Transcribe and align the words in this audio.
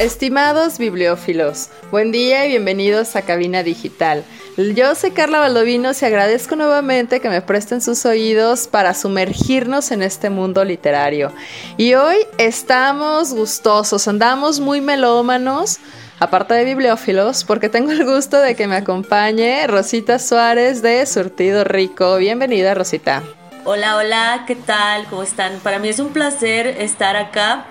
Estimados 0.00 0.78
bibliófilos, 0.78 1.68
buen 1.90 2.10
día 2.10 2.46
y 2.46 2.48
bienvenidos 2.48 3.16
a 3.16 3.22
Cabina 3.22 3.62
Digital. 3.62 4.24
Yo 4.56 4.94
soy 4.94 5.10
Carla 5.10 5.40
Valdovinos 5.40 6.00
y 6.00 6.06
agradezco 6.06 6.56
nuevamente 6.56 7.20
que 7.20 7.28
me 7.28 7.42
presten 7.42 7.82
sus 7.82 8.06
oídos 8.06 8.66
para 8.66 8.94
sumergirnos 8.94 9.90
en 9.90 10.00
este 10.00 10.30
mundo 10.30 10.64
literario. 10.64 11.34
Y 11.76 11.92
hoy 11.92 12.16
estamos 12.38 13.34
gustosos, 13.34 14.08
andamos 14.08 14.58
muy 14.58 14.80
melómanos, 14.80 15.80
aparte 16.18 16.54
de 16.54 16.64
bibliófilos, 16.64 17.44
porque 17.44 17.68
tengo 17.68 17.92
el 17.92 18.06
gusto 18.06 18.40
de 18.40 18.54
que 18.54 18.66
me 18.66 18.76
acompañe 18.76 19.66
Rosita 19.66 20.18
Suárez 20.18 20.80
de 20.80 21.04
Surtido 21.04 21.62
Rico. 21.62 22.16
Bienvenida, 22.16 22.72
Rosita. 22.72 23.22
Hola, 23.66 23.98
hola, 23.98 24.44
¿qué 24.46 24.56
tal? 24.56 25.04
¿Cómo 25.10 25.22
están? 25.22 25.58
Para 25.58 25.78
mí 25.78 25.90
es 25.90 25.98
un 25.98 26.08
placer 26.08 26.66
estar 26.66 27.16
acá 27.16 27.66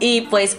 y 0.00 0.22
pues 0.22 0.58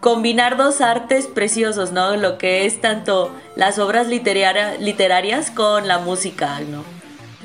combinar 0.00 0.56
dos 0.56 0.80
artes 0.80 1.26
preciosos, 1.26 1.92
¿no? 1.92 2.16
Lo 2.16 2.38
que 2.38 2.66
es 2.66 2.80
tanto 2.80 3.30
las 3.56 3.78
obras 3.78 4.08
literarias 4.08 5.50
con 5.50 5.88
la 5.88 5.98
música, 5.98 6.60
¿no? 6.60 6.95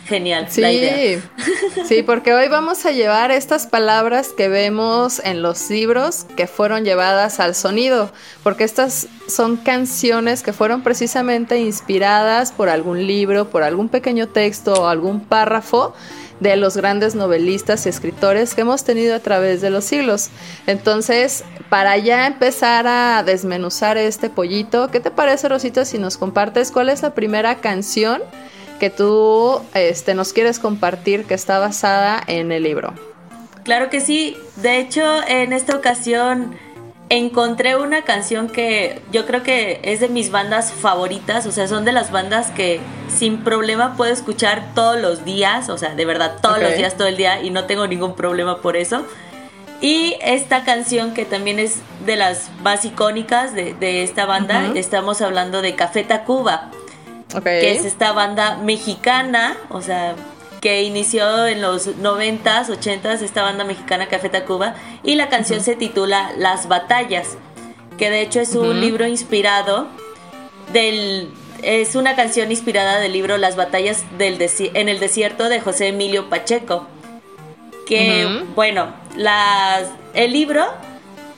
Genial, 0.08 0.48
sí, 0.50 0.62
la 0.62 0.72
idea. 0.72 1.22
Sí, 1.88 2.04
porque 2.04 2.34
hoy 2.34 2.48
vamos 2.48 2.86
a 2.86 2.92
llevar 2.92 3.32
estas 3.32 3.68
palabras 3.68 4.30
que 4.30 4.50
vemos 4.50 5.22
en 5.24 5.42
los 5.42 5.70
libros 5.70 6.26
que 6.36 6.48
fueron 6.48 6.84
llevadas 6.84 7.40
al 7.40 7.56
sonido, 7.56 8.12
porque 8.44 8.64
estas 8.64 9.08
son 9.28 9.58
canciones 9.58 10.44
que 10.44 10.54
fueron 10.54 10.84
precisamente 10.84 11.60
inspiradas 11.60 12.52
por 12.52 12.70
algún 12.70 13.06
libro, 13.08 13.50
por 13.50 13.64
algún 13.64 13.90
pequeño 13.90 14.28
texto 14.28 14.74
o 14.74 14.88
algún 14.88 15.22
párrafo 15.22 15.94
de 16.42 16.56
los 16.56 16.76
grandes 16.76 17.14
novelistas 17.14 17.86
y 17.86 17.90
escritores 17.90 18.56
que 18.56 18.62
hemos 18.62 18.84
tenido 18.84 19.16
a 19.16 19.20
través 19.20 19.62
de 19.62 19.70
los 19.70 19.86
siglos. 19.86 20.30
Entonces, 20.66 21.44
para 21.70 21.98
ya 21.98 22.26
empezar 22.26 22.88
a 22.88 23.24
desmenuzar 23.24 23.98
este 23.98 24.30
pollito, 24.30 24.90
¿qué 24.90 25.00
te 25.00 25.12
parece, 25.12 25.48
Rosita, 25.48 25.86
si 25.86 26.00
nos 26.00 26.18
compartes 26.18 26.72
cuál 26.72 26.90
es 26.90 27.04
la 27.04 27.14
primera 27.14 27.62
canción 27.62 28.22
que 28.82 28.90
tú 28.90 29.62
este, 29.76 30.16
nos 30.16 30.34
quieres 30.34 30.58
compartir 30.58 31.26
que 31.26 31.36
está 31.36 31.60
basada 31.60 32.20
en 32.26 32.52
el 32.52 32.64
libro? 32.64 32.96
Claro 33.64 33.92
que 33.92 34.02
sí. 34.02 34.36
De 34.56 34.80
hecho, 34.80 35.22
en 35.28 35.54
esta 35.54 35.76
ocasión 35.76 36.58
encontré 37.10 37.76
una 37.76 38.02
canción 38.02 38.50
que 38.50 39.00
yo 39.12 39.28
creo 39.28 39.44
que 39.44 39.82
es 39.84 40.00
de 40.00 40.10
mis 40.10 40.32
bandas 40.32 40.72
favoritas, 40.72 41.46
o 41.46 41.52
sea, 41.52 41.68
son 41.68 41.86
de 41.86 41.92
las 41.92 42.12
bandas 42.12 42.50
que 42.50 42.80
sin 43.08 43.44
problema 43.44 43.96
puedo 43.96 44.12
escuchar 44.12 44.73
todos 44.73 45.00
los 45.00 45.26
días, 45.26 45.70
o 45.70 45.78
sea, 45.78 45.94
de 45.94 46.06
verdad, 46.06 46.38
todos 46.42 46.60
los 46.60 46.76
días, 46.76 46.98
todo 46.98 47.08
el 47.08 47.18
día, 47.18 47.40
y 47.44 47.52
no 47.52 47.66
tengo 47.66 47.86
ningún 47.86 48.16
problema 48.16 48.64
por 48.64 48.78
eso. 48.78 49.06
Y 49.80 50.16
esta 50.22 50.64
canción 50.64 51.14
que 51.14 51.26
también 51.26 51.60
es 51.60 51.82
de 52.08 52.16
las 52.16 52.50
más 52.64 52.84
icónicas 52.84 53.54
de, 53.54 54.02
esta 54.02 54.26
banda, 54.26 54.72
estamos 54.73 55.22
hablando 55.22 55.61
de 55.61 55.76
Café 55.76 56.04
Tacuba, 56.04 56.72
que 57.43 57.71
es 57.71 57.86
esta 57.86 58.11
banda 58.11 58.58
mexicana, 58.58 59.58
o 59.69 59.81
sea, 59.81 60.15
que 60.61 60.83
inició 60.83 61.47
en 61.47 61.61
los 61.61 61.87
90s, 61.87 62.67
80s, 62.67 63.21
esta 63.21 63.42
banda 63.42 63.64
mexicana 63.64 64.08
Café 64.08 64.30
Tacuba, 64.30 64.75
y 65.03 65.15
la 65.15 65.30
canción 65.30 65.61
se 65.61 65.75
titula 65.75 66.31
Las 66.37 66.67
Batallas, 66.67 67.37
que 67.97 68.09
de 68.09 68.21
hecho 68.21 68.39
es 68.39 68.55
un 68.55 68.80
libro 68.80 69.05
inspirado 69.08 69.87
del... 70.71 71.30
Es 71.64 71.95
una 71.95 72.15
canción 72.15 72.49
inspirada 72.49 72.99
del 72.99 73.14
libro 73.14 73.37
Las 73.37 73.55
batallas 73.55 74.03
del 74.17 74.42
en 74.73 74.89
el 74.89 74.99
desierto 74.99 75.48
de 75.48 75.61
José 75.61 75.89
Emilio 75.89 76.27
Pacheco. 76.27 76.87
Que, 77.86 78.45
bueno, 78.55 78.92
las, 79.15 79.83
el 80.15 80.31
libro 80.31 80.65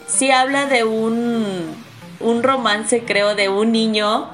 sí 0.07 0.31
habla 0.31 0.65
de 0.65 0.85
un, 0.85 1.75
un 2.21 2.43
romance, 2.43 3.03
creo, 3.05 3.35
de 3.35 3.49
un 3.49 3.73
niño 3.73 4.29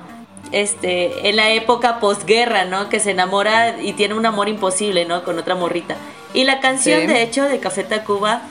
este, 0.52 1.30
en 1.30 1.36
la 1.36 1.52
época 1.52 2.00
posguerra, 2.00 2.66
¿no? 2.66 2.90
Que 2.90 3.00
se 3.00 3.12
enamora 3.12 3.80
y 3.82 3.94
tiene 3.94 4.16
un 4.16 4.26
amor 4.26 4.50
imposible, 4.50 5.06
¿no? 5.06 5.24
Con 5.24 5.38
otra 5.38 5.56
morrita. 5.56 5.96
Y 6.34 6.44
la 6.44 6.60
canción, 6.60 7.08
de 7.08 7.24
hecho, 7.24 7.44
de 7.44 7.60
Café 7.60 7.84
Tacuba 7.84 8.42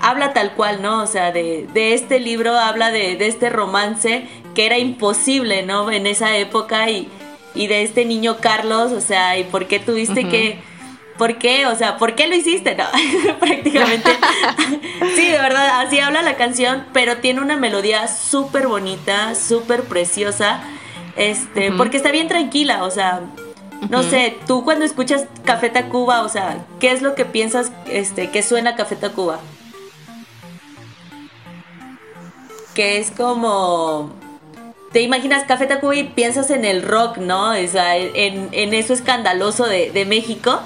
habla 0.00 0.32
tal 0.32 0.52
cual, 0.52 0.82
¿no? 0.82 1.02
O 1.02 1.06
sea, 1.06 1.32
de, 1.32 1.66
de 1.72 1.94
este 1.94 2.20
libro 2.20 2.58
habla 2.58 2.90
de, 2.90 3.16
de, 3.16 3.26
este 3.26 3.48
romance 3.50 4.26
que 4.54 4.66
era 4.66 4.78
imposible, 4.78 5.62
¿no? 5.62 5.90
En 5.90 6.06
esa 6.06 6.36
época 6.36 6.90
y, 6.90 7.08
y 7.54 7.66
de 7.68 7.82
este 7.82 8.04
niño 8.04 8.38
Carlos, 8.40 8.92
o 8.92 9.00
sea, 9.00 9.38
y 9.38 9.44
por 9.44 9.66
qué 9.66 9.78
tuviste 9.78 10.28
que... 10.28 10.58
¿Por 11.16 11.38
qué? 11.38 11.66
O 11.66 11.76
sea, 11.76 11.96
¿por 11.96 12.16
qué 12.16 12.26
lo 12.26 12.34
hiciste? 12.34 12.74
No, 12.74 12.86
prácticamente. 13.38 14.10
sí, 15.14 15.28
de 15.28 15.38
verdad, 15.38 15.82
así 15.82 16.00
habla 16.00 16.22
la 16.22 16.34
canción, 16.34 16.84
pero 16.92 17.18
tiene 17.18 17.40
una 17.40 17.56
melodía 17.56 18.08
súper 18.08 18.66
bonita, 18.66 19.36
súper 19.36 19.84
preciosa. 19.84 20.60
Este, 21.16 21.70
porque 21.72 21.96
está 21.96 22.10
bien 22.10 22.28
tranquila, 22.28 22.84
o 22.84 22.90
sea, 22.90 23.20
no 23.88 24.02
sé, 24.02 24.36
tú 24.46 24.64
cuando 24.64 24.84
escuchas 24.84 25.26
Café 25.44 25.70
Tacuba, 25.70 26.22
o 26.22 26.28
sea, 26.28 26.64
¿qué 26.80 26.90
es 26.90 27.02
lo 27.02 27.14
que 27.14 27.24
piensas 27.24 27.70
este, 27.86 28.30
que 28.30 28.42
suena 28.42 28.76
Café 28.76 28.96
Tacuba? 28.96 29.38
Que 32.74 32.98
es 32.98 33.10
como... 33.10 34.12
Te 34.92 35.02
imaginas 35.02 35.44
Café 35.44 35.66
Tacuba 35.66 35.96
y 35.96 36.04
piensas 36.04 36.50
en 36.50 36.64
el 36.64 36.82
rock, 36.82 37.18
¿no? 37.18 37.50
O 37.50 37.66
sea, 37.66 37.96
en, 37.96 38.74
eso 38.74 38.92
escandaloso 38.92 39.66
de, 39.66 40.04
México. 40.08 40.60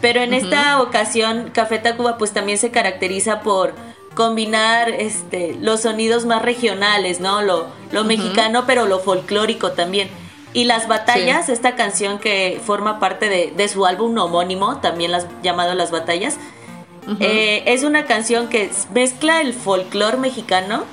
Pero 0.00 0.20
en 0.20 0.34
esta 0.34 0.82
ocasión, 0.82 1.50
Café 1.52 1.78
Tacuba 1.78 2.18
pues 2.18 2.32
también 2.32 2.58
se 2.58 2.70
caracteriza 2.70 3.40
por 3.40 3.74
combinar 4.14 4.90
este, 4.90 5.56
los 5.60 5.80
sonidos 5.82 6.24
más 6.24 6.42
regionales, 6.42 7.20
¿no? 7.20 7.42
Lo, 7.42 7.66
lo 7.92 8.04
mexicano, 8.04 8.64
pero 8.66 8.86
lo 8.86 9.00
folclórico 9.00 9.72
también. 9.72 10.08
Y 10.52 10.64
Las 10.64 10.86
Batallas, 10.86 11.48
esta 11.48 11.74
canción 11.74 12.20
que 12.20 12.60
forma 12.64 13.00
parte 13.00 13.28
de, 13.28 13.68
su 13.68 13.86
álbum 13.86 14.16
homónimo, 14.18 14.78
también 14.78 15.10
las, 15.10 15.26
llamado 15.42 15.74
Las 15.74 15.90
Batallas, 15.90 16.38
eh, 17.20 17.64
es 17.66 17.82
una 17.82 18.04
canción 18.04 18.48
que 18.48 18.70
mezcla 18.94 19.40
el 19.40 19.52
folclore 19.52 20.16
mexicano 20.16 20.84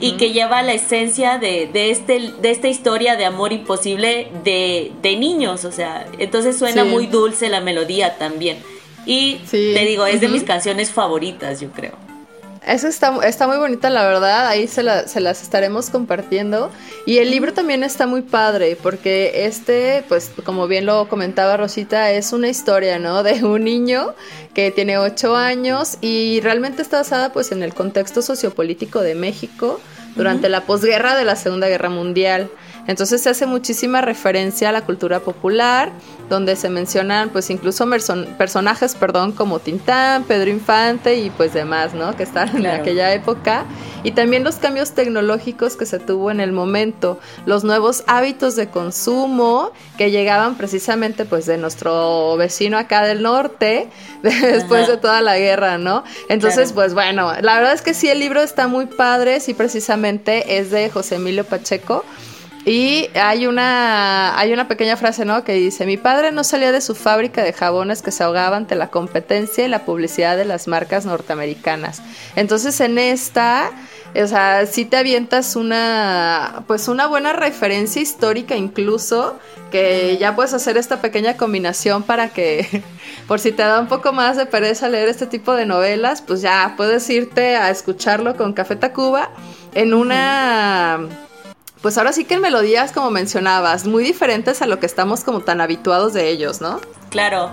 y 0.00 0.12
que 0.12 0.32
lleva 0.32 0.62
la 0.62 0.72
esencia 0.72 1.38
de, 1.38 1.68
de, 1.72 1.90
este, 1.90 2.32
de 2.40 2.50
esta 2.50 2.66
historia 2.66 3.14
de 3.14 3.24
amor 3.24 3.52
imposible 3.52 4.28
de, 4.42 4.92
de 5.02 5.16
niños, 5.16 5.64
o 5.64 5.70
sea, 5.70 6.06
entonces 6.18 6.58
suena 6.58 6.84
muy 6.84 7.06
dulce 7.06 7.48
la 7.48 7.60
melodía 7.60 8.18
también. 8.18 8.58
Y 9.06 9.36
te 9.50 9.84
digo, 9.84 10.06
es 10.06 10.20
de 10.20 10.28
mis 10.28 10.42
canciones 10.42 10.90
favoritas, 10.90 11.60
yo 11.60 11.70
creo. 11.70 11.92
Eso 12.66 12.88
está, 12.88 13.14
está 13.26 13.46
muy 13.46 13.58
bonita, 13.58 13.90
la 13.90 14.06
verdad. 14.06 14.48
Ahí 14.48 14.66
se, 14.66 14.82
se, 15.06 15.20
las 15.20 15.42
estaremos 15.42 15.90
compartiendo. 15.90 16.70
Y 17.04 17.18
el 17.18 17.30
libro 17.30 17.52
también 17.52 17.84
está 17.84 18.06
muy 18.06 18.22
padre, 18.22 18.76
porque 18.80 19.46
este, 19.46 20.02
pues, 20.08 20.30
como 20.44 20.66
bien 20.66 20.86
lo 20.86 21.08
comentaba 21.08 21.56
Rosita, 21.56 22.10
es 22.10 22.32
una 22.32 22.48
historia, 22.48 22.98
¿no? 22.98 23.22
De 23.24 23.44
un 23.44 23.64
niño 23.64 24.14
que 24.54 24.70
tiene 24.70 24.98
ocho 24.98 25.36
años 25.36 25.98
y 26.00 26.40
realmente 26.42 26.80
está 26.80 26.98
basada, 26.98 27.32
pues, 27.32 27.52
en 27.52 27.62
el 27.62 27.74
contexto 27.74 28.22
sociopolítico 28.22 29.00
de 29.00 29.14
México 29.14 29.80
durante 30.16 30.48
la 30.48 30.62
posguerra 30.62 31.16
de 31.16 31.24
la 31.24 31.36
Segunda 31.36 31.68
Guerra 31.68 31.90
Mundial. 31.90 32.50
Entonces 32.86 33.22
se 33.22 33.30
hace 33.30 33.46
muchísima 33.46 34.00
referencia 34.00 34.68
a 34.68 34.72
la 34.72 34.84
cultura 34.84 35.20
popular, 35.20 35.90
donde 36.28 36.56
se 36.56 36.68
mencionan 36.68 37.30
pues 37.30 37.50
incluso 37.50 37.88
personajes, 38.38 38.94
perdón, 38.94 39.32
como 39.32 39.58
Tintán, 39.58 40.24
Pedro 40.24 40.50
Infante 40.50 41.16
y 41.16 41.30
pues 41.30 41.52
demás, 41.52 41.94
¿no? 41.94 42.16
Que 42.16 42.22
están 42.22 42.56
en 42.56 42.66
aquella 42.66 43.12
época. 43.12 43.64
Y 44.02 44.12
también 44.12 44.44
los 44.44 44.56
cambios 44.56 44.92
tecnológicos 44.92 45.76
que 45.76 45.86
se 45.86 45.98
tuvo 45.98 46.30
en 46.30 46.40
el 46.40 46.52
momento, 46.52 47.18
los 47.46 47.64
nuevos 47.64 48.04
hábitos 48.06 48.56
de 48.56 48.68
consumo 48.68 49.72
que 49.96 50.10
llegaban 50.10 50.56
precisamente 50.56 51.24
pues 51.24 51.46
de 51.46 51.56
nuestro 51.56 52.36
vecino 52.36 52.76
acá 52.76 53.06
del 53.06 53.22
norte, 53.22 53.88
después 54.22 54.88
de 54.88 54.98
toda 54.98 55.22
la 55.22 55.38
guerra, 55.38 55.78
¿no? 55.78 56.04
Entonces, 56.28 56.72
pues 56.72 56.94
bueno, 56.94 57.32
la 57.40 57.54
verdad 57.54 57.72
es 57.72 57.82
que 57.82 57.94
sí, 57.94 58.08
el 58.08 58.18
libro 58.18 58.42
está 58.42 58.68
muy 58.68 58.86
padre, 58.86 59.40
sí, 59.40 59.54
precisamente 59.54 60.58
es 60.58 60.70
de 60.70 60.90
José 60.90 61.16
Emilio 61.16 61.44
Pacheco. 61.44 62.04
Y 62.66 63.10
hay 63.14 63.46
una, 63.46 64.38
hay 64.38 64.52
una 64.52 64.68
pequeña 64.68 64.96
frase, 64.96 65.26
¿no? 65.26 65.44
Que 65.44 65.52
dice, 65.52 65.84
mi 65.84 65.98
padre 65.98 66.32
no 66.32 66.44
salía 66.44 66.72
de 66.72 66.80
su 66.80 66.94
fábrica 66.94 67.42
de 67.42 67.52
jabones 67.52 68.00
que 68.00 68.10
se 68.10 68.24
ahogaba 68.24 68.56
ante 68.56 68.74
la 68.74 68.88
competencia 68.88 69.66
y 69.66 69.68
la 69.68 69.84
publicidad 69.84 70.38
de 70.38 70.46
las 70.46 70.66
marcas 70.66 71.04
norteamericanas. 71.04 72.00
Entonces 72.36 72.80
en 72.80 72.96
esta, 72.96 73.70
o 74.16 74.26
sea, 74.26 74.64
sí 74.64 74.86
te 74.86 74.96
avientas 74.96 75.56
una, 75.56 76.64
pues 76.66 76.88
una 76.88 77.06
buena 77.06 77.34
referencia 77.34 78.00
histórica 78.00 78.56
incluso, 78.56 79.38
que 79.70 80.16
ya 80.18 80.34
puedes 80.34 80.54
hacer 80.54 80.78
esta 80.78 81.02
pequeña 81.02 81.36
combinación 81.36 82.02
para 82.02 82.30
que, 82.30 82.82
por 83.28 83.40
si 83.40 83.52
te 83.52 83.62
da 83.62 83.78
un 83.78 83.88
poco 83.88 84.14
más 84.14 84.38
de 84.38 84.46
pereza 84.46 84.88
leer 84.88 85.10
este 85.10 85.26
tipo 85.26 85.54
de 85.54 85.66
novelas, 85.66 86.22
pues 86.22 86.40
ya 86.40 86.72
puedes 86.78 87.10
irte 87.10 87.56
a 87.56 87.68
escucharlo 87.68 88.38
con 88.38 88.54
Café 88.54 88.76
Tacuba 88.76 89.28
en 89.74 89.92
una 89.92 91.23
pues 91.84 91.98
ahora 91.98 92.14
sí 92.14 92.24
que 92.24 92.32
en 92.32 92.40
melodías, 92.40 92.92
como 92.92 93.10
mencionabas, 93.10 93.86
muy 93.86 94.04
diferentes 94.04 94.62
a 94.62 94.66
lo 94.66 94.80
que 94.80 94.86
estamos 94.86 95.22
como 95.22 95.40
tan 95.40 95.60
habituados 95.60 96.14
de 96.14 96.30
ellos, 96.30 96.62
¿no? 96.62 96.80
Claro. 97.10 97.50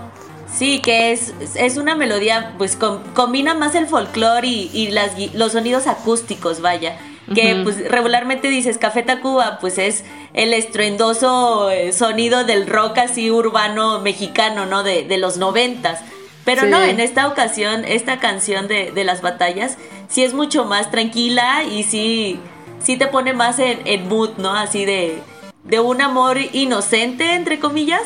Sí, 0.50 0.80
que 0.80 1.12
es, 1.12 1.34
es 1.54 1.76
una 1.76 1.96
melodía, 1.96 2.54
pues 2.56 2.78
combina 3.14 3.52
más 3.52 3.74
el 3.74 3.86
folclore 3.86 4.48
y, 4.48 4.88
las, 4.90 5.10
los 5.34 5.52
sonidos 5.52 5.86
acústicos, 5.86 6.62
vaya. 6.62 6.96
Que 7.34 7.60
pues 7.62 7.86
regularmente 7.90 8.48
dices 8.48 8.78
Café 8.78 9.02
Tacuba, 9.02 9.58
pues 9.60 9.76
es 9.76 10.02
el 10.32 10.54
estruendoso 10.54 11.70
eh, 11.70 11.92
sonido 11.92 12.44
del 12.44 12.66
rock 12.66 13.00
así 13.00 13.30
urbano 13.30 14.00
mexicano, 14.00 14.64
¿no? 14.64 14.82
De, 14.82 15.04
de 15.04 15.18
los 15.18 15.36
noventas. 15.36 16.00
Pero 16.46 16.64
no, 16.64 16.82
en 16.82 17.00
esta 17.00 17.28
ocasión, 17.28 17.84
esta 17.84 18.18
canción 18.18 18.66
de, 18.66 18.92
de 18.92 19.04
las 19.04 19.20
batallas 19.20 19.76
sí 20.08 20.24
es 20.24 20.32
mucho 20.32 20.64
más 20.64 20.90
tranquila 20.90 21.64
y 21.64 21.82
sí 21.82 22.40
sí 22.82 22.96
te 22.96 23.06
pone 23.06 23.32
más 23.32 23.58
en, 23.58 24.08
mood, 24.08 24.36
¿no? 24.38 24.54
Así 24.54 24.84
de, 24.84 25.22
de 25.64 25.80
un 25.80 26.00
amor 26.00 26.38
inocente, 26.52 27.34
entre 27.34 27.58
comillas, 27.58 28.02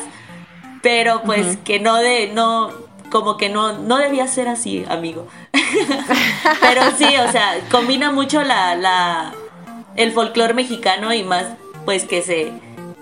pero 0.81 1.21
pues 1.23 1.57
que 1.57 1.79
no 1.79 1.97
de, 1.97 2.31
no, 2.33 2.71
como 3.09 3.37
que 3.37 3.49
no, 3.49 3.73
no 3.73 3.97
debía 3.97 4.27
ser 4.27 4.47
así, 4.47 4.85
amigo. 4.89 5.27
pero 6.61 6.81
sí, 6.97 7.05
o 7.05 7.31
sea, 7.31 7.59
combina 7.71 8.11
mucho 8.11 8.43
la, 8.43 8.75
la, 8.75 9.33
el 9.95 10.11
folclore 10.11 10.53
mexicano 10.53 11.13
y 11.13 11.23
más, 11.23 11.45
pues 11.85 12.05
que 12.05 12.21
se 12.21 12.51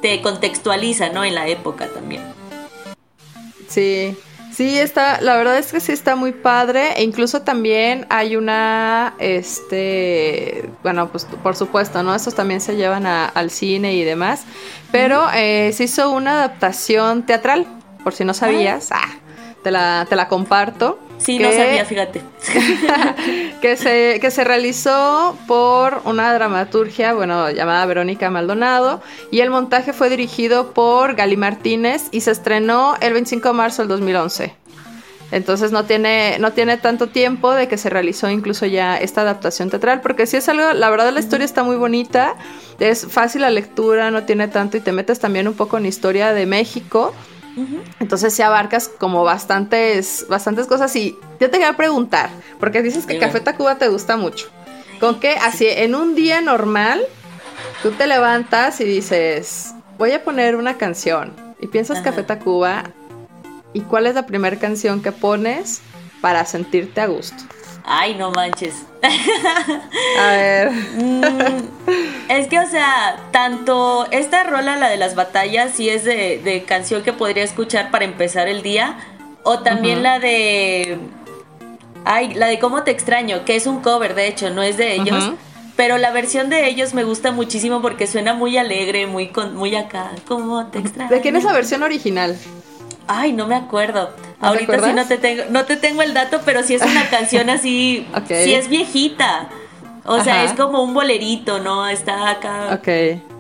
te 0.02 0.22
contextualiza, 0.22 1.10
¿no? 1.10 1.24
En 1.24 1.36
la 1.36 1.48
época 1.48 1.88
también. 1.88 2.22
Sí, 3.68 4.16
Sí, 4.56 4.80
está, 4.80 5.20
la 5.20 5.36
verdad 5.36 5.58
es 5.58 5.74
que 5.74 5.82
sí 5.82 5.92
está 5.92 6.16
muy 6.16 6.32
padre. 6.32 6.94
E 6.96 7.04
incluso 7.04 7.42
también 7.42 8.06
hay 8.10 8.38
una, 8.38 9.14
este, 9.20 10.70
bueno, 10.82 11.10
pues 11.10 11.26
por 11.26 11.58
supuesto, 11.58 12.02
¿no? 12.04 12.16
Estos 12.16 12.36
también 12.36 12.62
se 12.62 12.78
llevan 12.78 13.06
al 13.06 13.50
cine 13.50 13.96
y 13.96 14.06
demás. 14.06 14.44
Pero 14.94 15.26
eh, 15.34 15.72
se 15.74 15.84
hizo 15.84 16.10
una 16.10 16.34
adaptación 16.34 17.24
teatral, 17.24 17.68
por 18.04 18.14
si 18.14 18.24
no 18.24 18.34
sabías. 18.34 18.92
Ah, 18.92 19.18
te, 19.62 19.72
la, 19.72 20.06
te 20.08 20.16
la 20.16 20.30
comparto. 20.30 21.00
Sí, 21.18 21.40
no 21.40 21.52
sabía, 21.52 21.86
fíjate. 21.86 22.22
que, 23.62 23.78
se, 23.78 24.20
que 24.20 24.32
se 24.32 24.44
realizó 24.44 25.38
por 25.48 26.02
una 26.06 26.34
dramaturgia, 26.34 27.14
bueno, 27.14 27.50
llamada 27.52 27.86
Verónica 27.86 28.30
Maldonado, 28.30 29.02
y 29.32 29.40
el 29.40 29.50
montaje 29.50 29.94
fue 29.94 30.10
dirigido 30.10 30.72
por 30.74 31.16
Gali 31.16 31.38
Martínez 31.38 32.04
y 32.12 32.22
se 32.22 32.32
estrenó 32.32 32.96
el 33.02 33.14
25 33.14 33.48
de 33.50 33.54
marzo 33.54 33.82
del 33.82 33.90
2011. 33.90 34.54
Entonces 35.32 35.72
no 35.72 35.86
tiene, 35.86 36.38
no 36.40 36.54
tiene 36.54 36.78
tanto 36.78 37.08
tiempo 37.08 37.52
de 37.52 37.68
que 37.68 37.78
se 37.78 37.90
realizó 37.90 38.30
incluso 38.30 38.66
ya 38.66 38.98
esta 38.98 39.22
adaptación 39.22 39.70
teatral, 39.70 40.02
porque 40.02 40.28
si 40.28 40.38
es 40.38 40.48
algo, 40.50 40.74
la 40.74 40.90
verdad 40.90 41.12
la 41.12 41.20
historia 41.20 41.46
está 41.46 41.64
muy 41.64 41.76
bonita, 41.76 42.36
es 42.80 43.08
fácil 43.08 43.42
la 43.42 43.50
lectura, 43.50 44.12
no 44.12 44.24
tiene 44.24 44.48
tanto 44.48 44.78
y 44.78 44.82
te 44.82 44.92
metes 44.92 45.20
también 45.20 45.48
un 45.48 45.56
poco 45.56 45.78
en 45.78 45.88
historia 45.88 46.34
de 46.34 46.46
México 46.46 47.14
entonces 48.00 48.34
si 48.34 48.42
abarcas 48.42 48.88
como 48.88 49.24
bastantes, 49.24 50.26
bastantes 50.30 50.68
cosas 50.68 50.96
y 50.96 51.18
yo 51.40 51.50
te 51.50 51.58
quería 51.58 51.78
preguntar, 51.78 52.30
porque 52.60 52.82
dices 52.82 53.06
que 53.06 53.18
Café 53.18 53.40
Tacuba 53.40 53.76
te 53.78 53.88
gusta 53.88 54.18
mucho. 54.18 54.48
¿Con 55.00 55.20
qué? 55.20 55.36
Así, 55.42 55.68
en 55.68 55.96
un 55.96 56.16
día 56.16 56.42
normal, 56.42 57.02
tú 57.84 57.92
te 57.92 58.08
levantas 58.08 58.80
y 58.82 58.86
dices, 58.86 59.74
voy 59.98 60.12
a 60.12 60.24
poner 60.24 60.56
una 60.56 60.78
canción. 60.78 61.34
Y 61.60 61.68
piensas 61.68 62.02
Café 62.02 62.24
Tacuba, 62.24 62.84
¿y 63.74 63.82
cuál 63.82 64.08
es 64.08 64.16
la 64.16 64.26
primera 64.26 64.58
canción 64.58 65.02
que 65.02 65.12
pones 65.12 65.82
para 66.22 66.46
sentirte 66.46 67.02
a 67.02 67.08
gusto? 67.08 67.44
Ay, 67.86 68.16
no 68.16 68.32
manches. 68.32 68.86
A 70.20 70.32
ver. 70.32 70.72
Mm, 70.72 71.24
es 72.30 72.48
que, 72.48 72.60
o 72.60 72.68
sea, 72.68 73.18
tanto 73.32 74.08
esta 74.12 74.44
rola, 74.44 74.76
la 74.76 74.90
de 74.90 74.98
las 74.98 75.16
batallas, 75.16 75.74
sí 75.76 75.90
es 75.90 76.04
de, 76.04 76.64
canción 76.68 77.04
que 77.04 77.14
podría 77.14 77.44
escuchar 77.44 77.92
para 77.92 78.06
empezar 78.06 78.48
el 78.48 78.64
día. 78.64 78.98
O 79.44 79.60
también 79.60 80.02
la 80.02 80.18
de. 80.20 80.98
Ay, 82.04 82.34
la 82.34 82.48
de 82.48 82.58
Cómo 82.58 82.84
te 82.84 82.92
extraño, 82.92 83.46
que 83.46 83.56
es 83.56 83.68
un 83.68 83.82
cover, 83.82 84.16
de 84.16 84.28
hecho, 84.28 84.50
no 84.50 84.64
es 84.64 84.78
de 84.78 84.96
ellos. 84.96 85.32
Pero 85.76 85.98
la 85.98 86.12
versión 86.12 86.50
de 86.50 86.68
ellos 86.68 86.94
me 86.94 87.04
gusta 87.04 87.32
muchísimo 87.32 87.82
porque 87.82 88.08
suena 88.08 88.34
muy 88.34 88.58
alegre, 88.58 89.08
muy, 89.08 89.28
con, 89.28 89.56
muy 89.56 89.76
acá. 89.76 90.12
¿Cómo 90.28 90.66
te 90.68 90.80
extraño? 90.80 91.10
¿De 91.10 91.22
quién 91.22 91.36
es 91.36 91.44
la 91.44 91.52
versión 91.52 91.84
original? 91.84 92.38
Ay, 93.08 93.34
no 93.34 93.48
me 93.48 93.56
acuerdo. 93.56 94.10
Ahorita 94.40 94.80
sí 94.80 94.94
no 94.94 95.06
te 95.06 95.18
tengo, 95.18 95.44
no 95.50 95.66
te 95.66 95.78
tengo 95.78 96.02
el 96.02 96.14
dato, 96.14 96.42
pero 96.46 96.64
sí 96.64 96.76
es 96.76 96.82
una 96.82 97.10
canción 97.10 97.50
así, 97.50 98.06
sí 98.28 98.54
es 98.54 98.68
viejita. 98.68 99.50
O 100.06 100.24
sea, 100.24 100.44
es 100.44 100.54
como 100.54 100.84
un 100.84 100.94
bolerito, 100.94 101.60
¿no? 101.60 101.88
Está 101.88 102.30
acá 102.30 102.80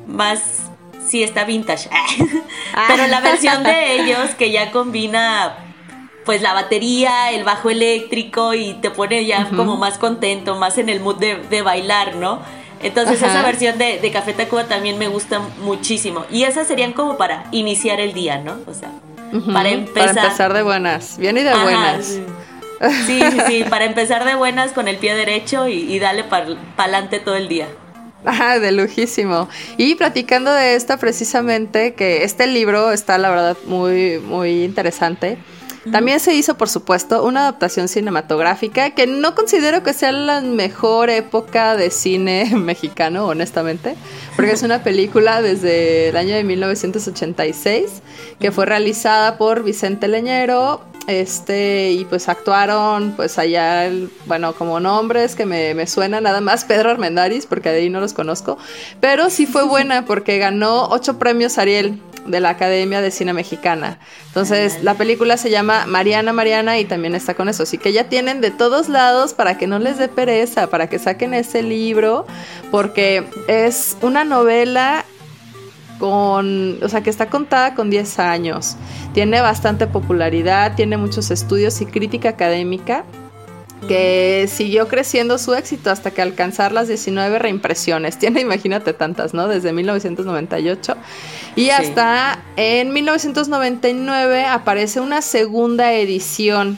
más, 0.08 0.64
sí 1.08 1.24
está 1.24 1.46
vintage. 1.46 1.90
Ah. 2.78 2.88
pero 2.90 3.08
la 3.08 3.22
versión 3.22 3.64
de 3.64 4.02
ellos 4.02 4.32
que 4.38 4.52
ya 4.52 4.70
combina 4.72 5.56
pues 6.26 6.42
la 6.42 6.52
batería, 6.52 7.32
el 7.32 7.46
bajo 7.46 7.70
eléctrico 7.70 8.54
y 8.54 8.74
te 8.74 8.92
pone 8.92 9.26
ya 9.26 9.48
como 9.48 9.78
más 9.78 9.98
contento, 9.98 10.56
más 10.56 10.78
en 10.78 10.90
el 10.90 11.00
mood 11.00 11.16
de, 11.16 11.62
bailar, 11.62 12.18
¿no? 12.18 12.42
Entonces 12.84 13.22
esa 13.22 13.42
versión 13.44 13.78
de, 13.78 14.00
de 14.00 14.12
Café 14.12 14.34
Tacuba 14.34 14.66
también 14.66 14.98
me 14.98 15.08
gusta 15.08 15.40
muchísimo. 15.62 16.26
Y 16.30 16.44
esas 16.44 16.68
serían 16.68 16.92
como 16.92 17.16
para 17.16 17.46
iniciar 17.52 18.02
el 18.02 18.12
día, 18.12 18.40
¿no? 18.40 18.58
O 18.68 18.74
sea, 18.74 18.92
para 19.54 19.70
empezar. 19.70 20.54
de 20.54 20.64
buenas, 20.64 21.18
bien 21.18 21.38
y 21.38 21.44
de 21.44 21.54
buenas. 21.54 22.06
Sí. 22.06 22.24
sí, 23.06 23.22
sí, 23.48 23.64
para 23.70 23.86
empezar 23.86 24.26
de 24.26 24.36
buenas 24.36 24.72
con 24.72 24.88
el 24.88 24.98
pie 24.98 25.16
derecho 25.16 25.68
y, 25.68 25.92
y 25.92 26.00
darle 26.00 26.24
para 26.24 26.56
adelante 26.78 27.20
todo 27.20 27.36
el 27.36 27.48
día. 27.48 27.68
Ajá, 28.26 28.60
de 28.60 28.72
lujísimo. 28.72 29.48
Y 29.78 29.96
platicando 29.96 30.52
de 30.52 30.76
esta 30.76 30.98
precisamente, 30.98 31.94
que 31.94 32.24
este 32.24 32.48
libro 32.48 32.92
está 32.92 33.18
la 33.18 33.30
verdad 33.30 33.58
muy, 33.66 34.20
muy 34.20 34.64
interesante. 34.64 35.38
También 35.92 36.20
se 36.20 36.34
hizo, 36.34 36.58
por 36.58 36.68
supuesto, 36.68 37.24
una 37.24 37.42
adaptación 37.42 37.88
cinematográfica 37.88 38.92
que 38.92 39.06
no 39.06 39.36
considero 39.36 39.84
que 39.84 39.94
sea 39.94 40.12
la 40.12 40.42
mejor 40.42 41.10
época 41.10 41.76
de 41.76 41.92
cine 41.92 42.52
mexicano, 42.56 43.28
honestamente, 43.28 43.96
porque 44.36 44.52
es 44.52 44.64
una 44.64 44.84
película 44.84 45.42
desde 45.42 46.10
el 46.10 46.18
año 46.18 46.36
de 46.36 46.44
1986 46.44 48.02
que 48.40 48.52
fue 48.52 48.66
realizada 48.66 49.38
por 49.38 49.64
Vicente 49.64 50.08
Leñero, 50.08 50.82
este, 51.08 51.92
y 51.92 52.06
pues 52.06 52.30
actuaron, 52.30 53.14
pues 53.16 53.38
allá, 53.38 53.90
bueno, 54.26 54.54
como 54.54 54.80
nombres 54.80 55.36
que 55.36 55.46
me, 55.46 55.74
me 55.74 55.88
suenan 55.88 56.24
nada 56.24 56.42
más, 56.42 56.66
Pedro 56.66 56.90
Armendáriz, 56.90 57.46
porque 57.46 57.70
de 57.70 57.80
ahí 57.80 57.90
no 57.90 58.00
los 58.00 58.14
conozco, 58.14 58.58
pero 59.00 59.30
sí 59.30 59.46
fue 59.46 59.64
buena 59.68 60.06
porque 60.06 60.38
ganó 60.38 60.88
ocho 60.90 61.20
premios 61.20 61.58
Ariel 61.58 62.00
de 62.26 62.40
la 62.40 62.50
Academia 62.50 63.02
de 63.02 63.12
Cine 63.12 63.34
Mexicana. 63.34 64.00
Entonces, 64.28 64.82
la 64.84 64.96
película 64.96 65.38
se 65.38 65.50
llama 65.50 65.86
Mariana 65.86 66.34
Mariana 66.34 66.80
y 66.80 66.86
también 66.86 67.16
está 67.16 67.36
con 67.36 67.50
eso. 67.50 67.64
Así 67.64 67.78
que 67.78 67.94
ya 67.94 68.10
tienen 68.10 68.42
de 68.42 68.52
todos 68.52 68.90
lados 68.90 69.34
para 69.34 69.58
que 69.58 69.68
no 69.68 69.80
les 69.80 69.98
dé 69.98 70.08
pereza, 70.08 70.68
para 70.68 70.90
que 70.90 71.00
saquen 71.00 71.34
ese 71.34 71.62
libro, 71.62 72.26
porque 72.72 73.26
es 73.48 73.96
una 74.02 74.24
novela 74.24 75.06
con, 76.00 76.78
o 76.84 76.90
sea, 76.90 77.02
que 77.02 77.10
está 77.10 77.30
contada 77.30 77.76
con 77.76 77.90
10 77.90 78.20
años. 78.20 78.76
Tiene 79.14 79.42
bastante 79.42 79.88
popularidad, 79.88 80.76
tiene 80.76 80.98
muchos 80.98 81.32
estudios 81.32 81.80
y 81.82 81.86
crítica 81.86 82.30
académica 82.30 83.06
que 83.88 84.50
siguió 84.52 84.88
creciendo 84.88 85.38
su 85.38 85.54
éxito 85.54 85.92
hasta 85.92 86.12
que 86.12 86.22
alcanzar 86.22 86.72
las 86.72 86.88
19 86.88 87.40
reimpresiones. 87.40 88.18
Tiene, 88.20 88.42
imagínate 88.42 88.94
tantas, 88.94 89.34
¿no? 89.34 89.48
Desde 89.48 89.74
1998. 89.74 90.96
Y 91.56 91.70
hasta 91.70 92.40
en 92.56 92.92
1999 92.92 94.46
aparece 94.46 95.00
una 95.00 95.22
segunda 95.22 95.94
edición 95.94 96.78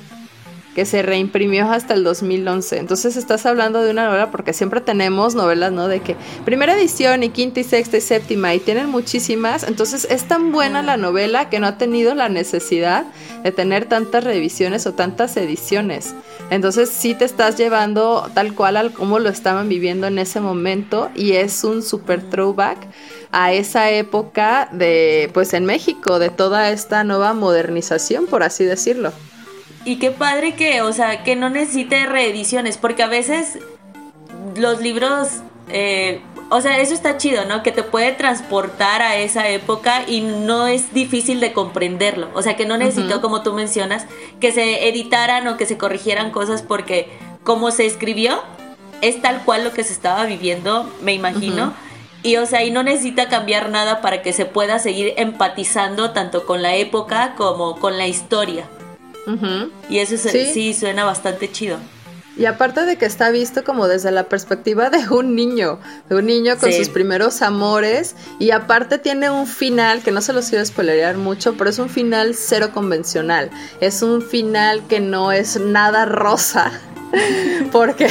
que 0.77 0.85
se 0.85 1.01
reimprimió 1.01 1.71
hasta 1.71 1.95
el 1.95 2.03
2011. 2.03 2.77
Entonces 2.77 3.17
estás 3.17 3.47
hablando 3.47 3.81
de 3.81 3.89
una 3.89 4.05
novela 4.05 4.29
porque 4.29 4.53
siempre 4.53 4.79
tenemos 4.79 5.33
novelas, 5.33 5.71
¿no? 5.71 5.87
De 5.87 6.01
que 6.01 6.15
primera 6.45 6.77
edición 6.77 7.23
y 7.23 7.29
quinta 7.29 7.61
y 7.61 7.63
sexta 7.63 7.97
y 7.97 8.01
séptima 8.01 8.53
y 8.53 8.59
tienen 8.59 8.87
muchísimas. 8.87 9.63
Entonces 9.63 10.05
es 10.07 10.25
tan 10.25 10.51
buena 10.51 10.83
la 10.83 10.95
novela 10.95 11.49
que 11.49 11.59
no 11.59 11.65
ha 11.65 11.79
tenido 11.79 12.13
la 12.13 12.29
necesidad 12.29 13.07
de 13.41 13.51
tener 13.51 13.85
tantas 13.85 14.23
revisiones 14.23 14.85
o 14.85 14.93
tantas 14.93 15.35
ediciones. 15.35 16.13
Entonces 16.51 16.89
sí 16.89 17.15
te 17.15 17.25
estás 17.25 17.57
llevando 17.57 18.29
tal 18.35 18.53
cual 18.53 18.77
al 18.77 18.93
cómo 18.93 19.17
lo 19.17 19.29
estaban 19.29 19.69
viviendo 19.69 20.05
en 20.05 20.19
ese 20.19 20.41
momento 20.41 21.09
y 21.15 21.31
es 21.31 21.63
un 21.63 21.81
super 21.81 22.21
throwback 22.21 22.77
a 23.31 23.51
esa 23.51 23.89
época 23.89 24.69
de, 24.71 25.31
pues 25.33 25.55
en 25.55 25.65
México, 25.65 26.19
de 26.19 26.29
toda 26.29 26.69
esta 26.69 27.03
nueva 27.03 27.33
modernización, 27.33 28.27
por 28.27 28.43
así 28.43 28.63
decirlo. 28.63 29.11
Y 29.87 29.99
qué 29.99 30.11
padre 30.11 30.53
que, 30.53 30.81
o 30.81 30.91
sea, 30.91 31.23
que 31.23 31.37
no 31.37 31.49
necesite 31.49 32.05
reediciones, 32.07 32.77
porque 32.77 33.03
a 33.03 33.07
veces 33.07 33.57
los 34.57 34.81
libros, 34.81 35.29
eh, 35.69 36.19
o 36.49 36.59
sea, 36.59 36.79
eso 36.79 36.93
está 36.93 37.15
chido, 37.15 37.45
¿no? 37.45 37.63
Que 37.63 37.71
te 37.71 37.83
puede 37.83 38.11
transportar 38.11 39.01
a 39.01 39.15
esa 39.15 39.47
época 39.47 40.03
y 40.05 40.19
no 40.19 40.67
es 40.67 40.93
difícil 40.93 41.39
de 41.39 41.53
comprenderlo. 41.53 42.27
O 42.33 42.41
sea, 42.41 42.57
que 42.57 42.65
no 42.65 42.75
necesito, 42.75 43.21
como 43.21 43.43
tú 43.43 43.53
mencionas, 43.53 44.07
que 44.41 44.51
se 44.51 44.89
editaran 44.89 45.47
o 45.47 45.55
que 45.55 45.65
se 45.65 45.77
corrigieran 45.77 46.31
cosas 46.31 46.63
porque 46.63 47.07
como 47.45 47.71
se 47.71 47.85
escribió, 47.85 48.41
es 48.99 49.21
tal 49.21 49.45
cual 49.45 49.63
lo 49.63 49.71
que 49.71 49.85
se 49.85 49.93
estaba 49.93 50.25
viviendo, 50.25 50.91
me 51.01 51.13
imagino. 51.13 51.73
Y 52.23 52.35
o 52.35 52.45
sea, 52.45 52.61
y 52.65 52.71
no 52.71 52.83
necesita 52.83 53.29
cambiar 53.29 53.69
nada 53.69 54.01
para 54.01 54.21
que 54.21 54.33
se 54.33 54.43
pueda 54.43 54.79
seguir 54.79 55.13
empatizando 55.15 56.11
tanto 56.11 56.45
con 56.45 56.61
la 56.61 56.75
época 56.75 57.35
como 57.37 57.79
con 57.79 57.97
la 57.97 58.07
historia. 58.07 58.67
Y 59.89 59.99
eso 59.99 60.17
¿Sí? 60.17 60.73
suena 60.73 61.03
bastante 61.03 61.51
chido. 61.51 61.77
Y 62.37 62.45
aparte 62.45 62.85
de 62.85 62.97
que 62.97 63.05
está 63.05 63.31
visto 63.31 63.63
como 63.63 63.87
desde 63.87 64.11
la 64.11 64.25
perspectiva 64.25 64.91
de 64.91 65.09
un 65.09 65.35
niño, 65.35 65.79
de 66.07 66.17
un 66.17 66.27
niño 66.27 66.57
con 66.57 66.71
sus 66.71 66.89
primeros 66.89 67.41
amores, 67.41 68.15
y 68.37 68.51
aparte 68.51 68.99
tiene 68.99 69.31
un 69.31 69.47
final 69.47 70.03
que 70.03 70.11
no 70.11 70.21
se 70.21 70.33
los 70.33 70.49
quiero 70.49 70.63
spoilerear 70.63 71.17
mucho, 71.17 71.55
pero 71.57 71.71
es 71.71 71.79
un 71.79 71.89
final 71.89 72.35
cero 72.35 72.69
convencional. 72.73 73.49
Es 73.81 74.03
un 74.03 74.21
final 74.21 74.85
que 74.87 74.99
no 74.99 75.31
es 75.31 75.59
nada 75.59 76.05
rosa, 76.05 76.71
porque 77.71 78.07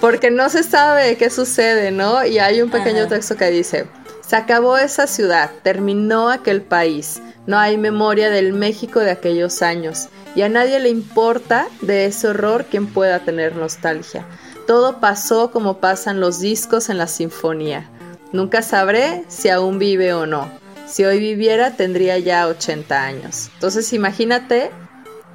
porque 0.00 0.30
no 0.30 0.48
se 0.48 0.62
sabe 0.62 1.16
qué 1.16 1.30
sucede, 1.30 1.90
¿no? 1.90 2.24
Y 2.24 2.38
hay 2.38 2.62
un 2.62 2.70
pequeño 2.70 3.08
texto 3.08 3.36
que 3.36 3.50
dice, 3.50 3.86
se 4.30 4.36
acabó 4.36 4.78
esa 4.78 5.08
ciudad, 5.08 5.50
terminó 5.64 6.30
aquel 6.30 6.62
país, 6.62 7.20
no 7.48 7.58
hay 7.58 7.76
memoria 7.76 8.30
del 8.30 8.52
México 8.52 9.00
de 9.00 9.10
aquellos 9.10 9.60
años, 9.60 10.08
y 10.36 10.42
a 10.42 10.48
nadie 10.48 10.78
le 10.78 10.88
importa 10.88 11.66
de 11.80 12.04
ese 12.04 12.28
horror 12.28 12.66
quien 12.66 12.86
pueda 12.86 13.24
tener 13.24 13.56
nostalgia. 13.56 14.24
Todo 14.68 15.00
pasó 15.00 15.50
como 15.50 15.78
pasan 15.78 16.20
los 16.20 16.38
discos 16.38 16.90
en 16.90 16.98
la 16.98 17.08
sinfonía. 17.08 17.90
Nunca 18.30 18.62
sabré 18.62 19.24
si 19.26 19.48
aún 19.48 19.80
vive 19.80 20.14
o 20.14 20.26
no. 20.26 20.48
Si 20.86 21.04
hoy 21.04 21.18
viviera 21.18 21.72
tendría 21.72 22.16
ya 22.20 22.46
80 22.46 23.04
años. 23.04 23.50
Entonces 23.54 23.92
imagínate 23.92 24.70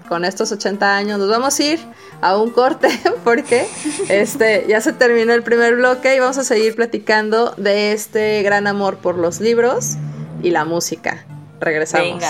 con 0.08 0.26
estos 0.26 0.52
80 0.52 0.96
años 0.96 1.20
nos 1.20 1.30
vamos 1.30 1.60
a 1.60 1.64
ir 1.64 1.80
a 2.22 2.38
un 2.38 2.52
corte 2.52 2.90
porque 3.24 3.68
este 4.10 4.66
ya 4.68 4.82
se 4.82 4.94
terminó 4.94 5.34
el 5.34 5.44
primer 5.44 5.76
bloque 5.76 6.16
y 6.16 6.20
vamos 6.20 6.38
a 6.38 6.44
seguir 6.44 6.76
platicando 6.76 7.54
de 7.58 7.92
este 7.92 8.42
gran 8.44 8.68
amor 8.68 8.98
por 8.98 9.18
los 9.18 9.40
libros 9.40 9.96
y 10.42 10.52
la 10.52 10.66
música. 10.66 11.26
Regresamos. 11.60 12.24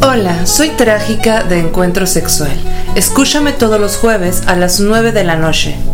Hola, 0.00 0.46
soy 0.46 0.68
Trágica 0.70 1.42
de 1.42 1.58
Encuentro 1.58 2.06
Sexual. 2.06 2.52
Escúchame 2.94 3.52
todos 3.52 3.80
los 3.80 3.96
jueves 3.96 4.46
a 4.46 4.54
las 4.54 4.78
9 4.78 5.10
de 5.10 5.24
la 5.24 5.34
noche. 5.34 5.74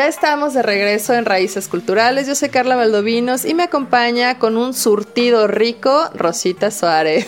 Ya 0.00 0.08
estamos 0.08 0.54
de 0.54 0.62
regreso 0.62 1.12
en 1.12 1.26
Raíces 1.26 1.68
Culturales. 1.68 2.26
Yo 2.26 2.34
soy 2.34 2.48
Carla 2.48 2.74
Valdovinos 2.74 3.44
y 3.44 3.52
me 3.52 3.64
acompaña 3.64 4.38
con 4.38 4.56
un 4.56 4.72
surtido 4.72 5.46
rico 5.46 6.08
Rosita 6.14 6.70
Suárez. 6.70 7.26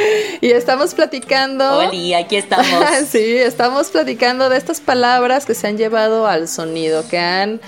y 0.40 0.50
estamos 0.50 0.92
platicando. 0.92 1.78
Hola, 1.78 2.18
aquí 2.18 2.34
estamos. 2.34 2.66
sí, 3.08 3.36
estamos 3.36 3.90
platicando 3.90 4.48
de 4.48 4.56
estas 4.56 4.80
palabras 4.80 5.46
que 5.46 5.54
se 5.54 5.68
han 5.68 5.78
llevado 5.78 6.26
al 6.26 6.48
sonido, 6.48 7.06
que 7.08 7.20
han 7.20 7.60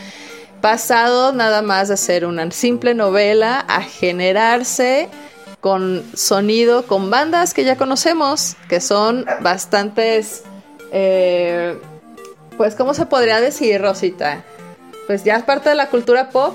pasado 0.61 1.33
nada 1.33 1.62
más 1.62 1.87
de 1.87 1.97
ser 1.97 2.26
una 2.26 2.50
simple 2.50 2.95
novela 2.95 3.61
a 3.68 3.83
generarse 3.83 5.09
con 5.61 6.04
sonido, 6.16 6.85
con 6.88 7.11
bandas 7.11 7.54
que 7.54 7.62
ya 7.62 7.76
conocemos, 7.76 8.56
que 8.68 8.80
son 8.80 9.25
bastantes. 9.40 10.42
Eh, 10.90 11.78
pues, 12.56 12.75
¿cómo 12.75 12.94
se 12.94 13.06
podría 13.06 13.40
decir, 13.40 13.80
Rosita? 13.80 14.44
Pues 15.06 15.25
ya 15.25 15.36
es 15.36 15.44
parte 15.44 15.68
de 15.68 15.75
la 15.75 15.88
cultura 15.88 16.30
pop, 16.30 16.54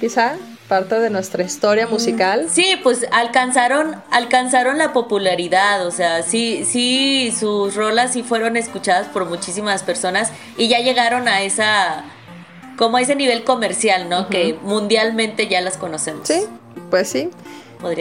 quizá, 0.00 0.36
parte 0.68 0.98
de 0.98 1.10
nuestra 1.10 1.42
historia 1.44 1.86
musical. 1.86 2.48
Sí, 2.50 2.78
pues 2.82 3.06
alcanzaron, 3.12 4.02
alcanzaron 4.10 4.78
la 4.78 4.92
popularidad, 4.92 5.86
o 5.86 5.90
sea, 5.90 6.22
sí, 6.22 6.64
sí, 6.64 7.32
sus 7.38 7.74
rolas 7.74 8.12
sí 8.12 8.22
fueron 8.22 8.56
escuchadas 8.56 9.06
por 9.08 9.26
muchísimas 9.26 9.82
personas 9.82 10.32
y 10.58 10.68
ya 10.68 10.80
llegaron 10.80 11.28
a 11.28 11.42
esa, 11.42 12.04
como 12.76 12.96
a 12.96 13.00
ese 13.00 13.14
nivel 13.14 13.44
comercial, 13.44 14.08
¿no? 14.08 14.28
Que 14.28 14.58
mundialmente 14.62 15.48
ya 15.48 15.60
las 15.60 15.76
conocemos. 15.76 16.26
Sí, 16.28 16.44
pues 16.90 17.08
sí 17.08 17.30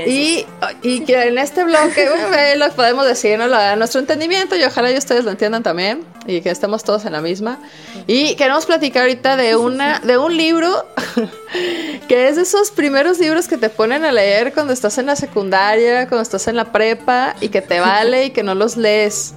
y, 0.08 0.46
y 0.82 1.00
que 1.01 1.24
en 1.24 1.38
este 1.38 1.63
bloque 1.63 2.10
lo 2.58 2.70
podemos 2.72 3.05
decir 3.05 3.41
a 3.41 3.75
nuestro 3.75 4.00
entendimiento 4.00 4.55
y 4.55 4.63
ojalá 4.63 4.91
y 4.91 4.98
ustedes 4.98 5.25
lo 5.25 5.32
entiendan 5.32 5.63
también 5.63 6.03
y 6.25 6.41
que 6.41 6.50
estemos 6.50 6.84
todos 6.84 7.05
en 7.05 7.13
la 7.13 7.22
misma. 7.22 7.60
Y 8.08 8.36
queremos 8.36 8.65
platicar 8.65 9.03
ahorita 9.03 9.36
de, 9.36 9.55
una, 9.55 10.00
de 10.00 10.17
un 10.17 10.36
libro 10.36 10.86
que 12.08 12.27
es 12.27 12.36
de 12.36 12.44
esos 12.44 12.72
primeros 12.72 13.20
libros 13.20 13.48
que 13.48 13.58
te 13.58 13.70
ponen 13.70 14.05
a 14.05 14.12
leer 14.12 14.53
cuando 14.53 14.74
estás 14.74 14.98
en 14.98 15.08
la 15.08 15.15
secundaria, 15.15 16.08
cuando 16.08 16.22
estás 16.22 16.48
en 16.48 16.55
la 16.55 16.72
prepa 16.72 17.36
y 17.41 17.50
que 17.50 17.62
te 17.62 17.79
vale 17.79 18.25
y 18.25 18.29
que 18.32 18.44
no 18.44 18.55
los 18.55 18.77
lees. 18.77 19.34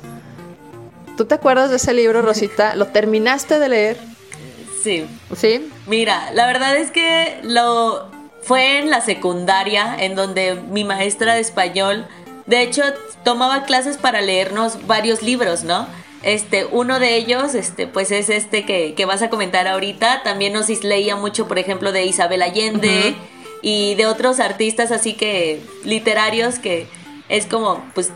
¿Tú 1.17 1.25
te 1.25 1.35
acuerdas 1.35 1.71
de 1.71 1.77
ese 1.77 1.93
libro, 1.95 2.23
Rosita? 2.23 2.77
¿Lo 2.77 2.87
terminaste 2.87 3.59
de 3.59 3.69
leer? 3.69 3.97
Sí. 4.83 5.05
¿Sí? 5.37 5.69
Mira, 5.87 6.31
la 6.33 6.47
verdad 6.47 6.77
es 6.77 6.93
que 6.93 7.41
lo 7.43 8.18
fue 8.49 8.79
en 8.79 8.89
la 8.89 9.03
secundaria 9.03 9.95
en 10.01 10.15
donde 10.15 10.55
mi 10.55 10.83
maestra 10.83 11.35
de 11.35 11.41
español, 11.41 12.09
de 12.47 12.63
hecho, 12.63 12.83
tomaba 13.23 13.65
clases 13.65 13.99
para 13.99 14.23
leernos 14.23 14.87
varios 14.87 15.23
libros, 15.23 15.65
¿no? 15.65 15.87
Este, 16.23 16.65
uno 16.65 16.99
de 16.99 17.17
ellos, 17.17 17.55
este, 17.55 17.87
pues 17.87 18.11
es 18.11 18.31
este 18.31 18.65
que, 18.65 18.95
que 18.95 19.05
vas 19.05 19.21
a 19.21 19.29
comentar 19.29 19.69
ahorita. 19.69 20.23
También 20.23 20.55
nos 20.55 20.71
leía 20.83 21.15
mucho, 21.15 21.47
por 21.47 21.59
ejemplo, 21.59 21.93
de 21.93 22.07
Isabel 22.07 22.41
Allende 22.41 23.15
y 23.61 23.97
de 23.97 24.07
otros 24.07 24.41
artistas 24.41 24.93
así 24.93 25.13
que 25.13 25.61
literarios 25.85 26.59
que 26.59 26.87
es 27.29 27.45
como, 27.45 27.85
pues 27.93 28.13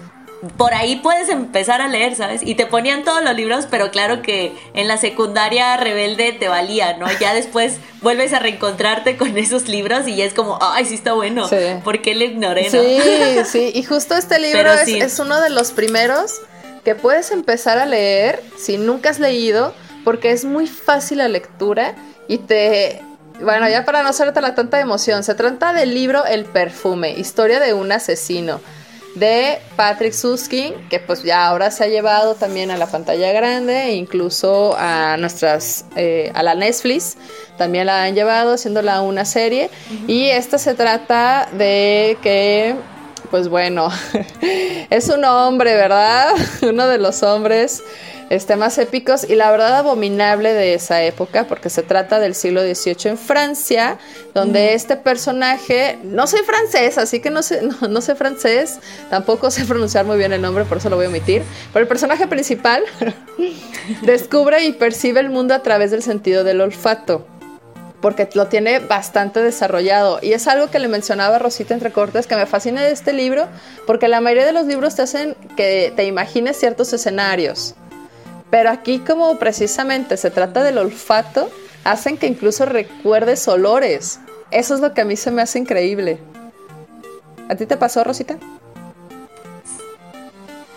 por 0.57 0.75
ahí 0.75 0.97
puedes 0.97 1.29
empezar 1.29 1.81
a 1.81 1.89
leer, 1.89 2.17
¿sabes? 2.17 2.43
Y 2.45 2.57
te 2.57 2.67
ponían 2.67 3.05
todos 3.05 3.23
los 3.23 3.35
libros, 3.35 3.67
pero 3.71 3.91
claro 3.91 4.23
que 4.23 4.53
en 4.75 4.89
la 4.89 4.97
secundaria 4.97 5.77
rebelde 5.77 6.33
te 6.33 6.49
valía, 6.49 6.97
¿no? 6.97 7.07
Ya 7.21 7.33
después 7.33 7.77
vuelves 8.01 8.33
a 8.33 8.41
reencontrarte 8.41 9.17
con 9.17 9.39
esos 9.39 9.69
libros 9.69 10.09
y 10.09 10.17
ya 10.17 10.25
es 10.25 10.35
como, 10.35 10.59
ay, 10.61 10.85
sí 10.85 10.95
está 10.95 11.13
bueno. 11.13 11.49
Sí. 11.49 11.57
¿Por 11.85 12.03
qué 12.03 12.17
le 12.17 12.27
ignoré, 12.27 12.65
no? 12.65 12.71
Sí, 12.71 13.45
sí. 13.45 13.71
Y 13.73 13.85
justo 13.85 14.17
este 14.17 14.41
libro 14.41 14.73
es, 14.73 14.89
es 14.89 15.19
uno 15.21 15.41
de 15.41 15.51
los 15.51 15.71
primeros 15.71 16.41
que 16.85 16.97
puedes 16.97 17.31
empezar 17.31 17.79
a 17.79 17.87
leer 17.87 18.43
si 18.59 18.79
nunca 18.79 19.11
has 19.11 19.21
leído, 19.21 19.73
porque 20.03 20.33
es 20.33 20.45
muy 20.45 20.67
fácil 20.67 21.19
la 21.19 21.29
lectura 21.29 21.95
y 22.27 22.39
te 22.39 23.01
bueno, 23.41 23.69
ya 23.69 23.85
para 23.85 24.03
no 24.03 24.11
hacerte 24.11 24.41
la 24.41 24.55
tanta 24.55 24.79
emoción, 24.81 25.25
se 25.25 25.35
trata 25.35 25.73
del 25.73 25.95
libro 25.95 26.25
El 26.27 26.45
perfume, 26.45 27.11
historia 27.13 27.59
de 27.59 27.73
un 27.73 27.91
asesino 27.91 28.61
de 29.15 29.59
Patrick 29.77 30.13
Suskin, 30.13 30.75
que 30.89 30.99
pues 30.99 31.23
ya 31.23 31.47
ahora 31.47 31.71
se 31.71 31.85
ha 31.85 31.89
llevado 31.89 32.35
también 32.35 32.71
a 32.71 32.77
la 32.77 32.87
pantalla 32.87 33.33
grande 33.33 33.85
e 33.85 33.95
incluso 33.95 34.75
a 34.79 35.17
nuestras, 35.19 35.85
eh, 35.97 36.31
a 36.35 36.43
la 36.43 36.55
Netflix, 36.55 37.17
también 37.59 37.87
la 37.87 38.05
han 38.05 38.15
llevado 38.15 38.55
haciéndola 38.55 39.03
una 39.03 39.25
serie. 39.25 39.71
Y 40.07 40.27
esta 40.27 40.59
se 40.59 40.75
trata 40.75 41.49
de 41.53 42.17
que, 42.23 42.75
pues 43.31 43.49
bueno, 43.49 43.91
es 44.91 45.09
un 45.09 45.25
hombre, 45.25 45.75
¿verdad? 45.75 46.33
Uno 46.63 46.87
de 46.87 46.99
los 46.99 47.23
hombres 47.23 47.83
este, 48.33 48.57
más 48.57 48.79
épicos 48.79 49.29
y 49.29 49.35
la 49.35 49.51
verdad 49.51 49.77
abominable 49.77 50.55
de 50.55 50.73
esa 50.73 51.03
época, 51.03 51.47
porque 51.47 51.69
se 51.69 51.83
trata 51.83 52.19
del 52.19 52.35
siglo 52.35 52.63
XVIII 52.63 53.11
en 53.11 53.19
Francia, 53.19 53.99
donde 54.33 54.73
este 54.73 54.97
personaje, 54.97 55.99
no 56.03 56.27
soy 56.27 56.41
francés, 56.41 56.97
así 56.97 57.21
que 57.21 57.29
no 57.29 57.43
sé, 57.43 57.61
no, 57.91 58.01
sé 58.01 58.15
francés, 58.15 58.79
tampoco 59.11 59.51
sé 59.51 59.67
pronunciar 59.67 60.07
muy 60.07 60.17
bien 60.17 60.33
el 60.33 60.41
nombre, 60.41 60.65
por 60.65 60.79
eso 60.79 60.89
lo 60.89 60.97
voy 60.97 61.05
a 61.05 61.09
omitir, 61.09 61.43
pero 61.75 61.83
el 61.83 61.89
personaje 61.89 62.27
principal 62.27 62.83
descubre 64.03 64.65
y 64.65 64.73
percibe 64.73 65.21
el 65.21 65.29
mundo 65.29 65.53
a 65.53 65.63
través 65.63 65.91
del 65.91 66.03
sentido 66.03 66.43
del 66.43 66.63
olfato 66.63 67.27
porque 68.01 68.29
lo 68.35 68.49
tiene 68.49 68.81
bastante 68.81 69.41
desarrollado. 69.41 70.19
Y 70.23 70.33
es 70.33 70.49
algo 70.49 70.71
que 70.71 70.81
le 70.81 70.89
mencionaba 70.89 71.39
Rosita 71.39 71.73
entre 71.73 71.93
cortes, 71.93 72.27
que 72.27 72.35
me 72.35 72.47
fascina 72.47 72.83
de 72.83 72.91
este 72.91 73.13
libro, 73.13 73.47
porque 73.87 74.09
la 74.09 74.21
mayoría 74.21 74.45
de 74.45 74.53
los 74.53 74.67
libros 74.67 74.97
te 74.97 75.03
hacen 75.03 75.37
que 75.55 75.93
te 75.95 76.05
imagines 76.05 76.59
ciertos 76.59 76.93
escenarios. 76.93 77.77
Pero 78.53 78.69
aquí 78.69 78.99
como 78.99 79.39
precisamente 79.39 80.19
se 80.19 80.31
trata 80.31 80.63
del 80.63 80.77
olfato, 80.77 81.51
hacen 81.85 82.19
que 82.19 82.27
incluso 82.27 82.67
recuerdes 82.67 83.49
olores. 83.49 84.21
Eso 84.51 84.75
es 84.75 84.81
lo 84.81 84.93
que 84.93 85.01
a 85.01 85.05
mí 85.07 85.17
se 85.17 85.31
me 85.31 85.41
hace 85.41 85.59
increíble. 85.59 86.19
¿A 87.49 87.55
ti 87.55 87.65
te 87.65 87.79
pasó, 87.79 88.05
Rosita? 88.05 88.37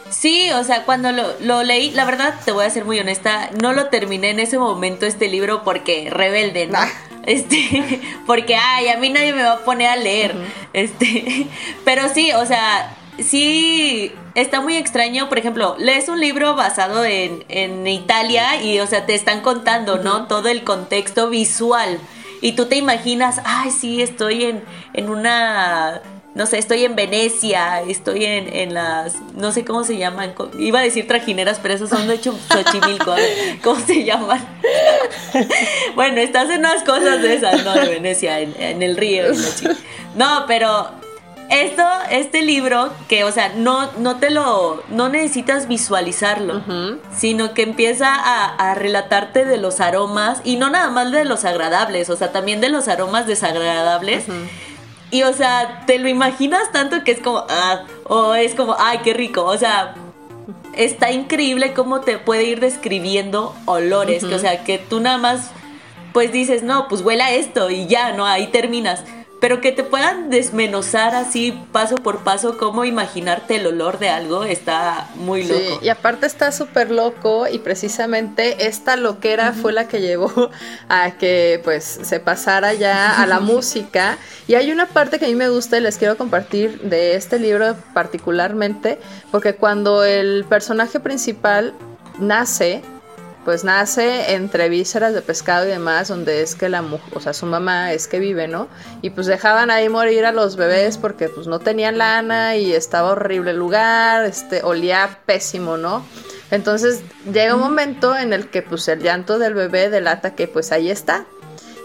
Sí, 0.10 0.50
o 0.54 0.64
sea, 0.64 0.86
cuando 0.86 1.12
lo, 1.12 1.64
leí, 1.64 1.92
la 1.92 2.06
verdad, 2.06 2.36
te 2.46 2.54
voy 2.54 2.64
a 2.64 2.70
ser 2.70 2.86
muy 2.86 2.98
honesta, 2.98 3.50
no 3.62 3.74
lo 3.74 3.88
terminé 3.90 4.30
en 4.30 4.40
ese 4.40 4.58
momento 4.58 5.06
este 5.06 5.28
libro 5.28 5.66
porque 5.66 6.10
rebelde, 6.10 6.68
¿no? 6.68 6.80
Este, 7.26 8.00
porque, 8.28 8.56
ay, 8.56 8.88
a 8.88 8.98
mí 8.98 9.10
nadie 9.10 9.34
me 9.34 9.44
va 9.44 9.54
a 9.54 9.66
poner 9.66 9.88
a 9.88 9.96
leer. 9.98 10.34
Este, 10.72 11.48
pero 11.84 12.08
sí, 12.08 12.32
o 12.32 12.46
sea, 12.46 12.96
sí 13.20 14.14
está 14.36 14.62
muy 14.62 14.76
extraño, 14.76 15.30
por 15.30 15.40
ejemplo, 15.40 15.76
lees 15.80 16.10
un 16.10 16.20
libro 16.20 16.56
basado 16.56 17.04
en, 17.04 17.44
en 17.50 17.88
Italia 17.88 18.62
y, 18.62 18.80
o 18.80 18.88
sea, 18.88 19.06
te 19.06 19.16
están 19.16 19.42
contando, 19.42 19.98
¿no? 19.98 20.28
Todo 20.28 20.50
el 20.50 20.64
contexto 20.64 21.30
visual. 21.30 22.00
Y 22.42 22.52
tú 22.52 22.66
te 22.66 22.76
imaginas, 22.76 23.42
ay, 23.46 23.72
sí, 23.72 24.02
estoy 24.02 24.44
en, 24.44 24.64
en 24.94 25.10
una 25.10 26.02
no 26.36 26.46
sé, 26.46 26.58
estoy 26.58 26.84
en 26.84 26.98
Venecia, 26.98 27.82
estoy 27.88 28.26
en, 28.26 28.54
en, 28.54 28.74
las, 28.74 29.16
no 29.36 29.54
sé 29.54 29.64
cómo 29.64 29.86
se 29.86 29.98
llaman, 29.98 30.34
iba 30.60 30.80
a 30.80 30.84
decir 30.84 31.08
trajineras, 31.08 31.60
pero 31.62 31.76
esas 31.76 31.90
son 31.90 32.10
de 32.10 32.18
Xochimilco, 32.18 33.16
¿cómo 33.64 33.80
se 33.80 34.04
llaman? 34.04 34.46
bueno, 35.96 36.20
estás 36.20 36.50
en 36.50 36.60
unas 36.60 36.84
cosas 36.84 37.22
de 37.22 37.36
esas, 37.36 37.64
¿no? 37.64 37.74
De 37.74 37.88
Venecia, 37.88 38.42
en, 38.42 38.54
en 38.60 38.84
el 38.84 38.98
río. 38.98 39.28
No, 40.16 40.44
pero 40.46 40.92
esto, 41.50 41.84
este 42.10 42.42
libro, 42.42 42.92
que, 43.08 43.24
o 43.24 43.32
sea, 43.32 43.54
no, 43.56 43.92
no 43.98 44.18
te 44.18 44.30
lo, 44.30 44.84
no 44.90 45.10
necesitas 45.10 45.68
visualizarlo, 45.68 46.64
sino 47.16 47.54
que 47.54 47.64
empieza 47.64 48.14
a, 48.16 48.76
relatarte 48.76 49.46
de 49.46 49.58
los 49.58 49.80
aromas, 49.80 50.42
y 50.44 50.58
no 50.58 50.70
nada 50.70 50.90
más 50.90 51.12
de 51.12 51.26
los 51.26 51.46
agradables, 51.46 52.10
o 52.10 52.16
sea, 52.16 52.32
también 52.32 52.62
de 52.62 52.70
los 52.70 52.88
aromas 52.88 53.28
desagradables. 53.28 54.26
Y, 55.12 55.24
o 55.24 55.34
sea, 55.34 55.84
te 55.86 56.00
lo 56.00 56.10
imaginas 56.10 56.72
tanto 56.72 57.04
que 57.04 57.12
es 57.12 57.20
como, 57.22 57.46
ah, 57.50 57.84
o 58.06 58.34
es 58.34 58.56
como, 58.56 58.76
ay, 58.80 59.00
qué 59.04 59.14
rico, 59.14 59.46
o 59.46 59.58
sea, 59.58 59.96
está 60.76 61.12
increíble 61.12 61.74
cómo 61.74 62.02
te 62.02 62.18
puede 62.18 62.44
ir 62.44 62.60
describiendo 62.60 63.56
olores, 63.66 64.26
que, 64.26 64.36
o 64.36 64.40
sea, 64.40 64.64
que 64.64 64.78
tú 64.78 65.00
nada 65.00 65.18
más, 65.18 65.52
pues 66.12 66.32
dices, 66.32 66.64
no, 66.64 66.88
pues 66.88 67.02
huela 67.02 67.32
esto 67.32 67.70
y 67.70 67.88
ya, 67.88 68.14
¿no? 68.14 68.26
Ahí 68.26 68.48
terminas 68.48 69.04
pero 69.46 69.62
que 69.62 69.72
te 69.72 69.84
puedan 69.84 70.32
desmenuzar 70.32 71.14
así 71.14 71.56
paso 71.72 71.98
por 71.98 72.24
paso 72.24 72.58
cómo 72.58 72.84
imaginarte 72.84 73.58
el 73.58 73.68
olor 73.68 74.00
de 74.00 74.10
algo 74.10 74.44
está 74.44 75.08
muy 75.18 75.44
loco. 75.44 75.82
y 75.84 75.90
aparte 75.90 76.26
está 76.26 76.52
súper 76.52 76.90
loco 76.90 77.46
y 77.48 77.60
precisamente 77.60 78.66
esta 78.66 78.96
loquera 78.96 79.54
fue 79.54 79.72
la 79.72 79.88
que 79.88 80.02
llevó 80.02 80.50
a 80.90 81.12
que 81.12 81.62
pues 81.64 81.84
se 81.84 82.20
pasara 82.20 82.74
ya 82.74 83.22
a 83.22 83.28
la 83.28 83.40
música 83.52 84.18
y 84.48 84.56
hay 84.56 84.72
una 84.72 84.88
parte 84.88 85.20
que 85.20 85.26
a 85.26 85.28
mí 85.28 85.36
me 85.36 85.50
gusta 85.50 85.78
y 85.78 85.82
les 85.82 86.00
quiero 86.00 86.18
compartir 86.18 86.82
de 86.82 87.14
este 87.14 87.38
libro 87.38 87.76
particularmente 87.94 88.98
porque 89.30 89.54
cuando 89.54 90.04
el 90.04 90.44
personaje 90.50 91.00
principal 91.00 91.76
nace 92.18 92.82
pues 93.46 93.64
nace 93.64 94.34
entre 94.34 94.68
vísceras 94.68 95.14
de 95.14 95.22
pescado 95.22 95.66
y 95.66 95.70
demás, 95.70 96.08
donde 96.08 96.42
es 96.42 96.56
que 96.56 96.68
la 96.68 96.84
o 97.14 97.20
sea, 97.20 97.32
su 97.34 97.46
mamá 97.46 97.94
es 97.94 98.08
que 98.08 98.20
vive, 98.20 98.48
¿no? 98.48 98.68
Y 99.04 99.12
pues 99.12 99.28
dejaban 99.28 99.70
ahí 99.70 99.88
morir 99.88 100.26
a 100.26 100.32
los 100.32 100.56
bebés 100.56 100.98
porque 100.98 101.30
pues 101.30 101.46
no 101.46 101.60
tenían 101.60 102.00
lana 102.00 102.58
y 102.58 102.74
estaba 102.74 103.12
horrible 103.12 103.52
el 103.52 103.58
lugar, 103.58 104.26
este, 104.26 104.64
olía 104.64 105.20
pésimo, 105.26 105.78
¿no? 105.78 106.04
Entonces 106.50 107.02
llega 107.32 107.56
un 107.56 107.62
momento 107.62 108.18
en 108.18 108.34
el 108.34 108.50
que 108.50 108.64
pues 108.64 108.88
el 108.88 109.00
llanto 109.00 109.38
del 109.38 109.54
bebé 109.54 109.90
delata 109.90 110.36
que 110.36 110.48
pues 110.48 110.72
ahí 110.72 110.90
está. 110.90 111.26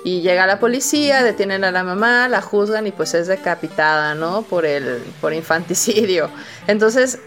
Y 0.02 0.22
llega 0.22 0.46
la 0.46 0.58
policía, 0.60 1.22
detienen 1.22 1.62
a 1.62 1.70
la 1.70 1.84
mamá, 1.84 2.26
la 2.28 2.40
juzgan 2.40 2.86
y 2.86 2.90
pues 2.90 3.12
es 3.12 3.26
decapitada, 3.26 4.14
¿no? 4.14 4.42
Por 4.42 4.64
el 4.64 5.02
por 5.20 5.34
infanticidio. 5.34 6.30
Entonces, 6.66 7.18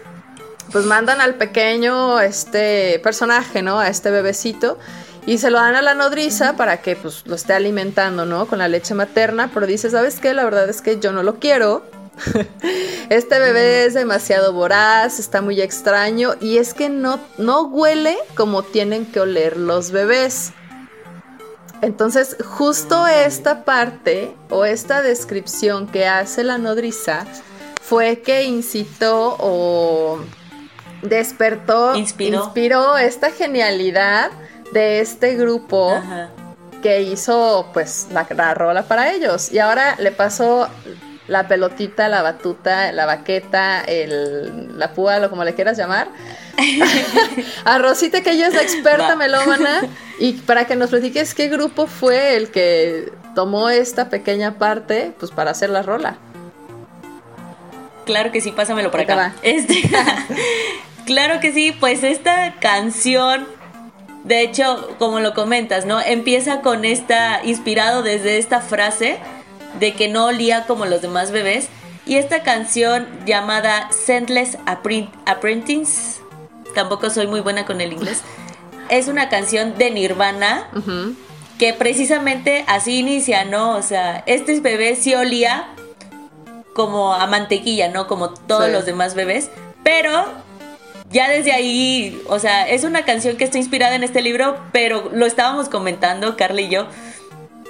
pues 0.72 0.84
mandan 0.84 1.20
al 1.20 1.34
pequeño 1.34 2.20
este 2.20 3.00
personaje, 3.02 3.62
¿no? 3.62 3.78
A 3.78 3.88
este 3.88 4.10
bebecito 4.10 4.78
y 5.26 5.38
se 5.38 5.50
lo 5.50 5.58
dan 5.58 5.74
a 5.74 5.82
la 5.82 5.94
nodriza 5.94 6.56
para 6.56 6.82
que 6.82 6.96
pues 6.96 7.22
lo 7.26 7.34
esté 7.34 7.54
alimentando, 7.54 8.26
¿no? 8.26 8.46
Con 8.46 8.58
la 8.58 8.68
leche 8.68 8.94
materna, 8.94 9.50
pero 9.52 9.66
dice, 9.66 9.90
¿sabes 9.90 10.20
qué? 10.20 10.34
La 10.34 10.44
verdad 10.44 10.68
es 10.68 10.82
que 10.82 11.00
yo 11.00 11.12
no 11.12 11.22
lo 11.22 11.38
quiero. 11.38 11.82
este 13.08 13.38
bebé 13.38 13.86
es 13.86 13.94
demasiado 13.94 14.52
voraz, 14.52 15.18
está 15.18 15.40
muy 15.40 15.60
extraño 15.60 16.34
y 16.40 16.58
es 16.58 16.74
que 16.74 16.88
no, 16.88 17.18
no 17.38 17.62
huele 17.62 18.16
como 18.34 18.62
tienen 18.62 19.06
que 19.06 19.20
oler 19.20 19.56
los 19.56 19.90
bebés. 19.90 20.52
Entonces, 21.80 22.36
justo 22.44 23.06
esta 23.06 23.64
parte 23.64 24.34
o 24.48 24.64
esta 24.64 25.02
descripción 25.02 25.86
que 25.86 26.06
hace 26.06 26.44
la 26.44 26.56
nodriza 26.56 27.26
fue 27.82 28.20
que 28.20 28.44
incitó 28.44 29.36
o 29.38 30.18
despertó, 31.04 31.94
inspiró, 31.96 32.98
esta 32.98 33.30
genialidad 33.30 34.30
de 34.72 35.00
este 35.00 35.36
grupo 35.36 36.00
que 36.82 37.02
hizo 37.02 37.70
pues 37.72 38.08
la, 38.12 38.54
rola 38.54 38.82
para 38.82 39.12
ellos. 39.12 39.52
Y 39.52 39.58
ahora 39.58 39.96
le 39.98 40.10
pasó 40.10 40.68
la 41.28 41.48
pelotita, 41.48 42.08
la 42.08 42.22
batuta, 42.22 42.92
la 42.92 43.06
baqueta, 43.06 43.80
el, 43.80 44.78
la 44.78 44.92
púa, 44.92 45.18
lo 45.18 45.30
como 45.30 45.44
le 45.44 45.54
quieras 45.54 45.78
llamar. 45.78 46.08
a 47.64 47.78
Rosita, 47.78 48.22
que 48.22 48.32
ella 48.32 48.48
es 48.48 48.54
la 48.54 48.62
experta 48.62 49.16
melómana, 49.16 49.82
y 50.18 50.34
para 50.34 50.66
que 50.66 50.76
nos 50.76 50.90
platiques 50.90 51.34
qué 51.34 51.48
grupo 51.48 51.86
fue 51.86 52.36
el 52.36 52.50
que 52.50 53.12
tomó 53.34 53.70
esta 53.70 54.08
pequeña 54.10 54.58
parte, 54.58 55.12
pues 55.18 55.32
para 55.32 55.52
hacer 55.52 55.70
la 55.70 55.82
rola. 55.82 56.18
Claro 58.04 58.30
que 58.30 58.40
sí, 58.40 58.52
pásamelo 58.52 58.90
por 58.90 59.00
acá. 59.00 59.34
Este, 59.42 59.82
Claro 61.06 61.40
que 61.40 61.52
sí, 61.52 61.72
pues 61.78 62.02
esta 62.02 62.54
canción, 62.60 63.46
de 64.24 64.40
hecho, 64.40 64.88
como 64.98 65.20
lo 65.20 65.34
comentas, 65.34 65.84
¿no? 65.84 66.00
Empieza 66.00 66.60
con 66.60 66.84
esta, 66.84 67.40
inspirado 67.44 68.02
desde 68.02 68.38
esta 68.38 68.60
frase 68.60 69.18
de 69.78 69.92
que 69.92 70.08
no 70.08 70.26
olía 70.26 70.66
como 70.66 70.86
los 70.86 71.02
demás 71.02 71.30
bebés. 71.30 71.68
Y 72.06 72.16
esta 72.16 72.42
canción 72.42 73.06
llamada 73.26 73.88
Scentless 73.90 74.58
Apprentice, 74.66 76.20
tampoco 76.74 77.08
soy 77.10 77.26
muy 77.26 77.40
buena 77.40 77.64
con 77.64 77.80
el 77.80 77.92
inglés, 77.92 78.22
es 78.90 79.08
una 79.08 79.28
canción 79.28 79.76
de 79.78 79.90
Nirvana 79.90 80.68
que 81.58 81.72
precisamente 81.72 82.64
así 82.66 82.98
inicia, 82.98 83.44
¿no? 83.44 83.76
O 83.76 83.82
sea, 83.82 84.22
este 84.26 84.58
bebé 84.60 84.96
sí 84.96 85.14
olía 85.14 85.68
como 86.74 87.14
a 87.14 87.26
mantequilla, 87.26 87.88
¿no? 87.88 88.06
Como 88.06 88.30
todos 88.30 88.70
los 88.70 88.84
demás 88.84 89.14
bebés, 89.14 89.50
pero 89.82 90.26
ya 91.14 91.28
desde 91.28 91.52
ahí, 91.52 92.20
o 92.26 92.40
sea, 92.40 92.68
es 92.68 92.82
una 92.82 93.04
canción 93.04 93.36
que 93.36 93.44
está 93.44 93.56
inspirada 93.56 93.94
en 93.94 94.02
este 94.02 94.20
libro, 94.20 94.58
pero 94.72 95.10
lo 95.12 95.26
estábamos 95.26 95.68
comentando, 95.68 96.36
Carla 96.36 96.60
y 96.60 96.68
yo, 96.68 96.88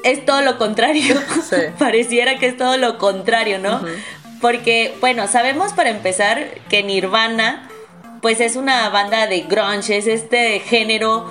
es 0.03 0.25
todo 0.25 0.41
lo 0.41 0.57
contrario. 0.57 1.21
Pareciera 1.79 2.39
que 2.39 2.47
es 2.47 2.57
todo 2.57 2.79
lo 2.79 2.97
contrario, 2.97 3.59
¿no? 3.59 3.83
Porque, 4.41 4.95
bueno, 5.01 5.29
sabemos 5.29 5.75
para 5.75 5.91
empezar 5.91 6.49
que 6.71 6.83
Nirvana, 6.83 7.69
pues 8.23 8.41
es 8.41 8.57
una 8.57 8.89
banda 8.89 9.27
de 9.27 9.43
grunge, 9.43 9.99
es 9.99 10.07
este 10.07 10.61
género 10.61 11.31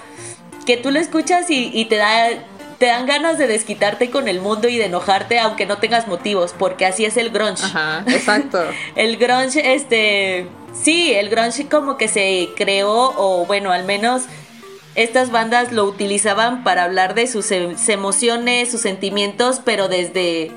que 0.67 0.77
tú 0.77 0.91
lo 0.91 0.99
escuchas 0.99 1.47
y, 1.49 1.85
te 1.85 1.95
da 1.95 2.29
te 2.77 2.87
dan 2.87 3.05
ganas 3.05 3.37
de 3.37 3.47
desquitarte 3.47 4.09
con 4.09 4.27
el 4.27 4.39
mundo 4.41 4.67
y 4.67 4.77
de 4.77 4.85
enojarte 4.85 5.39
aunque 5.39 5.65
no 5.65 5.77
tengas 5.77 6.07
motivos, 6.07 6.53
porque 6.57 6.85
así 6.85 7.05
es 7.05 7.17
el 7.17 7.31
grunge. 7.31 7.63
Ajá, 7.63 8.03
exacto. 8.07 8.61
el 8.95 9.17
grunge, 9.17 9.73
este, 9.73 10.47
Sí, 10.73 11.13
el 11.13 11.29
grunge 11.29 11.67
como 11.67 11.97
que 11.97 12.07
se 12.07 12.49
creó, 12.55 13.13
o 13.17 13.45
bueno, 13.45 13.71
al 13.71 13.85
menos 13.85 14.23
estas 14.95 15.31
bandas 15.31 15.71
lo 15.71 15.85
utilizaban 15.85 16.63
para 16.63 16.83
hablar 16.83 17.15
de 17.15 17.27
sus 17.27 17.51
em, 17.51 17.75
emociones, 17.87 18.71
sus 18.71 18.81
sentimientos, 18.81 19.61
pero 19.63 19.87
desde, 19.87 20.51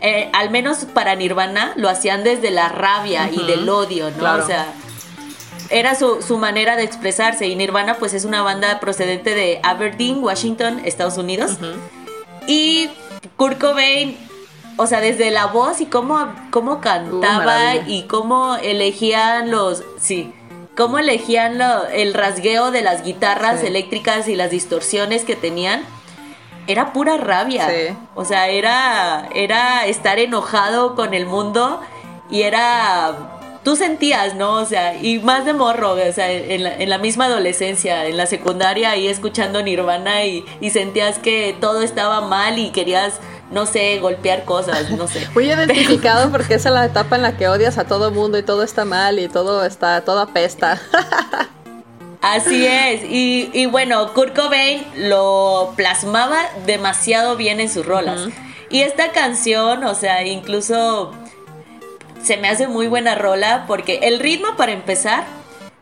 eh, 0.00 0.30
al 0.32 0.50
menos 0.50 0.86
para 0.86 1.14
Nirvana, 1.14 1.72
lo 1.76 1.88
hacían 1.88 2.24
desde 2.24 2.50
la 2.50 2.68
rabia 2.68 3.30
y 3.30 3.44
del 3.44 3.68
odio, 3.68 4.10
¿no? 4.10 4.34
O 4.34 4.46
sea, 4.46 4.72
era 5.68 5.94
su, 5.94 6.22
su, 6.22 6.38
manera 6.38 6.76
de 6.76 6.84
expresarse. 6.84 7.46
Y 7.46 7.54
Nirvana, 7.54 7.96
pues 7.96 8.14
es 8.14 8.24
una 8.24 8.42
banda 8.42 8.80
procedente 8.80 9.34
de 9.34 9.60
Aberdeen, 9.62 10.22
Washington, 10.22 10.80
Estados 10.84 11.16
Unidos. 11.16 11.58
Y 12.46 12.88
Kurt 13.36 13.58
Cobain, 13.58 14.16
o 14.76 14.86
sea, 14.86 15.00
desde 15.00 15.30
la 15.30 15.46
voz 15.46 15.80
y 15.80 15.86
cómo, 15.86 16.32
cómo 16.50 16.80
cantaba 16.80 17.74
uh, 17.76 17.82
y 17.86 18.04
cómo 18.04 18.56
elegían 18.56 19.50
los. 19.50 19.84
Sí. 19.98 20.32
Cómo 20.76 20.98
elegían 20.98 21.58
lo, 21.58 21.86
el 21.88 22.14
rasgueo 22.14 22.70
de 22.70 22.82
las 22.82 23.02
guitarras 23.02 23.62
eléctricas 23.62 24.28
y 24.28 24.36
las 24.36 24.50
distorsiones 24.50 25.24
que 25.24 25.36
tenían 25.36 25.82
era 26.66 26.92
pura 26.92 27.16
rabia. 27.16 27.68
O 28.14 28.24
sea, 28.24 28.48
era, 28.48 29.28
era 29.34 29.86
estar 29.86 30.18
enojado 30.18 30.94
con 30.94 31.14
el 31.14 31.26
mundo 31.26 31.80
y 32.30 32.42
era... 32.42 33.36
Tú 33.62 33.76
sentías, 33.76 34.36
¿no? 34.36 34.54
O 34.54 34.64
sea, 34.64 34.94
y 34.94 35.18
más 35.18 35.44
de 35.44 35.52
morro, 35.52 35.92
o 35.92 36.12
sea, 36.12 36.32
en 36.32 36.88
la, 36.88 36.96
misma 36.96 37.26
adolescencia, 37.26 38.06
en 38.06 38.16
la 38.16 38.24
secundaria, 38.24 38.92
ahí 38.92 39.06
escuchando 39.06 39.60
Nirvana 39.60 40.24
y, 40.24 40.46
y 40.62 40.70
sentías 40.70 41.18
que 41.18 41.54
todo 41.60 41.82
estaba 41.82 42.22
mal 42.22 42.58
y 42.58 42.70
querías 42.70 43.20
no 43.50 43.66
sé, 43.66 43.98
golpear 43.98 44.44
cosas, 44.44 44.90
no 44.90 45.08
sé. 45.08 45.26
Muy 45.34 45.46
identificado 45.46 46.30
porque 46.30 46.54
esa 46.54 46.68
es 46.68 46.74
la 46.74 46.84
etapa 46.86 47.16
en 47.16 47.22
la 47.22 47.36
que 47.36 47.48
odias 47.48 47.78
a 47.78 47.84
todo 47.84 48.10
mundo 48.10 48.38
y 48.38 48.42
todo 48.42 48.62
está 48.62 48.84
mal 48.84 49.18
y 49.18 49.28
todo 49.28 49.64
está, 49.64 50.02
todo 50.02 50.20
apesta. 50.20 50.80
Así 52.22 52.66
es, 52.66 53.00
y, 53.04 53.64
bueno, 53.66 54.12
Kurt 54.12 54.36
Cobain 54.36 54.84
lo 54.94 55.72
plasmaba 55.74 56.38
demasiado 56.66 57.36
bien 57.36 57.60
en 57.60 57.70
sus 57.70 57.86
rolas. 57.86 58.28
Y 58.68 58.82
esta 58.82 59.10
canción, 59.10 59.84
o 59.84 59.94
sea, 59.94 60.24
incluso 60.26 61.12
se 62.22 62.36
me 62.36 62.48
hace 62.48 62.68
muy 62.68 62.88
buena 62.88 63.14
rola 63.14 63.64
porque 63.66 64.00
el 64.02 64.20
ritmo 64.20 64.54
para 64.58 64.72
empezar 64.72 65.24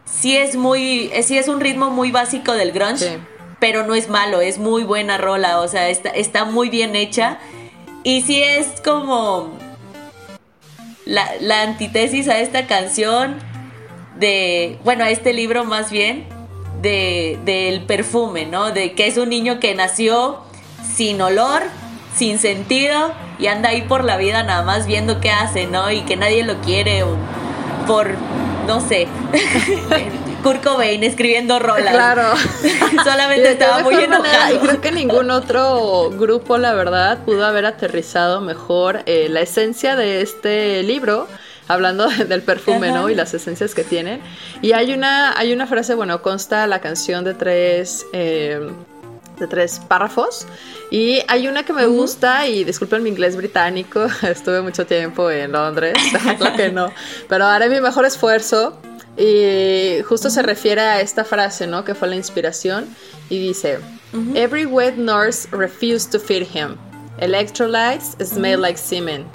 sí 0.05 0.37
es 0.37 0.55
muy, 0.55 1.11
sí 1.23 1.37
es 1.37 1.49
un 1.49 1.59
ritmo 1.59 1.91
muy 1.91 2.13
básico 2.13 2.53
del 2.53 2.71
grunge, 2.71 3.19
pero 3.59 3.85
no 3.85 3.97
es 3.97 4.09
malo, 4.09 4.41
es 4.41 4.59
muy 4.59 4.85
buena 4.85 5.19
rola, 5.19 5.61
o 5.61 5.67
sea, 5.67 5.89
está, 5.89 6.11
está 6.11 6.45
muy 6.45 6.71
bien 6.71 6.95
hecha 6.95 7.41
y 8.09 8.23
sí 8.23 8.43
es 8.43 8.81
como 8.83 9.51
la, 11.05 11.63
antítesis 11.63 12.27
a 12.29 12.41
esta 12.41 12.67
canción 12.67 13.37
de, 14.19 14.79
bueno, 14.83 15.05
a 15.05 15.11
este 15.11 15.35
libro 15.35 15.67
más 15.67 15.91
bien, 15.91 16.25
de, 16.81 17.39
del 17.45 17.83
perfume, 17.83 18.47
¿no? 18.47 18.71
De 18.71 18.93
que 18.93 19.09
es 19.09 19.19
un 19.19 19.29
niño 19.29 19.61
que 19.61 19.75
nació 19.75 20.39
sin 20.97 21.21
olor, 21.21 21.65
sin 22.17 22.39
sentido 22.39 23.13
y 23.39 23.49
anda 23.49 23.69
ahí 23.69 23.83
por 23.83 24.05
la 24.05 24.17
vida 24.17 24.43
nada 24.43 24.63
más 24.63 24.87
viendo 24.87 25.21
qué 25.21 25.31
hace, 25.31 25.67
¿no? 25.67 25.91
Y 25.91 26.01
que 26.01 26.17
nadie 26.17 26.45
lo 26.45 26.63
quiere 26.63 27.05
por, 27.87 28.15
no 28.67 28.81
sé, 28.81 29.07
Kurt 30.43 30.63
Cobain 30.63 31.03
escribiendo 31.03 31.59
rolas. 31.59 31.93
Claro. 31.93 32.35
Solamente 33.05 33.53
estaba 33.53 33.81
muy 33.83 33.95
enojado. 33.95 34.55
y 34.55 34.59
creo 34.59 34.81
que 34.81 34.93
ningún 34.93 35.31
otro 35.31 36.11
grupo, 36.11 36.59
la 36.59 36.75
verdad, 36.75 37.19
pudo 37.25 37.45
haber 37.45 37.67
aterrizado 37.67 38.41
mejor 38.41 39.03
eh, 39.07 39.29
la 39.29 39.41
esencia 39.41 39.97
de 39.97 40.23
este 40.23 40.83
libro 40.83 41.27
hablando 41.69 42.09
del 42.29 42.43
perfume, 42.43 42.91
¿no? 42.91 43.09
Y 43.09 43.15
las 43.15 43.33
esencias 43.35 43.75
que 43.75 43.85
tienen. 43.85 44.21
Y 44.63 44.73
hay 44.73 44.93
una, 44.93 45.39
hay 45.39 45.53
una 45.53 45.67
frase, 45.67 45.95
bueno, 45.95 46.21
consta 46.23 46.67
la 46.67 46.81
canción 46.81 47.25
de 47.25 47.35
tres, 47.35 48.07
eh, 48.13 48.61
de 49.39 49.47
tres 49.47 49.81
párrafos. 49.87 50.47
Y 50.91 51.21
hay 51.29 51.47
una 51.47 51.65
que 51.65 51.73
me 51.73 51.87
gusta, 51.87 52.49
y 52.49 52.65
disculpen 52.65 53.03
mi 53.03 53.11
inglés 53.11 53.37
británico, 53.37 54.07
estuve 54.23 54.63
mucho 54.63 54.87
tiempo 54.87 55.31
en 55.31 55.53
Londres, 55.53 55.95
claro 56.11 56.57
que 56.57 56.71
no, 56.71 56.91
pero 57.29 57.45
haré 57.45 57.69
mi 57.69 57.81
mejor 57.81 58.07
esfuerzo. 58.07 58.81
Y 59.19 60.01
justo 60.05 60.31
se 60.31 60.43
refiere 60.43 60.81
a 60.81 61.01
esta 61.01 61.25
frase, 61.25 61.67
¿no? 61.67 61.85
Que 61.85 61.95
fue 61.95 62.09
la 62.09 62.15
inspiración. 62.15 62.87
Y 63.29 63.41
dice, 63.41 63.79
Every 64.35 64.65
wet 64.65 64.97
nurse 64.97 65.49
refused 65.51 66.13
to 66.13 66.21
feed 66.21 66.47
him. 66.55 66.79
Electrolytes 67.21 68.17
smell 68.25 68.61
like 68.61 68.79
semen. 68.79 69.27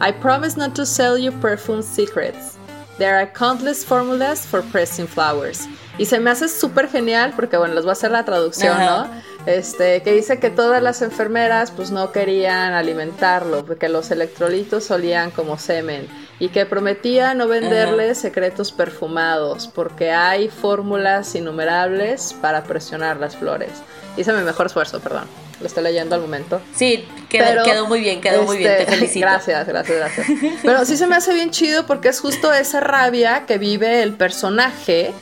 I 0.00 0.12
promise 0.12 0.56
not 0.56 0.74
to 0.76 0.86
sell 0.86 1.18
you 1.18 1.32
perfume 1.32 1.82
secrets. 1.82 2.56
There 2.98 3.16
are 3.16 3.26
countless 3.26 3.84
formulas 3.84 4.46
for 4.46 4.62
pressing 4.62 5.08
flowers. 5.08 5.66
Y 5.98 6.06
se 6.06 6.20
me 6.20 6.30
hace 6.30 6.48
súper 6.48 6.88
genial 6.88 7.32
porque, 7.34 7.56
bueno, 7.56 7.74
les 7.74 7.84
voy 7.84 7.90
a 7.90 7.92
hacer 7.92 8.12
la 8.12 8.24
traducción, 8.24 8.78
¿no? 8.78 9.08
Este, 9.44 10.02
que 10.02 10.12
dice 10.12 10.38
que 10.38 10.50
todas 10.50 10.82
las 10.82 11.02
enfermeras 11.02 11.72
pues 11.72 11.90
no 11.90 12.12
querían 12.12 12.72
alimentarlo, 12.74 13.64
porque 13.64 13.88
los 13.88 14.10
electrolitos 14.12 14.90
olían 14.92 15.32
como 15.32 15.58
semen 15.58 16.06
y 16.42 16.48
que 16.48 16.66
prometía 16.66 17.34
no 17.34 17.46
venderle 17.46 18.16
secretos 18.16 18.72
perfumados 18.72 19.68
porque 19.68 20.10
hay 20.10 20.48
fórmulas 20.48 21.36
innumerables 21.36 22.34
para 22.40 22.64
presionar 22.64 23.18
las 23.18 23.36
flores. 23.36 23.70
Hice 24.16 24.32
mi 24.32 24.42
mejor 24.42 24.66
esfuerzo, 24.66 24.98
perdón. 24.98 25.22
Lo 25.60 25.68
estoy 25.68 25.84
leyendo 25.84 26.16
al 26.16 26.20
momento. 26.20 26.60
Sí, 26.74 27.06
quedó, 27.28 27.86
muy 27.86 28.00
bien, 28.00 28.20
quedó 28.20 28.42
muy 28.42 28.58
bien, 28.58 28.70
te 28.70 28.82
este, 28.82 28.94
felicito. 28.96 29.24
Gracias, 29.24 29.68
gracias, 29.68 29.96
gracias. 29.96 30.26
Pero 30.64 30.84
sí 30.84 30.96
se 30.96 31.06
me 31.06 31.14
hace 31.14 31.32
bien 31.32 31.52
chido 31.52 31.86
porque 31.86 32.08
es 32.08 32.18
justo 32.18 32.52
esa 32.52 32.80
rabia 32.80 33.46
que 33.46 33.58
vive 33.58 34.02
el 34.02 34.14
personaje 34.14 35.14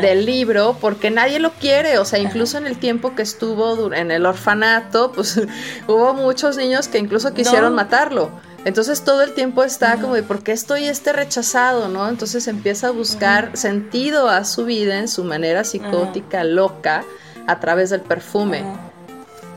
del 0.00 0.24
libro 0.24 0.76
porque 0.80 1.10
nadie 1.10 1.40
lo 1.40 1.50
quiere, 1.52 1.98
o 1.98 2.04
sea, 2.04 2.20
incluso 2.20 2.58
en 2.58 2.68
el 2.68 2.78
tiempo 2.78 3.16
que 3.16 3.22
estuvo 3.22 3.92
en 3.92 4.12
el 4.12 4.24
orfanato, 4.24 5.10
pues 5.10 5.40
hubo 5.88 6.14
muchos 6.14 6.56
niños 6.56 6.86
que 6.86 6.98
incluso 6.98 7.34
quisieron 7.34 7.74
matarlo. 7.74 8.30
Entonces 8.64 9.02
todo 9.02 9.22
el 9.22 9.32
tiempo 9.32 9.64
está 9.64 9.96
como 9.96 10.14
de 10.14 10.22
por 10.22 10.42
qué 10.42 10.52
estoy 10.52 10.84
este 10.84 11.12
rechazado, 11.12 11.88
¿no? 11.88 12.08
Entonces 12.08 12.46
empieza 12.46 12.88
a 12.88 12.90
buscar 12.90 13.56
sentido 13.56 14.28
a 14.28 14.44
su 14.44 14.64
vida 14.66 14.98
en 14.98 15.08
su 15.08 15.24
manera 15.24 15.64
psicótica, 15.64 16.44
loca, 16.44 17.04
a 17.46 17.58
través 17.58 17.90
del 17.90 18.02
perfume 18.02 18.62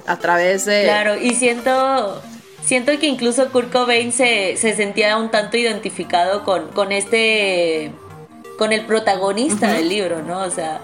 a 0.05 0.17
través 0.17 0.65
de... 0.65 0.83
Claro, 0.83 1.17
y 1.17 1.31
siento, 1.35 2.21
siento 2.63 2.97
que 2.99 3.07
incluso 3.07 3.49
Kurt 3.51 3.71
Cobain 3.71 4.11
se, 4.11 4.57
se 4.57 4.75
sentía 4.75 5.17
un 5.17 5.31
tanto 5.31 5.57
identificado 5.57 6.43
con, 6.43 6.67
con 6.69 6.91
este, 6.91 7.91
con 8.57 8.73
el 8.73 8.85
protagonista 8.85 9.71
del 9.71 9.89
libro, 9.89 10.21
¿no? 10.21 10.41
O 10.41 10.49
sea, 10.49 10.79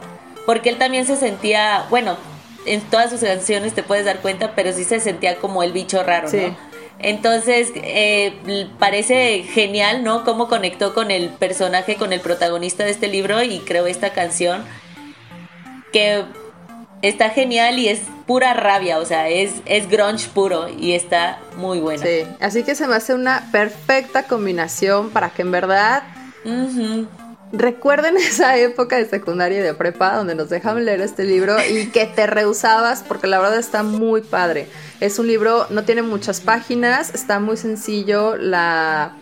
porque 0.45 0.69
él 0.69 0.77
también 0.77 1.05
se 1.05 1.15
sentía, 1.15 1.85
bueno, 1.89 2.17
en 2.65 2.81
todas 2.81 3.09
sus 3.09 3.21
canciones 3.21 3.73
te 3.73 3.83
puedes 3.83 4.05
dar 4.05 4.19
cuenta, 4.19 4.53
pero 4.55 4.71
sí 4.73 4.83
se 4.83 4.99
sentía 4.99 5.37
como 5.37 5.63
el 5.63 5.71
bicho 5.71 6.03
raro, 6.03 6.29
¿no? 6.31 6.68
Entonces, 6.99 7.71
eh, 7.75 8.67
parece 8.77 9.43
genial, 9.43 10.03
¿no? 10.03 10.25
Cómo 10.25 10.47
conectó 10.49 10.93
con 10.93 11.11
el 11.11 11.29
personaje, 11.29 11.95
con 11.95 12.11
el 12.11 12.19
protagonista 12.19 12.83
de 12.83 12.91
este 12.91 13.07
libro 13.07 13.41
y 13.41 13.59
creó 13.59 13.87
esta 13.87 14.11
canción 14.11 14.63
que 15.93 16.25
está 17.01 17.29
genial 17.29 17.79
y 17.79 17.87
es 17.87 18.01
pura 18.27 18.53
rabia, 18.53 18.99
o 18.99 19.05
sea, 19.05 19.29
es, 19.29 19.61
es 19.65 19.89
grunge 19.89 20.27
puro 20.29 20.67
y 20.69 20.91
está 20.91 21.39
muy 21.55 21.79
bueno. 21.79 22.03
Sí, 22.03 22.27
así 22.41 22.63
que 22.63 22.75
se 22.75 22.87
me 22.87 22.95
hace 22.95 23.13
una 23.13 23.49
perfecta 23.51 24.23
combinación 24.23 25.09
para 25.09 25.29
que 25.29 25.41
en 25.41 25.51
verdad 25.51 26.03
recuerden 27.51 28.17
esa 28.17 28.57
época 28.57 28.97
de 28.97 29.05
secundaria 29.05 29.59
y 29.59 29.61
de 29.61 29.73
prepa 29.73 30.15
donde 30.15 30.35
nos 30.35 30.49
dejaban 30.49 30.85
leer 30.85 31.01
este 31.01 31.23
libro 31.23 31.57
y 31.67 31.87
que 31.87 32.05
te 32.05 32.27
rehusabas 32.27 33.03
porque 33.07 33.27
la 33.27 33.39
verdad 33.39 33.59
está 33.59 33.83
muy 33.83 34.21
padre. 34.21 34.67
Es 34.99 35.19
un 35.19 35.27
libro, 35.27 35.67
no 35.69 35.83
tiene 35.83 36.01
muchas 36.01 36.41
páginas, 36.41 37.13
está 37.13 37.39
muy 37.39 37.57
sencillo, 37.57 38.35
la 38.35 39.17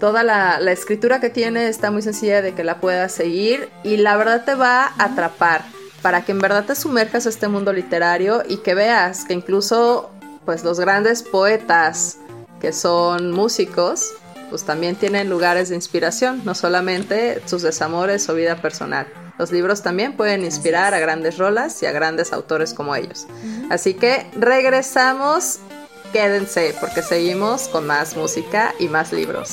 toda 0.00 0.24
la, 0.24 0.58
la, 0.60 0.72
escritura 0.72 1.20
que 1.20 1.30
tiene 1.30 1.68
está 1.68 1.90
muy 1.90 2.02
sencilla 2.02 2.42
de 2.42 2.52
que 2.52 2.64
la 2.64 2.80
puedas 2.80 3.12
seguir 3.12 3.70
y 3.84 3.96
la 3.96 4.16
verdad 4.16 4.44
te 4.44 4.54
va 4.54 4.86
a 4.86 5.04
atrapar 5.04 5.64
para 6.02 6.24
que 6.24 6.32
en 6.32 6.40
verdad 6.40 6.64
te 6.64 6.74
sumerjas 6.74 7.26
a 7.26 7.28
este 7.28 7.48
mundo 7.48 7.72
literario 7.72 8.42
y 8.46 8.58
que 8.58 8.74
veas 8.74 9.24
que 9.24 9.32
incluso 9.32 10.10
pues 10.44 10.64
los 10.64 10.78
grandes 10.80 11.22
poetas 11.22 12.18
que 12.60 12.72
son 12.72 13.30
músicos 13.30 14.12
pues 14.54 14.62
también 14.62 14.94
tienen 14.94 15.28
lugares 15.28 15.70
de 15.70 15.74
inspiración, 15.74 16.42
no 16.44 16.54
solamente 16.54 17.42
sus 17.44 17.62
desamores 17.62 18.28
o 18.28 18.36
vida 18.36 18.54
personal. 18.62 19.04
Los 19.36 19.50
libros 19.50 19.82
también 19.82 20.16
pueden 20.16 20.44
inspirar 20.44 20.94
a 20.94 21.00
grandes 21.00 21.38
rolas 21.38 21.82
y 21.82 21.86
a 21.86 21.90
grandes 21.90 22.32
autores 22.32 22.72
como 22.72 22.94
ellos. 22.94 23.26
Así 23.68 23.94
que 23.94 24.30
regresamos, 24.36 25.58
quédense 26.12 26.72
porque 26.78 27.02
seguimos 27.02 27.66
con 27.66 27.84
más 27.88 28.16
música 28.16 28.72
y 28.78 28.86
más 28.86 29.12
libros. 29.12 29.50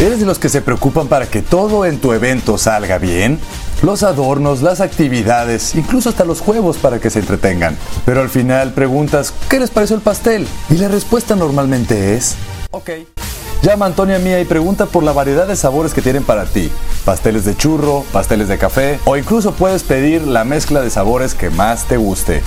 ¿Eres 0.00 0.18
de 0.18 0.26
los 0.26 0.40
que 0.40 0.48
se 0.48 0.60
preocupan 0.60 1.06
para 1.06 1.26
que 1.26 1.40
todo 1.40 1.86
en 1.86 2.00
tu 2.00 2.12
evento 2.12 2.58
salga 2.58 2.98
bien? 2.98 3.38
Los 3.82 4.02
adornos, 4.02 4.60
las 4.60 4.80
actividades, 4.80 5.76
incluso 5.76 6.08
hasta 6.08 6.24
los 6.24 6.40
juegos 6.40 6.78
para 6.78 6.98
que 6.98 7.10
se 7.10 7.20
entretengan. 7.20 7.76
Pero 8.04 8.20
al 8.20 8.28
final 8.28 8.72
preguntas, 8.72 9.32
¿qué 9.48 9.60
les 9.60 9.70
pareció 9.70 9.94
el 9.94 10.02
pastel? 10.02 10.48
Y 10.68 10.78
la 10.78 10.88
respuesta 10.88 11.36
normalmente 11.36 12.16
es, 12.16 12.34
ok. 12.72 12.90
Llama 13.62 13.86
a 13.86 13.88
Antonia 13.88 14.18
Mía 14.18 14.40
y 14.40 14.44
pregunta 14.44 14.86
por 14.86 15.02
la 15.04 15.12
variedad 15.12 15.46
de 15.46 15.54
sabores 15.54 15.94
que 15.94 16.02
tienen 16.02 16.24
para 16.24 16.44
ti. 16.44 16.70
Pasteles 17.04 17.44
de 17.44 17.56
churro, 17.56 18.04
pasteles 18.12 18.48
de 18.48 18.58
café 18.58 18.98
o 19.04 19.16
incluso 19.16 19.52
puedes 19.52 19.84
pedir 19.84 20.22
la 20.22 20.44
mezcla 20.44 20.80
de 20.80 20.90
sabores 20.90 21.34
que 21.34 21.50
más 21.50 21.84
te 21.84 21.96
guste. 21.96 22.42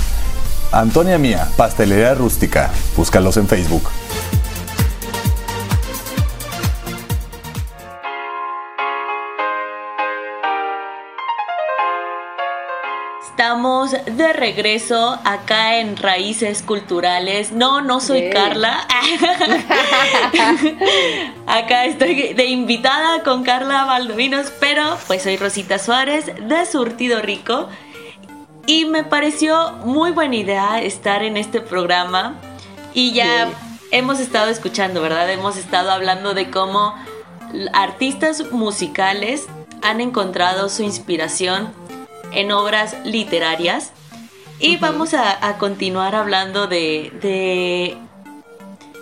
Antonia 0.72 1.18
Mía, 1.18 1.50
Pastelería 1.58 2.14
Rústica. 2.14 2.72
Búscalos 2.96 3.36
en 3.38 3.48
Facebook. 3.48 3.84
Estamos 13.92 14.18
de 14.18 14.34
regreso 14.34 15.20
acá 15.26 15.80
en 15.80 15.98
Raíces 15.98 16.62
Culturales. 16.62 17.52
No, 17.52 17.82
no 17.82 18.00
soy 18.00 18.30
Carla. 18.30 18.88
acá 21.48 21.86
estoy 21.86 22.34
de 22.34 22.46
invitada 22.46 23.24
con 23.24 23.44
Carla 23.44 23.86
Valdovinos, 23.86 24.52
pero 24.60 24.98
pues 25.08 25.24
soy 25.24 25.36
Rosita 25.36 25.78
Suárez 25.78 26.26
de 26.26 26.66
Surtido 26.66 27.22
Rico. 27.22 27.68
Y 28.66 28.86
me 28.86 29.04
pareció 29.04 29.74
muy 29.84 30.12
buena 30.12 30.36
idea 30.36 30.82
estar 30.82 31.24
en 31.24 31.36
este 31.36 31.60
programa. 31.60 32.36
Y 32.94 33.12
ya 33.12 33.50
hemos 33.92 34.20
estado 34.20 34.50
escuchando, 34.50 35.02
¿verdad? 35.02 35.30
Hemos 35.30 35.58
estado 35.58 35.92
hablando 35.92 36.34
de 36.34 36.50
cómo 36.50 36.96
artistas 37.74 38.52
musicales 38.52 39.48
han 39.82 40.00
encontrado 40.00 40.70
su 40.70 40.84
inspiración 40.84 41.81
en 42.32 42.52
obras 42.52 42.98
literarias. 43.04 43.92
Y 44.60 44.78
vamos 44.78 45.14
a, 45.14 45.58
continuar 45.58 46.16
hablando 46.16 46.68
de, 46.68 47.12
de, 47.22 47.98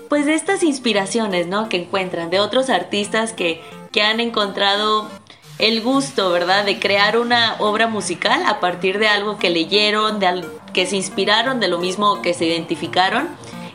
pues 0.08 0.26
de 0.26 0.36
estas 0.36 0.64
inspiraciones, 0.64 1.48
¿no? 1.48 1.68
Que 1.68 1.78
encuentran, 1.78 2.30
de 2.30 2.40
otros 2.40 2.70
artistas 2.70 3.34
que, 3.34 3.62
que 3.92 4.02
han 4.02 4.22
encontrado 4.22 5.10
el 5.58 5.82
gusto, 5.82 6.32
¿verdad? 6.32 6.64
De 6.64 6.80
crear 6.80 7.18
una 7.18 7.58
obra 7.60 7.88
musical 7.88 8.42
a 8.46 8.62
partir 8.62 9.00
de 9.00 9.10
algo 9.10 9.38
que 9.38 9.50
leyeron, 9.50 10.20
de 10.20 10.46
que 10.74 10.86
se 10.86 10.96
inspiraron 10.96 11.60
de 11.60 11.68
lo 11.68 11.78
mismo 11.78 12.22
que 12.22 12.34
se 12.34 12.46
identificaron. 12.46 13.28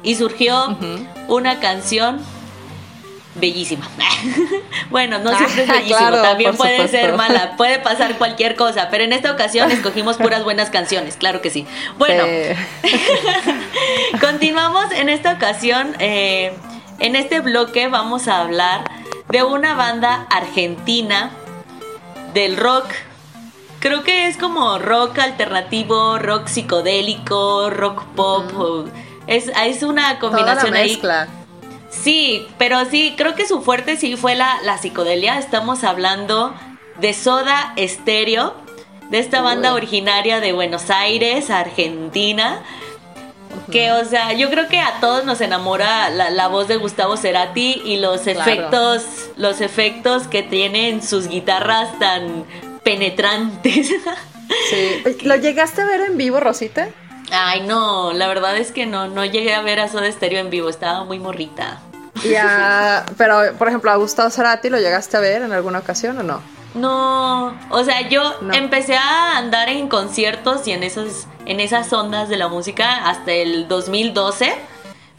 Y 0.02 0.16
surgió 0.16 0.76
una 1.28 1.60
canción 1.60 2.20
bellísima. 3.35 3.88
bueno, 4.90 5.18
no 5.18 5.37
siempre 5.37 5.64
es 5.64 5.70
ah, 5.70 5.73
bellísimo, 5.75 6.11
también 6.11 6.57
puede 6.57 6.88
ser 6.88 7.14
mala, 7.14 7.57
puede 7.57 7.79
pasar 7.79 8.14
cualquier 8.18 8.57
cosa, 8.57 8.88
pero 8.90 9.05
en 9.05 9.12
esta 9.12 9.31
ocasión 9.33 9.70
escogimos 9.70 10.16
puras 10.16 10.44
buenas 10.44 10.70
canciones, 10.70 11.16
claro 11.16 11.40
que 11.40 11.51
sí. 11.51 11.66
Bueno, 11.99 12.25
continuamos 14.20 14.92
en 14.92 15.09
esta 15.09 15.33
ocasión, 15.33 15.94
eh, 15.99 16.53
en 16.99 17.16
este 17.16 17.40
bloque 17.40 17.88
vamos 17.88 18.29
a 18.29 18.40
hablar 18.40 18.85
de 19.29 19.42
una 19.42 19.75
banda 19.75 20.27
argentina 20.31 21.31
del 22.33 22.57
rock. 22.57 22.87
Creo 23.81 24.03
que 24.03 24.29
es 24.29 24.38
como 24.38 24.79
rock 24.79 25.18
alternativo, 25.18 26.18
rock 26.18 26.47
psicodélico, 26.47 27.68
rock 27.68 28.05
pop. 28.14 28.88
es, 29.27 29.51
es, 29.62 29.83
una 29.83 30.18
combinación 30.18 30.73
ahí 30.75 30.99
Sí, 32.02 32.46
pero 32.59 32.85
sí, 32.87 33.14
creo 33.16 33.35
que 33.35 33.46
su 33.46 33.62
fuerte 33.62 33.96
sí 33.96 34.16
fue 34.16 34.35
la, 34.35 34.61
la 34.62 34.78
psicodelia. 34.78 35.38
Estamos 35.38 35.85
hablando 35.85 36.54
de 37.00 37.14
Soda 37.14 37.74
Stereo, 37.78 38.54
de 39.11 39.18
esta 39.18 39.42
banda 39.42 39.74
originaria 39.74 40.40
de 40.40 40.52
Buenos 40.52 40.90
Aires, 40.90 41.50
Argentina. 41.50 42.62
Que, 43.70 43.92
o 43.92 44.04
sea, 44.04 44.33
yo 44.33 44.50
creo 44.50 44.68
que 44.68 44.80
a 44.80 45.00
todos 45.00 45.24
nos 45.24 45.40
enamora 45.40 46.11
la, 46.11 46.48
voz 46.48 46.68
de 46.68 46.76
Gustavo 46.76 47.16
Cerati 47.16 47.80
y 47.85 47.98
los 47.98 48.26
efectos, 48.26 49.04
los 49.37 49.61
efectos 49.61 50.26
que 50.26 50.42
tienen 50.42 51.02
sus 51.02 51.28
guitarras 51.28 51.98
tan 51.98 52.44
penetrantes. 52.83 53.90
Sí. 54.68 55.02
¿Lo 55.22 55.37
llegaste 55.37 55.80
a 55.80 55.87
ver 55.87 56.02
en 56.02 56.18
vivo, 56.18 56.38
Rosita? 56.38 56.90
Ay, 57.30 57.62
no, 57.62 58.12
la 58.12 58.28
verdad 58.28 58.56
es 58.56 58.72
que 58.72 58.87
no, 58.87 59.08
no 59.08 59.24
llegué 59.24 59.54
a 59.54 59.62
ver 59.62 59.80
a 59.80 59.88
Soda 59.88 60.10
Stereo 60.10 60.40
en 60.40 60.50
vivo, 60.50 60.68
estaba 60.68 61.04
muy 61.04 61.18
morrita. 61.18 61.80
Ya, 62.22 63.04
pero 63.16 63.54
por 63.58 63.68
ejemplo, 63.68 63.90
a 63.90 63.96
Gustavo 63.96 64.30
Cerati 64.30 64.70
lo 64.70 64.78
llegaste 64.78 65.16
a 65.16 65.20
ver 65.20 65.42
en 65.42 65.52
alguna 65.52 65.80
ocasión 65.80 66.18
o 66.18 66.22
no? 66.22 66.40
No, 66.74 67.56
o 67.70 67.84
sea, 67.84 68.08
yo 68.08 68.34
empecé 68.52 68.96
a 68.96 69.37
andar 69.38 69.68
en 69.68 69.88
conciertos 69.88 70.66
y 70.66 70.72
en 70.72 70.82
esos 70.82 71.26
en 71.46 71.60
esas 71.60 71.92
ondas 71.92 72.28
de 72.28 72.37
la 72.37 72.48
música 72.48 73.06
hasta 73.08 73.32
el 73.32 73.68
2012, 73.68 74.54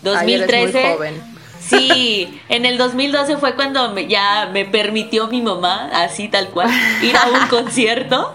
2013. 0.02 0.82
muy 0.82 0.94
joven. 0.94 1.36
Sí, 1.60 2.42
en 2.50 2.66
el 2.66 2.78
2012 2.78 3.38
fue 3.38 3.56
cuando 3.56 3.98
ya 4.00 4.50
me 4.52 4.66
permitió 4.66 5.28
mi 5.28 5.42
mamá, 5.42 5.90
así 5.94 6.28
tal 6.28 6.50
cual, 6.50 6.70
ir 7.02 7.16
a 7.16 7.26
un 7.28 7.48
concierto. 7.50 8.34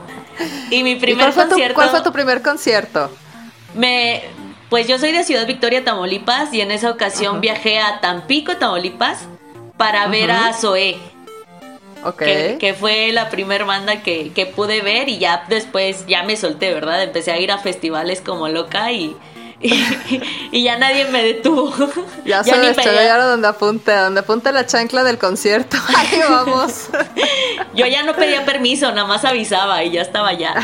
Y 0.70 0.82
mi 0.82 0.96
primer 0.96 1.32
concierto. 1.34 1.74
¿Cuál 1.74 1.90
fue 1.90 2.00
tu 2.02 2.12
primer 2.12 2.42
concierto? 2.42 3.10
Me, 3.74 4.22
pues 4.68 4.86
yo 4.88 4.98
soy 4.98 5.12
de 5.12 5.24
Ciudad 5.24 5.46
Victoria, 5.46 5.84
Tamaulipas, 5.84 6.52
y 6.52 6.60
en 6.60 6.70
esa 6.70 6.90
ocasión 6.90 7.40
viajé 7.40 7.78
a 7.78 8.00
Tampico, 8.00 8.56
Tamaulipas, 8.56 9.26
para 9.76 10.06
ver 10.06 10.30
a 10.30 10.52
Zoé. 10.52 10.98
Okay. 12.02 12.56
Que, 12.56 12.72
fue 12.72 13.12
la 13.12 13.28
primera 13.28 13.64
banda 13.66 14.02
que, 14.02 14.32
que, 14.32 14.46
pude 14.46 14.80
ver 14.80 15.10
y 15.10 15.18
ya 15.18 15.44
después 15.50 16.06
ya 16.06 16.22
me 16.22 16.36
solté, 16.36 16.72
¿verdad? 16.72 17.02
Empecé 17.02 17.30
a 17.30 17.38
ir 17.38 17.52
a 17.52 17.58
festivales 17.58 18.22
como 18.22 18.48
loca 18.48 18.90
y, 18.90 19.14
y, 20.52 20.62
ya 20.62 20.78
nadie 20.78 21.06
me 21.06 21.22
detuvo. 21.22 21.72
Ya, 22.24 22.42
ya 22.42 22.74
se 22.74 22.84
ya 22.84 23.18
donde 23.18 23.48
apunte, 23.48 23.92
donde 23.92 24.20
apunte 24.20 24.52
la 24.52 24.66
chancla 24.66 25.02
del 25.04 25.18
concierto. 25.18 25.76
Ahí 25.96 26.20
vamos. 26.28 26.88
Yo 27.74 27.86
ya 27.86 28.02
no 28.04 28.14
pedía 28.14 28.44
permiso, 28.44 28.92
nada 28.92 29.06
más 29.06 29.24
avisaba 29.24 29.82
y 29.82 29.90
ya 29.90 30.02
estaba 30.02 30.32
ya. 30.34 30.54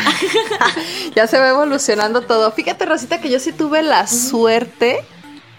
ya 1.14 1.26
se 1.26 1.38
va 1.38 1.48
evolucionando 1.48 2.20
todo. 2.20 2.52
Fíjate, 2.52 2.84
Rosita, 2.84 3.20
que 3.20 3.30
yo 3.30 3.40
sí 3.40 3.52
tuve 3.52 3.82
la 3.82 4.06
suerte 4.06 5.04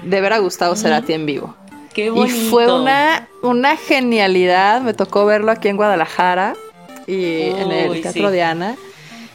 de 0.03 0.21
ver 0.21 0.33
a 0.33 0.37
Gustavo 0.37 0.75
Cerati 0.75 1.13
en 1.13 1.25
vivo. 1.25 1.55
Qué 1.93 2.09
bonito. 2.09 2.35
Y 2.35 2.49
fue 2.49 2.71
una, 2.71 3.27
una 3.41 3.75
genialidad. 3.75 4.81
Me 4.81 4.93
tocó 4.93 5.25
verlo 5.25 5.51
aquí 5.51 5.67
en 5.67 5.77
Guadalajara 5.77 6.55
y 7.05 7.49
en 7.49 7.71
el 7.71 8.01
Teatro 8.01 8.31
Diana. 8.31 8.75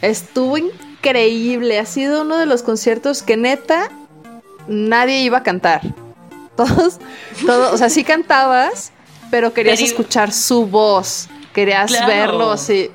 Estuvo 0.01 0.57
increíble 0.57 0.82
increíble. 1.03 1.79
Ha 1.81 1.87
sido 1.87 2.23
uno 2.23 2.39
de 2.39 2.47
los 2.47 2.63
conciertos 2.63 3.23
que 3.23 3.37
neta 3.37 3.91
nadie 4.69 5.23
iba 5.23 5.39
a 5.39 5.43
cantar. 5.43 5.83
Todos, 6.57 6.99
todos, 7.47 7.73
o 7.73 7.79
sea, 7.79 7.89
sí 7.89 8.05
cantabas, 8.05 8.93
pero 9.31 9.55
querías 9.55 9.81
escuchar 9.81 10.33
su 10.33 10.67
voz, 10.67 11.27
querías 11.55 11.91
verlo, 12.07 12.59
sí. 12.59 12.91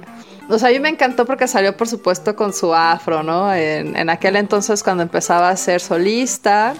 O 0.47 0.59
sea, 0.59 0.69
a 0.69 0.71
mí 0.71 0.79
me 0.79 0.89
encantó 0.89 1.25
porque 1.25 1.47
salió, 1.47 1.75
por 1.75 1.87
supuesto, 1.87 2.35
con 2.35 2.53
su 2.53 2.75
afro, 2.75 3.23
¿no? 3.23 3.51
En, 3.51 4.09
aquel 4.11 4.35
entonces, 4.35 4.83
cuando 4.83 5.01
empezaba 5.01 5.49
a 5.49 5.57
ser 5.57 5.81
solista, 5.81 6.75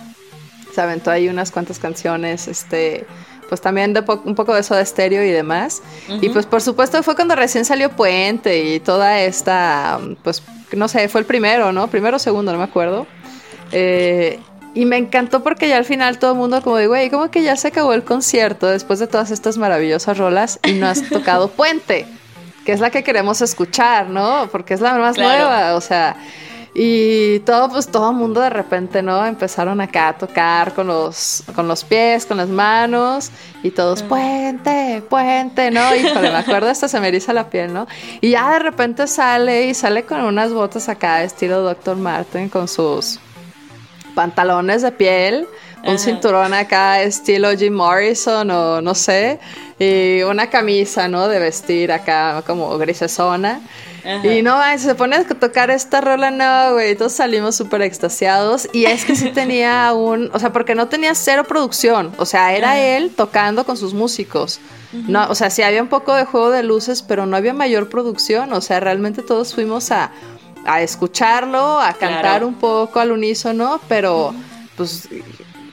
se 0.71 0.79
aventó 0.79 1.09
ahí 1.09 1.27
unas 1.29 1.49
cuantas 1.49 1.79
canciones, 1.79 2.47
este, 2.47 3.07
pues 3.49 3.61
también 3.61 3.93
de 3.93 4.03
un 4.25 4.35
poco 4.35 4.53
de 4.53 4.61
eso 4.61 4.75
de 4.75 4.81
estéreo 4.81 5.23
y 5.23 5.29
demás. 5.29 5.81
Y 6.21 6.29
pues, 6.29 6.45
por 6.45 6.61
supuesto, 6.61 7.01
fue 7.03 7.15
cuando 7.15 7.35
recién 7.35 7.65
salió 7.65 7.89
Puente 7.89 8.63
y 8.63 8.79
toda 8.79 9.21
esta, 9.21 9.99
pues, 10.23 10.43
no 10.73 10.87
sé, 10.87 11.07
fue 11.09 11.21
el 11.21 11.25
primero, 11.25 11.71
¿no? 11.71 11.87
Primero 11.87 12.17
o 12.17 12.19
segundo, 12.19 12.51
no 12.51 12.57
me 12.57 12.63
acuerdo. 12.63 13.07
Eh, 13.71 14.39
y 14.73 14.85
me 14.85 14.97
encantó 14.97 15.41
porque 15.41 15.67
ya 15.67 15.77
al 15.77 15.85
final 15.85 16.19
todo 16.19 16.33
el 16.33 16.37
mundo 16.37 16.61
como 16.61 16.77
de, 16.77 16.87
güey, 16.87 17.09
como 17.09 17.31
que 17.31 17.41
ya 17.41 17.55
se 17.55 17.69
acabó 17.69 17.93
el 17.93 18.03
concierto 18.03 18.67
después 18.67 18.99
de 18.99 19.07
todas 19.07 19.31
estas 19.31 19.57
maravillosas 19.57 20.17
rolas 20.17 20.59
y 20.63 20.73
no 20.73 20.87
has 20.87 21.01
tocado 21.09 21.49
Puente, 21.49 22.05
que 22.63 22.73
es 22.73 22.79
la 22.79 22.91
que 22.91 23.03
queremos 23.03 23.41
escuchar, 23.41 24.09
¿no? 24.09 24.47
Porque 24.51 24.75
es 24.75 24.81
la 24.81 24.95
más 24.99 25.17
nueva, 25.17 25.73
o 25.73 25.81
sea, 25.81 26.15
y 26.79 27.39
todo, 27.39 27.69
pues 27.69 27.87
todo 27.87 28.11
el 28.11 28.17
mundo 28.17 28.39
de 28.39 28.51
repente, 28.51 29.01
¿no? 29.01 29.25
Empezaron 29.25 29.81
acá 29.81 30.09
a 30.09 30.17
tocar 30.19 30.75
con 30.75 30.85
los, 30.85 31.43
con 31.55 31.67
los 31.67 31.83
pies, 31.83 32.27
con 32.27 32.37
las 32.37 32.49
manos, 32.49 33.31
y 33.63 33.71
todos, 33.71 34.03
puente, 34.03 35.01
puente, 35.09 35.71
¿no? 35.71 35.95
Híjole, 35.95 36.29
me 36.29 36.37
acuerdo 36.37 36.69
hasta 36.69 36.87
se 36.87 36.99
me 36.99 37.07
eriza 37.07 37.33
la 37.33 37.49
piel, 37.49 37.73
¿no? 37.73 37.87
Y 38.21 38.29
ya 38.29 38.51
de 38.51 38.59
repente 38.59 39.07
sale 39.07 39.65
y 39.65 39.73
sale 39.73 40.03
con 40.03 40.21
unas 40.21 40.53
botas 40.53 40.87
acá, 40.87 41.23
estilo 41.23 41.63
Dr. 41.63 41.97
Martin, 41.97 42.47
con 42.47 42.67
sus 42.67 43.19
pantalones 44.13 44.83
de 44.83 44.91
piel, 44.91 45.47
un 45.87 45.97
cinturón 45.97 46.53
acá, 46.53 47.01
estilo 47.01 47.49
Jim 47.57 47.73
Morrison 47.73 48.49
o 48.51 48.81
no 48.81 48.93
sé, 48.93 49.39
y 49.79 50.21
una 50.23 50.49
camisa, 50.49 51.07
¿no? 51.07 51.27
De 51.27 51.39
vestir 51.39 51.91
acá 51.91 52.43
como 52.45 52.77
grisesona. 52.77 53.61
Y 54.23 54.41
no, 54.41 54.57
se 54.77 54.95
pone 54.95 55.17
a 55.17 55.27
tocar 55.27 55.69
esta 55.69 55.99
rola, 55.99 56.31
no, 56.31 56.73
güey, 56.73 56.95
todos 56.95 57.11
salimos 57.11 57.57
súper 57.57 57.81
extasiados. 57.81 58.69
Y 58.71 58.85
es 58.85 59.03
que 59.03 59.15
sí 59.15 59.31
tenía 59.33 59.91
un, 59.93 60.29
o 60.33 60.39
sea, 60.39 60.53
porque 60.53 60.75
no 60.75 60.87
tenía 60.87 61.13
cero 61.13 61.43
producción, 61.45 62.13
o 62.17 62.25
sea, 62.25 62.55
era 62.55 62.79
él 62.79 63.11
tocando 63.15 63.65
con 63.65 63.75
sus 63.75 63.93
músicos. 63.93 64.59
No, 64.93 65.29
o 65.29 65.35
sea, 65.35 65.49
sí 65.49 65.61
había 65.61 65.81
un 65.81 65.89
poco 65.89 66.15
de 66.15 66.23
juego 66.23 66.49
de 66.49 66.63
luces, 66.63 67.01
pero 67.01 67.25
no 67.25 67.35
había 67.35 67.53
mayor 67.53 67.89
producción, 67.89 68.53
o 68.53 68.61
sea, 68.61 68.79
realmente 68.79 69.21
todos 69.21 69.53
fuimos 69.53 69.91
a, 69.91 70.11
a 70.65 70.81
escucharlo, 70.81 71.79
a 71.81 71.93
cantar 71.93 72.45
un 72.45 72.55
poco 72.55 73.01
al 73.01 73.11
unísono, 73.11 73.81
pero 73.89 74.33
pues 74.77 75.09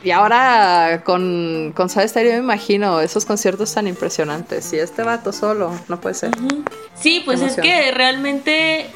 y 0.05 0.11
ahora 0.11 1.03
con, 1.03 1.73
con 1.75 1.89
Soda 1.89 2.07
Stereo 2.07 2.35
me 2.35 2.39
imagino 2.39 3.01
esos 3.01 3.25
conciertos 3.25 3.73
tan 3.73 3.87
impresionantes. 3.87 4.71
Y 4.75 4.79
este 4.79 5.03
vato 5.03 5.33
solo, 5.33 5.73
no 5.89 5.99
puede 5.99 6.15
ser. 6.15 6.31
Sí, 6.95 7.23
pues 7.25 7.41
es 7.41 7.57
que 7.57 7.91
realmente 7.91 8.91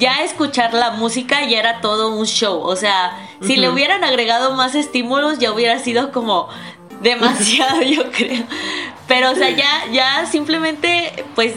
ya 0.00 0.24
escuchar 0.24 0.74
la 0.74 0.90
música 0.90 1.46
ya 1.46 1.60
era 1.60 1.80
todo 1.80 2.16
un 2.16 2.26
show. 2.26 2.60
O 2.60 2.74
sea, 2.74 3.16
si 3.40 3.56
le 3.56 3.68
hubieran 3.68 4.02
agregado 4.02 4.54
más 4.54 4.74
estímulos, 4.74 5.38
ya 5.38 5.52
hubiera 5.52 5.78
sido 5.78 6.10
como 6.10 6.48
demasiado, 7.02 7.82
yo 7.86 8.10
creo. 8.10 8.44
Pero, 9.06 9.30
o 9.30 9.34
sea, 9.36 9.50
ya, 9.50 9.86
ya 9.92 10.26
simplemente, 10.26 11.24
pues, 11.36 11.54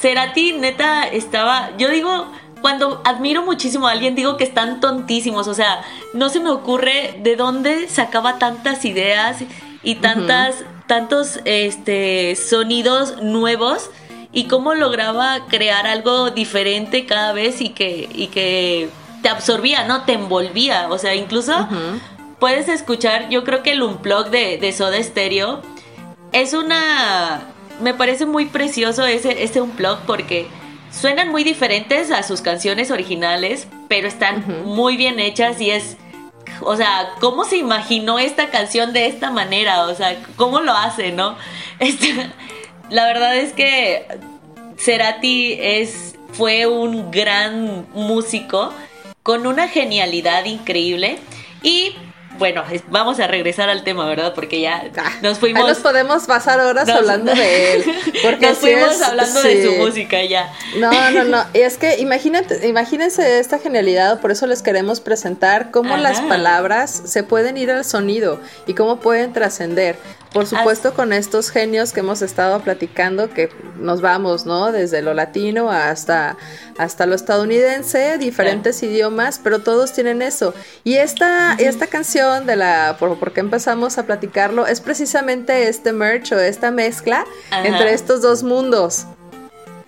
Cerati 0.00 0.54
neta 0.54 1.04
estaba. 1.04 1.70
Yo 1.78 1.88
digo 1.88 2.26
cuando 2.64 3.02
admiro 3.04 3.42
muchísimo 3.42 3.86
a 3.86 3.90
alguien, 3.90 4.14
digo 4.14 4.38
que 4.38 4.44
están 4.44 4.80
tontísimos. 4.80 5.48
O 5.48 5.52
sea, 5.52 5.82
no 6.14 6.30
se 6.30 6.40
me 6.40 6.48
ocurre 6.48 7.20
de 7.22 7.36
dónde 7.36 7.88
sacaba 7.88 8.38
tantas 8.38 8.86
ideas 8.86 9.36
y 9.82 9.96
tantas, 9.96 10.64
tantos 10.86 11.40
este, 11.44 12.34
sonidos 12.36 13.22
nuevos 13.22 13.90
y 14.32 14.44
cómo 14.44 14.72
lograba 14.72 15.44
crear 15.46 15.86
algo 15.86 16.30
diferente 16.30 17.04
cada 17.04 17.34
vez 17.34 17.60
y 17.60 17.68
que, 17.68 18.08
y 18.10 18.28
que 18.28 18.88
te 19.20 19.28
absorbía, 19.28 19.84
¿no? 19.84 20.04
Te 20.04 20.14
envolvía. 20.14 20.88
O 20.88 20.96
sea, 20.96 21.14
incluso 21.14 21.68
puedes 22.38 22.70
escuchar, 22.70 23.28
yo 23.28 23.44
creo 23.44 23.62
que 23.62 23.72
el 23.72 23.82
Unplug 23.82 24.30
de, 24.30 24.56
de 24.56 24.72
Soda 24.72 25.02
Stereo 25.02 25.60
es 26.32 26.54
una. 26.54 27.42
Me 27.82 27.92
parece 27.92 28.24
muy 28.24 28.46
precioso 28.46 29.04
ese, 29.04 29.42
ese 29.42 29.60
Unplug 29.60 29.98
porque 30.06 30.48
suenan 31.00 31.30
muy 31.30 31.44
diferentes 31.44 32.10
a 32.10 32.22
sus 32.22 32.40
canciones 32.40 32.90
originales, 32.90 33.66
pero 33.88 34.08
están 34.08 34.64
muy 34.64 34.96
bien 34.96 35.20
hechas 35.20 35.60
y 35.60 35.70
es, 35.70 35.96
o 36.60 36.76
sea, 36.76 37.10
¿cómo 37.20 37.44
se 37.44 37.56
imaginó 37.56 38.18
esta 38.18 38.50
canción 38.50 38.92
de 38.92 39.06
esta 39.06 39.30
manera? 39.30 39.84
O 39.84 39.94
sea, 39.94 40.16
¿cómo 40.36 40.60
lo 40.60 40.72
hace, 40.72 41.12
no? 41.12 41.36
Este, 41.80 42.30
la 42.88 43.04
verdad 43.04 43.36
es 43.36 43.52
que 43.52 44.06
Cerati 44.78 45.56
es, 45.60 46.14
fue 46.32 46.66
un 46.66 47.10
gran 47.10 47.86
músico 47.92 48.72
con 49.24 49.46
una 49.46 49.66
genialidad 49.66 50.44
increíble 50.44 51.18
y 51.62 51.96
bueno, 52.38 52.62
vamos 52.88 53.20
a 53.20 53.26
regresar 53.26 53.68
al 53.68 53.84
tema, 53.84 54.06
¿verdad? 54.06 54.34
Porque 54.34 54.60
ya 54.60 54.90
ah, 54.96 55.12
nos 55.22 55.38
fuimos. 55.38 55.62
Ahí 55.62 55.68
nos 55.68 55.78
podemos 55.78 56.24
pasar 56.24 56.60
horas 56.60 56.88
hablando 56.88 57.34
de 57.34 57.74
él. 57.74 57.84
Porque 58.22 58.48
nos 58.48 58.58
fuimos 58.58 59.00
hablando 59.02 59.42
de 59.42 59.64
su 59.64 59.72
música 59.74 60.22
ya. 60.24 60.52
No, 60.78 61.10
no, 61.10 61.24
no. 61.24 61.44
Y 61.54 61.60
es 61.60 61.78
que 61.78 61.98
imagínate, 61.98 62.66
imagínense 62.66 63.38
esta 63.38 63.58
genialidad, 63.58 64.20
por 64.20 64.30
eso 64.30 64.46
les 64.46 64.62
queremos 64.62 65.00
presentar 65.00 65.70
cómo 65.70 65.96
las 65.96 66.20
palabras 66.22 67.02
se 67.04 67.22
pueden 67.22 67.56
ir 67.56 67.70
al 67.70 67.84
sonido 67.84 68.40
y 68.66 68.74
cómo 68.74 69.00
pueden 69.00 69.32
trascender. 69.32 69.96
Por 70.34 70.46
supuesto, 70.46 70.94
con 70.94 71.12
estos 71.12 71.50
genios 71.50 71.92
que 71.92 72.00
hemos 72.00 72.20
estado 72.20 72.60
platicando, 72.60 73.30
que 73.30 73.50
nos 73.78 74.00
vamos, 74.00 74.46
¿no? 74.46 74.72
Desde 74.72 75.00
lo 75.00 75.14
latino 75.14 75.70
hasta, 75.70 76.36
hasta 76.78 77.06
lo 77.06 77.14
estadounidense, 77.14 78.18
diferentes 78.18 78.82
idiomas, 78.82 79.40
pero 79.42 79.60
todos 79.60 79.92
tienen 79.92 80.22
eso. 80.22 80.54
Y 80.82 80.94
esta, 80.96 81.54
esta 81.54 81.86
canción 81.86 82.46
de 82.46 82.56
la, 82.56 82.96
por, 82.98 83.18
por, 83.18 83.32
qué 83.32 83.40
empezamos 83.40 83.98
a 83.98 84.06
platicarlo, 84.06 84.66
es 84.66 84.80
precisamente 84.80 85.68
este 85.68 85.92
merch 85.92 86.32
o 86.32 86.38
esta 86.38 86.70
mezcla 86.70 87.24
entre 87.64 87.92
estos 87.92 88.22
dos 88.22 88.42
mundos. 88.42 89.06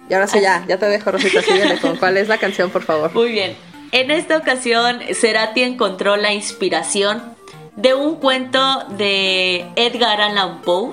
Y 0.08 0.14
ahora 0.14 0.26
sí, 0.26 0.40
ya, 0.40 0.64
ya 0.68 0.78
te 0.78 0.86
dejo, 0.86 1.10
Rosita, 1.10 1.42
síguele 1.42 1.78
con 1.80 1.96
cuál 1.96 2.16
es 2.16 2.28
la 2.28 2.38
canción, 2.38 2.70
por 2.70 2.84
favor. 2.84 3.12
Muy 3.12 3.32
bien. 3.32 3.56
En 3.92 4.10
esta 4.10 4.36
ocasión, 4.36 5.00
Cerati 5.14 5.62
encontró 5.62 6.16
la 6.16 6.32
inspiración 6.32 7.22
de 7.76 7.94
un 7.94 8.16
cuento 8.16 8.84
de 8.96 9.66
Edgar 9.76 10.20
Allan 10.20 10.62
Poe 10.62 10.90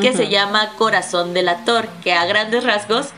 que 0.00 0.12
se 0.12 0.28
llama 0.28 0.70
Corazón 0.78 1.34
del 1.34 1.48
Actor, 1.48 1.88
que 2.04 2.12
a 2.12 2.24
grandes 2.26 2.62
rasgos, 2.62 3.08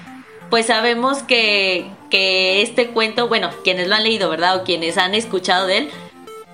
pues 0.51 0.67
sabemos 0.67 1.23
que, 1.23 1.87
que 2.11 2.63
este 2.63 2.89
cuento, 2.89 3.29
bueno, 3.29 3.51
quienes 3.65 3.89
lo 3.89 3.95
han 3.95 4.03
leído, 4.03 4.29
¿verdad? 4.29 4.57
O 4.57 4.65
quienes 4.65 4.99
han 4.99 5.15
escuchado 5.15 5.67
de 5.67 5.79
él, 5.79 5.91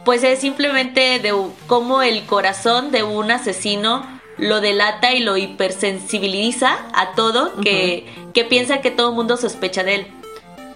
pues 0.04 0.22
es 0.22 0.38
simplemente 0.38 1.18
de 1.18 1.35
cómo 1.66 2.02
el 2.02 2.24
corazón 2.26 2.92
de 2.92 3.02
un 3.02 3.30
asesino 3.30 4.06
lo 4.38 4.61
delata 4.61 5.14
y 5.14 5.20
lo 5.20 5.37
hipersensibiliza 5.37 6.78
a 6.94 7.12
todo, 7.14 7.56
que, 7.61 8.06
que, 8.35 8.44
piensa 8.44 8.82
que 8.82 8.90
todo 8.90 9.09
el 9.11 9.16
mundo 9.16 9.37
sospecha 9.37 9.82
de 9.82 9.94
él. 9.94 10.06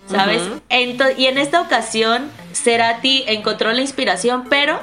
¿Sabes? 0.07 0.43
y 1.17 1.27
en 1.27 1.39
esta 1.39 1.61
ocasión, 1.61 2.33
Cerati 2.53 3.23
encontró 3.29 3.71
la 3.71 3.81
inspiración, 3.81 4.47
pero 4.51 4.81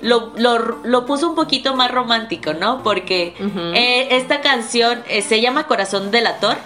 lo, 0.00 0.32
lo, 0.36 1.06
puso 1.06 1.28
un 1.28 1.34
poquito 1.34 1.74
más 1.74 1.90
romántico, 1.90 2.54
¿no? 2.54 2.82
Porque 2.82 3.34
eh, 3.74 4.08
esta 4.12 4.40
canción 4.40 5.02
eh, 5.08 5.20
se 5.20 5.42
llama 5.42 5.66
Corazón 5.66 6.10
delator, 6.10 6.56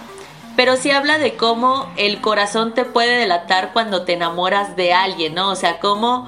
pero 0.59 0.75
sí 0.75 0.91
habla 0.91 1.17
de 1.17 1.37
cómo 1.37 1.89
el 1.95 2.19
corazón 2.19 2.73
te 2.73 2.83
puede 2.83 3.17
delatar 3.17 3.71
cuando 3.71 4.03
te 4.03 4.11
enamoras 4.11 4.75
de 4.75 4.91
alguien, 4.91 5.33
¿no? 5.33 5.51
O 5.51 5.55
sea, 5.55 5.79
cómo... 5.79 6.27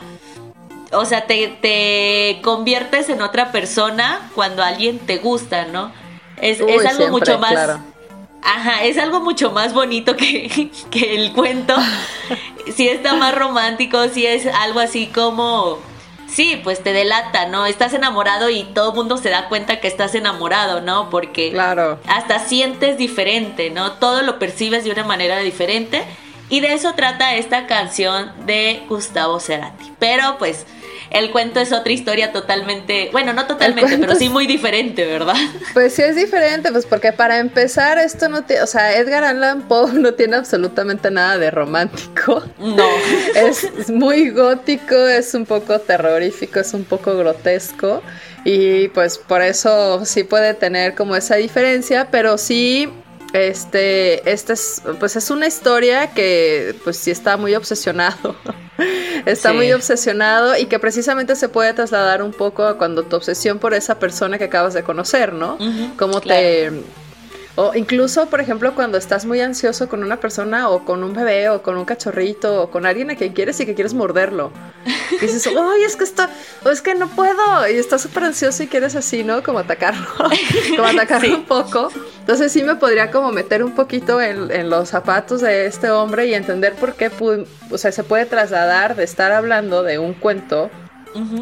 O 0.94 1.04
sea, 1.04 1.28
te, 1.28 1.50
te 1.62 2.40
conviertes 2.42 3.10
en 3.10 3.22
otra 3.22 3.52
persona 3.52 4.32
cuando 4.34 4.64
alguien 4.64 5.00
te 5.00 5.18
gusta, 5.18 5.66
¿no? 5.66 5.92
Es, 6.38 6.62
es 6.62 6.86
algo 6.86 7.10
mucho 7.10 7.40
más... 7.40 7.82
Ajá, 8.42 8.86
es 8.86 8.98
algo 8.98 9.20
mucho 9.20 9.52
más 9.52 9.74
bonito 9.74 10.16
que, 10.16 10.72
que 10.92 11.16
el 11.16 11.34
cuento. 11.34 11.76
Si 12.74 12.88
está 12.88 13.16
más 13.16 13.36
romántico, 13.36 14.08
si 14.08 14.26
es 14.26 14.46
algo 14.46 14.80
así 14.80 15.08
como 15.08 15.78
sí, 16.32 16.60
pues 16.64 16.82
te 16.82 16.94
delata, 16.94 17.48
¿no? 17.48 17.66
Estás 17.66 17.94
enamorado 17.94 18.50
y 18.50 18.64
todo 18.64 18.92
el 18.92 18.96
mundo 18.96 19.18
se 19.18 19.30
da 19.30 19.50
cuenta 19.50 19.80
que 19.80 19.88
estás 19.88 20.16
enamorado, 20.16 20.82
¿no? 20.82 21.10
Porque 21.10 21.52
claro. 21.52 22.00
hasta 22.08 22.40
sientes 22.40 22.98
diferente, 22.98 23.70
¿no? 23.70 23.94
Todo 23.94 24.22
lo 24.22 24.40
percibes 24.40 24.84
de 24.84 24.92
una 24.92 25.04
manera 25.04 25.40
diferente. 25.40 26.04
Y 26.50 26.60
de 26.60 26.74
eso 26.74 26.94
trata 26.96 27.36
esta 27.36 27.66
canción 27.66 28.34
de 28.46 28.84
Gustavo 28.90 29.40
Cerati. 29.40 29.94
Pero 30.00 30.38
pues 30.38 30.66
el 31.12 31.32
cuento 31.32 31.60
es 31.60 31.74
otra 31.74 31.92
historia 31.92 32.32
totalmente, 32.32 33.10
bueno, 33.12 33.34
no 33.34 33.46
totalmente, 33.46 33.98
pero 33.98 34.16
sí 34.16 34.30
muy 34.30 34.48
diferente, 34.48 35.06
¿verdad? 35.06 35.36
Pues 35.74 35.94
sí 35.94 36.02
es 36.02 36.16
diferente, 36.16 36.72
pues 36.72 36.86
porque 36.86 37.12
para 37.12 37.40
empezar 37.40 37.98
esto 37.98 38.30
no 38.30 38.44
tiene, 38.44 38.64
o 38.64 38.68
sea, 38.68 38.96
Edgar 38.96 39.24
Allan 39.26 39.64
Poe 39.68 39.94
no 39.94 40.14
tiene 40.14 40.38
absolutamente 40.38 41.12
nada 41.12 41.38
de 41.38 41.52
romántico. 41.52 42.44
No. 42.60 42.88
Es, 43.36 43.90
muy 43.90 44.30
gótico, 44.30 44.96
es 44.96 45.34
un 45.34 45.46
poco 45.46 45.80
terrorífico, 45.80 46.60
es 46.60 46.74
un 46.74 46.84
poco 46.84 47.18
grotesco 47.18 48.02
y 48.44 48.88
pues 48.90 49.18
por 49.18 49.42
eso 49.42 50.06
sí 50.06 50.24
puede 50.24 50.54
tener 50.54 50.96
como 50.96 51.16
esa 51.16 51.36
diferencia, 51.36 52.08
pero 52.12 52.38
sí 52.38 52.90
este, 53.34 54.30
esta 54.30 54.54
es, 54.54 54.82
pues 55.00 55.16
es 55.16 55.30
una 55.30 55.48
historia 55.48 56.08
que 56.14 56.76
pues 56.84 56.98
sí 56.98 57.12
está 57.12 57.38
muy 57.38 57.56
obsesionado. 57.56 58.36
está 59.26 59.54
muy 59.54 59.72
obsesionado 59.72 60.58
y 60.58 60.66
que 60.66 60.80
precisamente 60.80 61.36
se 61.36 61.50
puede 61.50 61.74
trasladar 61.74 62.24
un 62.24 62.34
poco 62.34 62.66
a 62.66 62.78
cuando 62.78 63.04
tu 63.04 63.16
obsesión 63.16 63.60
por 63.60 63.74
esa 63.74 64.00
persona 64.00 64.38
que 64.38 64.46
acabas 64.46 64.74
de 64.74 64.84
conocer, 64.84 65.34
¿no? 65.34 65.58
Como 65.98 66.22
te 66.22 66.72
o 67.56 67.74
incluso, 67.76 68.28
por 68.28 68.40
ejemplo, 68.40 68.74
cuando 68.76 68.98
estás 68.98 69.26
muy 69.26 69.42
ansioso 69.42 69.90
con 69.90 70.04
una 70.04 70.18
persona 70.18 70.70
o 70.70 70.86
con 70.86 71.04
un 71.04 71.14
bebé 71.14 71.50
o 71.50 71.62
con 71.62 71.78
un 71.78 71.84
cachorrito 71.84 72.64
o 72.64 72.72
con 72.72 72.86
alguien 72.86 73.12
a 73.12 73.16
quien 73.16 73.34
quieres 73.34 73.60
y 73.60 73.66
que 73.66 73.76
quieres 73.76 73.94
morderlo. 73.94 74.52
Y 75.12 75.26
dices, 75.26 75.46
ay, 75.48 75.84
es 75.84 75.98
que 75.98 76.04
está, 76.04 76.30
es 76.72 76.82
que 76.82 76.96
no 76.96 77.08
puedo. 77.08 77.68
Y 77.68 77.76
estás 77.76 78.02
súper 78.02 78.24
ansioso 78.24 78.64
y 78.64 78.68
quieres 78.68 78.96
así, 78.96 79.24
¿no? 79.24 79.44
Como 79.44 79.60
atacarlo, 79.60 80.08
como 80.76 80.88
atacarlo 80.88 81.36
un 81.36 81.44
poco. 81.44 81.92
Entonces 82.22 82.52
sí 82.52 82.64
me 82.64 82.76
podría 82.76 83.12
como 83.12 83.32
meter 83.32 83.64
un 83.64 83.76
poquito 83.76 84.20
en, 84.20 84.70
los 84.70 84.90
zapatos 84.90 85.42
de 85.42 85.68
este 85.68 85.92
hombre 85.92 86.26
y 86.28 86.34
entender 86.34 86.74
por 86.74 86.96
qué, 86.96 87.12
o 87.70 87.78
sea, 87.78 87.92
se 87.92 88.04
puede 88.04 88.26
trasladar 88.26 88.96
de 88.96 89.04
estar 89.04 89.32
hablando 89.32 89.84
de 89.84 90.00
un 90.00 90.14
cuento 90.14 90.72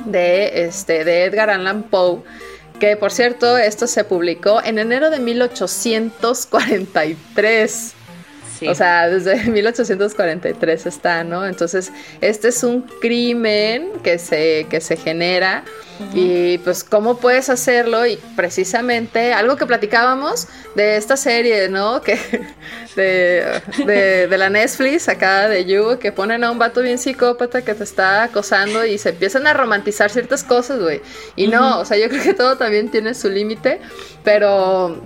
de, 0.05 0.65
este, 0.65 1.05
de 1.05 1.25
Edgar 1.25 1.49
Allan 1.49 1.83
Poe 1.83 2.23
que 2.79 2.97
por 2.97 3.11
cierto, 3.11 3.57
esto 3.57 3.87
se 3.87 4.03
publicó 4.03 4.61
en 4.63 4.77
enero 4.79 5.09
de 5.09 5.19
1843. 5.19 7.95
O 8.67 8.75
sea, 8.75 9.09
desde 9.09 9.35
1843 9.51 10.85
está, 10.85 11.23
¿no? 11.23 11.45
Entonces, 11.45 11.91
este 12.21 12.49
es 12.49 12.63
un 12.63 12.81
crimen 12.81 13.91
que 14.03 14.17
se, 14.19 14.67
que 14.69 14.81
se 14.81 14.97
genera 14.97 15.63
y 16.13 16.59
pues 16.59 16.85
cómo 16.85 17.17
puedes 17.17 17.49
hacerlo 17.49 18.05
y 18.05 18.17
precisamente 18.37 19.33
algo 19.33 19.57
que 19.57 19.65
platicábamos 19.65 20.47
de 20.75 20.95
esta 20.95 21.17
serie, 21.17 21.67
¿no? 21.69 22.01
Que 22.09 22.17
de, 23.85 24.27
de, 24.27 24.37
la 24.37 24.49
Netflix 24.49 25.09
acá 25.09 25.47
de 25.47 25.65
You, 25.65 25.99
que 25.99 26.11
ponen 26.11 26.43
a 26.43 26.51
un 26.51 26.57
vato 26.57 26.81
bien 26.81 26.97
psicópata 26.97 27.61
que 27.61 27.75
te 27.75 27.83
está 27.83 28.23
acosando 28.23 28.85
y 28.85 28.97
se 28.97 29.09
empiezan 29.09 29.45
a 29.47 29.53
romantizar 29.53 30.09
ciertas 30.09 30.43
cosas, 30.43 30.79
güey. 30.79 31.01
Y 31.35 31.47
no, 31.47 31.79
o 31.79 31.85
sea, 31.85 31.97
yo 31.97 32.09
creo 32.09 32.23
que 32.23 32.33
todo 32.33 32.57
también 32.57 32.89
tiene 32.89 33.13
su 33.13 33.29
límite, 33.29 33.79
pero 34.23 35.01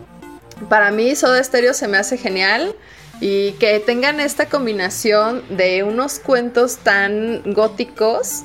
para 0.70 0.92
mí 0.92 1.16
Soda 1.16 1.44
Stereo 1.44 1.74
se 1.74 1.88
me 1.88 1.98
hace 1.98 2.18
genial 2.18 2.76
y 3.20 3.54
que 3.54 3.80
tengan 3.80 4.20
esta 4.20 4.48
combinación 4.48 5.44
de 5.56 5.84
unos 5.84 6.20
cuentos 6.20 6.78
tan 6.78 7.42
góticos 7.54 8.44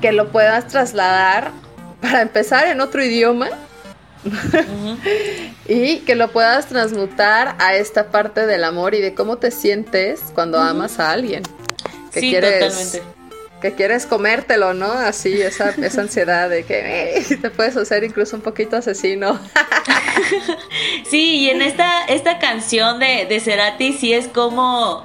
que 0.00 0.12
lo 0.12 0.30
puedas 0.32 0.68
trasladar 0.68 1.52
para 2.00 2.22
empezar 2.22 2.66
en 2.66 2.80
otro 2.80 3.04
idioma 3.04 3.48
y 5.68 5.98
que 5.98 6.14
lo 6.14 6.32
puedas 6.32 6.66
transmutar 6.66 7.56
a 7.58 7.74
esta 7.74 8.10
parte 8.10 8.46
del 8.46 8.64
amor 8.64 8.94
y 8.94 9.00
de 9.00 9.14
cómo 9.14 9.36
te 9.36 9.50
sientes 9.50 10.22
cuando 10.34 10.58
amas 10.58 10.98
a 10.98 11.10
alguien. 11.10 11.42
que 12.10 12.20
sí, 12.20 12.30
quieres 12.30 12.60
totalmente. 12.60 13.13
Que 13.64 13.72
quieres 13.72 14.04
comértelo, 14.04 14.74
¿no? 14.74 14.92
Así, 14.92 15.40
esa, 15.40 15.70
esa 15.82 16.02
ansiedad 16.02 16.50
de 16.50 16.64
que 16.64 17.16
eh, 17.16 17.38
te 17.40 17.48
puedes 17.48 17.74
hacer 17.78 18.04
incluso 18.04 18.36
un 18.36 18.42
poquito 18.42 18.76
asesino. 18.76 19.40
Sí, 21.08 21.36
y 21.36 21.50
en 21.50 21.60
esta, 21.60 22.04
esta 22.04 22.38
canción 22.38 22.98
de, 22.98 23.26
de 23.26 23.40
Cerati 23.40 23.92
sí 23.92 24.12
es 24.12 24.28
como 24.28 25.04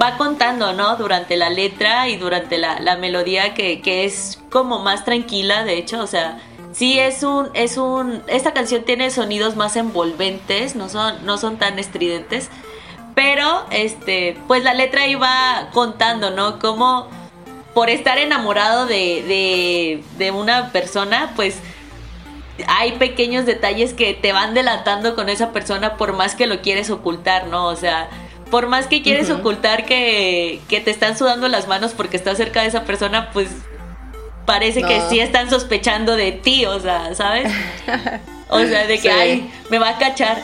va 0.00 0.16
contando, 0.16 0.72
¿no? 0.72 0.96
Durante 0.96 1.36
la 1.36 1.48
letra 1.50 2.08
y 2.08 2.16
durante 2.16 2.58
la, 2.58 2.80
la 2.80 2.96
melodía 2.96 3.54
que, 3.54 3.80
que 3.80 4.04
es 4.04 4.38
como 4.50 4.78
más 4.80 5.04
tranquila, 5.04 5.64
de 5.64 5.78
hecho, 5.78 6.00
o 6.02 6.06
sea, 6.06 6.40
sí 6.72 6.98
es 6.98 7.22
un, 7.22 7.50
es 7.54 7.76
un, 7.76 8.22
esta 8.26 8.52
canción 8.52 8.84
tiene 8.84 9.10
sonidos 9.10 9.54
más 9.56 9.76
envolventes, 9.76 10.76
no 10.76 10.88
son, 10.88 11.24
no 11.24 11.38
son 11.38 11.58
tan 11.58 11.78
estridentes, 11.78 12.48
pero 13.14 13.64
este, 13.70 14.38
pues 14.46 14.64
la 14.64 14.74
letra 14.74 15.06
iba 15.06 15.68
contando, 15.72 16.30
¿no? 16.30 16.58
Como 16.58 17.08
por 17.78 17.90
estar 17.90 18.18
enamorado 18.18 18.86
de, 18.86 19.22
de, 19.22 20.02
de 20.18 20.32
una 20.32 20.72
persona, 20.72 21.30
pues 21.36 21.60
hay 22.66 22.90
pequeños 22.94 23.46
detalles 23.46 23.92
que 23.94 24.14
te 24.14 24.32
van 24.32 24.52
delatando 24.52 25.14
con 25.14 25.28
esa 25.28 25.52
persona 25.52 25.96
por 25.96 26.12
más 26.12 26.34
que 26.34 26.48
lo 26.48 26.60
quieres 26.60 26.90
ocultar, 26.90 27.46
¿no? 27.46 27.66
O 27.66 27.76
sea, 27.76 28.08
por 28.50 28.66
más 28.66 28.88
que 28.88 29.00
quieres 29.00 29.30
ocultar 29.30 29.86
que, 29.86 30.58
que 30.68 30.80
te 30.80 30.90
están 30.90 31.16
sudando 31.16 31.46
las 31.46 31.68
manos 31.68 31.92
porque 31.96 32.16
estás 32.16 32.36
cerca 32.36 32.62
de 32.62 32.66
esa 32.66 32.82
persona, 32.82 33.30
pues 33.30 33.48
parece 34.44 34.82
que 34.82 35.00
sí 35.08 35.20
están 35.20 35.48
sospechando 35.48 36.16
de 36.16 36.32
ti, 36.32 36.66
o 36.66 36.80
sea, 36.80 37.14
¿sabes? 37.14 37.48
O 38.50 38.60
sea, 38.60 38.86
de 38.86 38.94
que, 38.94 39.02
Sí. 39.02 39.08
ay, 39.10 39.52
me 39.68 39.78
va 39.78 39.90
a 39.90 39.98
cachar. 39.98 40.42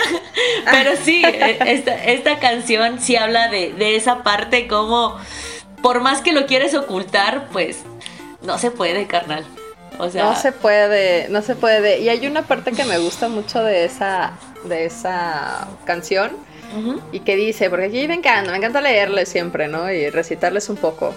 Pero 0.70 0.90
sí, 1.02 1.22
eh, 1.26 1.56
esta, 1.66 2.04
esta 2.04 2.38
canción 2.38 3.00
sí 3.00 3.16
habla 3.16 3.48
de, 3.48 3.72
de 3.72 3.96
esa 3.96 4.22
parte 4.22 4.68
como, 4.68 5.18
por 5.82 6.00
más 6.00 6.20
que 6.20 6.32
lo 6.32 6.46
quieres 6.46 6.74
ocultar, 6.74 7.48
pues 7.52 7.78
no 8.42 8.58
se 8.58 8.70
puede, 8.70 9.06
carnal. 9.06 9.44
O 9.98 10.08
sea, 10.08 10.24
No 10.24 10.36
se 10.36 10.52
puede, 10.52 11.28
no 11.28 11.42
se 11.42 11.54
puede. 11.56 12.00
Y 12.00 12.08
hay 12.08 12.26
una 12.26 12.42
parte 12.42 12.72
que 12.72 12.84
me 12.84 12.98
gusta 12.98 13.28
mucho 13.28 13.62
de 13.62 13.84
esa, 13.84 14.32
de 14.64 14.86
esa 14.86 15.68
canción 15.84 16.30
y 17.10 17.20
que 17.20 17.34
dice, 17.34 17.68
porque 17.68 17.86
aquí 17.86 18.06
me 18.06 18.14
encanta, 18.14 18.52
me 18.52 18.58
encanta 18.58 18.80
leerles 18.80 19.28
siempre, 19.28 19.66
¿no? 19.66 19.90
Y 19.92 20.08
recitarles 20.08 20.68
un 20.68 20.76
poco. 20.76 21.12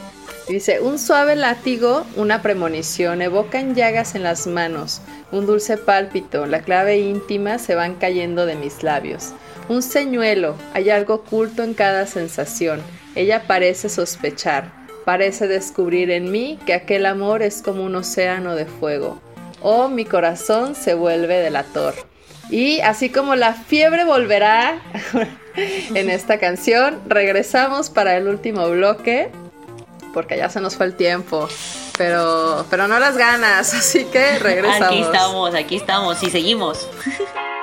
Dice, 0.48 0.82
un 0.82 1.00
suave 1.00 1.36
látigo, 1.36 2.06
una 2.16 2.42
premonición, 2.42 3.22
evocan 3.22 3.76
llagas 3.76 4.16
en 4.16 4.24
las 4.24 4.48
manos, 4.48 5.02
un 5.32 5.46
dulce 5.46 5.78
pálpito, 5.78 6.48
la 6.48 6.62
clave 6.62 6.98
íntima 6.98 7.60
se 7.60 7.76
van 7.76 7.96
cayendo 7.96 8.46
de 8.46 8.56
mis 8.56 8.84
labios. 8.84 9.30
Un 9.70 9.82
señuelo, 9.82 10.56
hay 10.74 10.90
algo 10.90 11.14
oculto 11.16 11.64
en 11.64 11.74
cada 11.74 12.08
sensación. 12.08 12.82
Ella 13.16 13.44
parece 13.46 13.90
sospechar, 13.90 14.72
parece 15.06 15.48
descubrir 15.48 16.10
en 16.10 16.32
mí 16.32 16.60
que 16.66 16.74
aquel 16.74 17.06
amor 17.06 17.44
es 17.44 17.62
como 17.62 17.84
un 17.84 17.96
océano 17.96 18.56
de 18.56 18.66
fuego. 18.66 19.22
Oh, 19.62 19.88
mi 19.88 20.06
corazón 20.06 20.76
se 20.76 20.94
vuelve 20.94 21.36
delator. 21.36 21.94
Y 22.50 22.82
así 22.82 23.10
como 23.10 23.36
la 23.36 23.54
fiebre 23.54 24.04
volverá 24.04 24.82
en 25.56 26.10
esta 26.10 26.40
canción, 26.40 27.02
regresamos 27.08 27.90
para 27.90 28.18
el 28.18 28.28
último 28.28 28.70
bloque, 28.70 29.32
porque 30.14 30.38
ya 30.38 30.50
se 30.50 30.60
nos 30.60 30.76
fue 30.76 30.88
el 30.88 30.96
tiempo, 30.96 31.48
pero, 31.98 32.66
pero 32.70 32.88
no 32.88 33.00
las 33.00 33.18
ganas, 33.18 33.74
así 33.74 34.06
que 34.06 34.40
regresamos. 34.40 34.88
Aquí 34.88 35.02
estamos, 35.02 35.56
aquí 35.56 35.76
estamos 35.78 36.24
y 36.24 36.30
seguimos. 36.30 36.90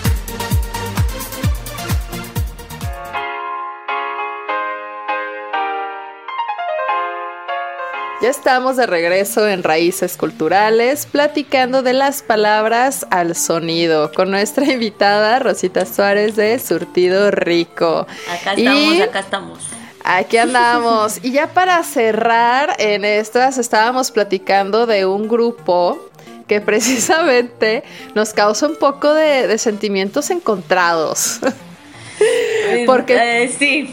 Ya 8.21 8.29
estamos 8.29 8.77
de 8.77 8.85
regreso 8.85 9.47
en 9.47 9.63
Raíces 9.63 10.15
Culturales, 10.15 11.07
platicando 11.07 11.81
de 11.81 11.93
las 11.93 12.21
palabras 12.21 13.07
al 13.09 13.35
sonido, 13.35 14.11
con 14.13 14.29
nuestra 14.29 14.65
invitada 14.71 15.39
Rosita 15.39 15.85
Suárez 15.85 16.35
de 16.35 16.59
Surtido 16.59 17.31
Rico. 17.31 18.05
Acá 18.29 18.53
Y- 18.55 18.65
estamos, 18.67 19.01
acá 19.01 19.19
estamos. 19.19 19.59
Aquí 20.03 20.37
andamos. 20.37 21.19
Y 21.23 21.31
ya 21.31 21.47
para 21.47 21.81
cerrar 21.83 22.75
en 22.79 23.05
estas, 23.05 23.57
estábamos 23.57 24.11
platicando 24.11 24.85
de 24.85 25.05
un 25.05 25.27
grupo 25.27 25.99
que 26.47 26.61
precisamente 26.61 27.83
nos 28.13 28.33
causa 28.33 28.67
un 28.67 28.75
poco 28.75 29.13
de, 29.15 29.47
de 29.47 29.57
sentimientos 29.57 30.29
encontrados. 30.29 31.39
Porque- 32.85 33.43
Eh, 33.43 33.55
sí. 33.57 33.91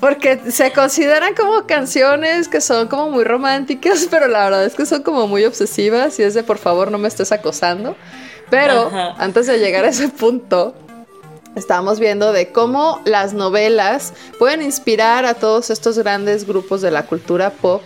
Porque 0.00 0.50
se 0.50 0.72
consideran 0.72 1.34
como 1.34 1.66
canciones 1.66 2.48
que 2.48 2.60
son 2.60 2.88
como 2.88 3.10
muy 3.10 3.24
románticas, 3.24 4.06
pero 4.10 4.28
la 4.28 4.44
verdad 4.44 4.64
es 4.64 4.74
que 4.74 4.86
son 4.86 5.02
como 5.02 5.26
muy 5.26 5.44
obsesivas 5.44 6.18
y 6.18 6.22
es 6.22 6.34
de 6.34 6.42
por 6.42 6.58
favor 6.58 6.90
no 6.90 6.98
me 6.98 7.08
estés 7.08 7.32
acosando. 7.32 7.96
Pero 8.50 8.88
Ajá. 8.88 9.14
antes 9.18 9.46
de 9.46 9.58
llegar 9.58 9.84
a 9.84 9.88
ese 9.88 10.08
punto, 10.08 10.74
estábamos 11.56 11.98
viendo 11.98 12.32
de 12.32 12.52
cómo 12.52 13.00
las 13.04 13.32
novelas 13.32 14.12
pueden 14.38 14.62
inspirar 14.62 15.24
a 15.24 15.34
todos 15.34 15.70
estos 15.70 15.98
grandes 15.98 16.46
grupos 16.46 16.82
de 16.82 16.90
la 16.90 17.06
cultura 17.06 17.50
pop 17.50 17.82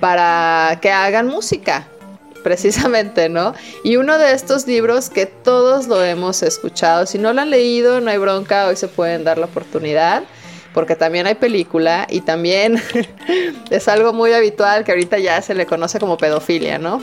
para 0.00 0.78
que 0.82 0.90
hagan 0.90 1.28
música, 1.28 1.86
precisamente, 2.42 3.28
¿no? 3.28 3.54
Y 3.84 3.96
uno 3.96 4.18
de 4.18 4.32
estos 4.32 4.66
libros 4.66 5.08
que 5.08 5.26
todos 5.26 5.86
lo 5.86 6.02
hemos 6.02 6.42
escuchado, 6.42 7.06
si 7.06 7.18
no 7.18 7.32
lo 7.32 7.40
han 7.40 7.50
leído, 7.50 8.00
no 8.00 8.10
hay 8.10 8.18
bronca, 8.18 8.66
hoy 8.66 8.76
se 8.76 8.88
pueden 8.88 9.24
dar 9.24 9.38
la 9.38 9.46
oportunidad. 9.46 10.24
Porque 10.72 10.96
también 10.96 11.26
hay 11.26 11.34
película 11.34 12.06
y 12.08 12.22
también 12.22 12.82
es 13.70 13.88
algo 13.88 14.12
muy 14.12 14.32
habitual 14.32 14.84
que 14.84 14.92
ahorita 14.92 15.18
ya 15.18 15.42
se 15.42 15.54
le 15.54 15.66
conoce 15.66 15.98
como 15.98 16.16
pedofilia, 16.16 16.78
¿no? 16.78 17.00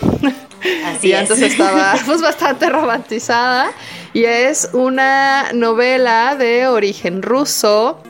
Así 0.86 1.10
y 1.10 1.12
es. 1.12 1.20
antes 1.20 1.42
estaba 1.42 1.96
pues 2.06 2.22
bastante 2.22 2.70
romantizada 2.70 3.72
y 4.14 4.26
es 4.26 4.70
una 4.74 5.52
novela 5.54 6.36
de 6.36 6.68
origen 6.68 7.22
ruso 7.22 8.02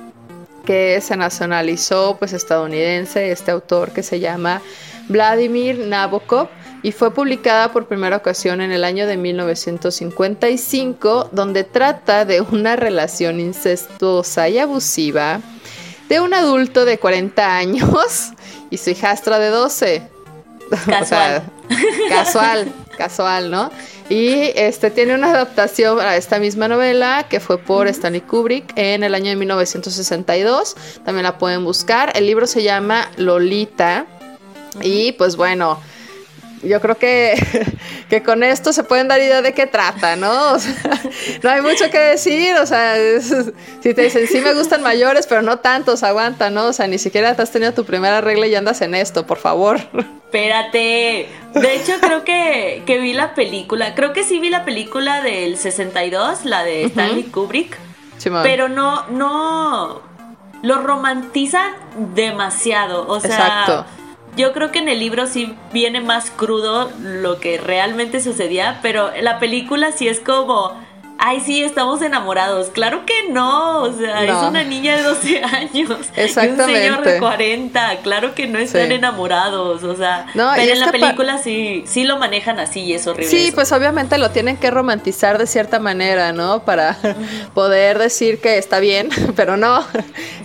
que 0.65 1.01
se 1.01 1.17
nacionalizó 1.17 2.15
pues 2.17 2.33
estadounidense 2.33 3.31
este 3.31 3.51
autor 3.51 3.91
que 3.91 4.03
se 4.03 4.19
llama 4.19 4.61
Vladimir 5.07 5.79
Nabokov 5.79 6.47
y 6.81 6.91
fue 6.91 7.13
publicada 7.13 7.71
por 7.71 7.87
primera 7.87 8.17
ocasión 8.17 8.61
en 8.61 8.71
el 8.71 8.83
año 8.83 9.07
de 9.07 9.17
1955 9.17 11.29
donde 11.31 11.63
trata 11.63 12.25
de 12.25 12.41
una 12.41 12.75
relación 12.75 13.39
incestuosa 13.39 14.49
y 14.49 14.59
abusiva 14.59 15.41
de 16.07 16.19
un 16.19 16.33
adulto 16.33 16.85
de 16.85 16.97
40 16.97 17.57
años 17.57 18.31
y 18.69 18.77
su 18.77 18.91
hijastra 18.91 19.39
de 19.39 19.49
12 19.49 20.03
Casual. 20.85 21.41
casual, 22.09 22.71
casual, 22.95 23.49
¿no? 23.49 23.71
Y 24.09 24.51
este 24.55 24.91
tiene 24.91 25.15
una 25.15 25.31
adaptación 25.31 25.99
a 25.99 26.15
esta 26.15 26.39
misma 26.39 26.67
novela 26.67 27.27
que 27.29 27.39
fue 27.39 27.59
por 27.59 27.87
Stanley 27.87 28.21
Kubrick 28.21 28.73
en 28.75 29.03
el 29.03 29.13
año 29.13 29.29
de 29.29 29.35
1962. 29.35 30.75
También 31.05 31.23
la 31.23 31.37
pueden 31.37 31.63
buscar. 31.63 32.11
El 32.15 32.25
libro 32.25 32.47
se 32.47 32.63
llama 32.63 33.09
Lolita. 33.17 34.07
Y 34.81 35.13
pues 35.13 35.35
bueno, 35.35 35.79
yo 36.63 36.81
creo 36.81 36.97
que, 36.97 37.33
que 38.09 38.23
con 38.23 38.43
esto 38.43 38.73
se 38.73 38.83
pueden 38.83 39.07
dar 39.07 39.19
idea 39.21 39.41
de 39.41 39.53
qué 39.53 39.65
trata, 39.67 40.15
¿no? 40.15 40.53
O 40.53 40.59
sea, 40.59 40.73
no 41.43 41.49
hay 41.49 41.61
mucho 41.61 41.89
que 41.89 41.99
decir, 41.99 42.55
o 42.55 42.65
sea, 42.65 42.97
es- 42.97 43.33
si 43.81 43.93
te 43.93 44.01
dicen, 44.03 44.27
sí 44.27 44.39
me 44.41 44.53
gustan 44.53 44.81
mayores, 44.81 45.25
pero 45.27 45.41
no 45.41 45.59
tantos, 45.59 46.03
aguanta, 46.03 46.49
¿no? 46.49 46.65
O 46.65 46.73
sea, 46.73 46.87
ni 46.87 46.97
siquiera 46.97 47.35
te 47.35 47.41
has 47.41 47.51
tenido 47.51 47.73
tu 47.73 47.85
primera 47.85 48.21
regla 48.21 48.47
y 48.47 48.55
andas 48.55 48.81
en 48.81 48.95
esto, 48.95 49.25
por 49.25 49.37
favor. 49.37 49.79
Espérate. 50.29 51.27
De 51.55 51.75
hecho, 51.75 51.93
creo 51.99 52.23
que, 52.23 52.83
que 52.85 52.99
vi 52.99 53.13
la 53.13 53.33
película. 53.33 53.95
Creo 53.95 54.13
que 54.13 54.23
sí 54.23 54.39
vi 54.39 54.49
la 54.51 54.63
película 54.63 55.21
del 55.23 55.57
62, 55.57 56.45
la 56.45 56.63
de 56.63 56.83
Stanley 56.83 57.23
Kubrick. 57.23 57.75
Pero 58.43 58.69
no, 58.69 59.07
no. 59.09 60.01
Lo 60.61 60.81
romantizan 60.83 61.71
demasiado. 62.15 63.07
O 63.07 63.19
sea. 63.19 63.29
Exacto. 63.31 63.85
Yo 64.39 64.53
creo 64.53 64.71
que 64.71 64.79
en 64.79 64.87
el 64.87 64.99
libro 64.99 65.27
sí 65.27 65.53
viene 65.73 65.99
más 65.99 66.31
crudo 66.31 66.89
lo 67.01 67.41
que 67.41 67.57
realmente 67.57 68.21
sucedía, 68.21 68.79
pero 68.81 69.11
la 69.21 69.37
película 69.37 69.91
sí 69.91 70.07
es 70.07 70.21
como 70.21 70.81
ay, 71.19 71.41
sí, 71.41 71.63
estamos 71.63 72.01
enamorados. 72.01 72.69
Claro 72.69 73.05
que 73.05 73.29
no, 73.29 73.83
o 73.83 73.93
sea, 73.93 74.23
es 74.23 74.49
una 74.49 74.63
niña 74.63 74.95
de 74.95 75.03
12 75.03 75.43
años 75.43 75.97
Exactamente. 76.15 76.71
y 76.71 76.89
un 76.89 76.95
señor 76.95 77.03
de 77.03 77.19
40, 77.19 77.97
claro 78.01 78.33
que 78.33 78.47
no 78.47 78.57
están 78.57 78.91
enamorados, 78.91 79.83
o 79.83 79.95
sea, 79.95 80.25
pero 80.33 80.71
en 80.71 80.79
la 80.79 80.91
película 80.91 81.37
sí, 81.37 81.83
sí 81.85 82.05
lo 82.05 82.17
manejan 82.17 82.59
así 82.59 82.81
y 82.81 82.93
es 82.93 83.05
horrible. 83.05 83.29
Sí, 83.29 83.51
pues 83.53 83.71
obviamente 83.71 84.17
lo 84.17 84.31
tienen 84.31 84.57
que 84.57 84.71
romantizar 84.71 85.37
de 85.37 85.45
cierta 85.45 85.79
manera, 85.79 86.31
¿no? 86.31 86.63
Para 86.63 86.97
poder 87.53 87.99
decir 87.99 88.39
que 88.39 88.57
está 88.57 88.79
bien, 88.79 89.09
pero 89.35 89.57
no, 89.57 89.83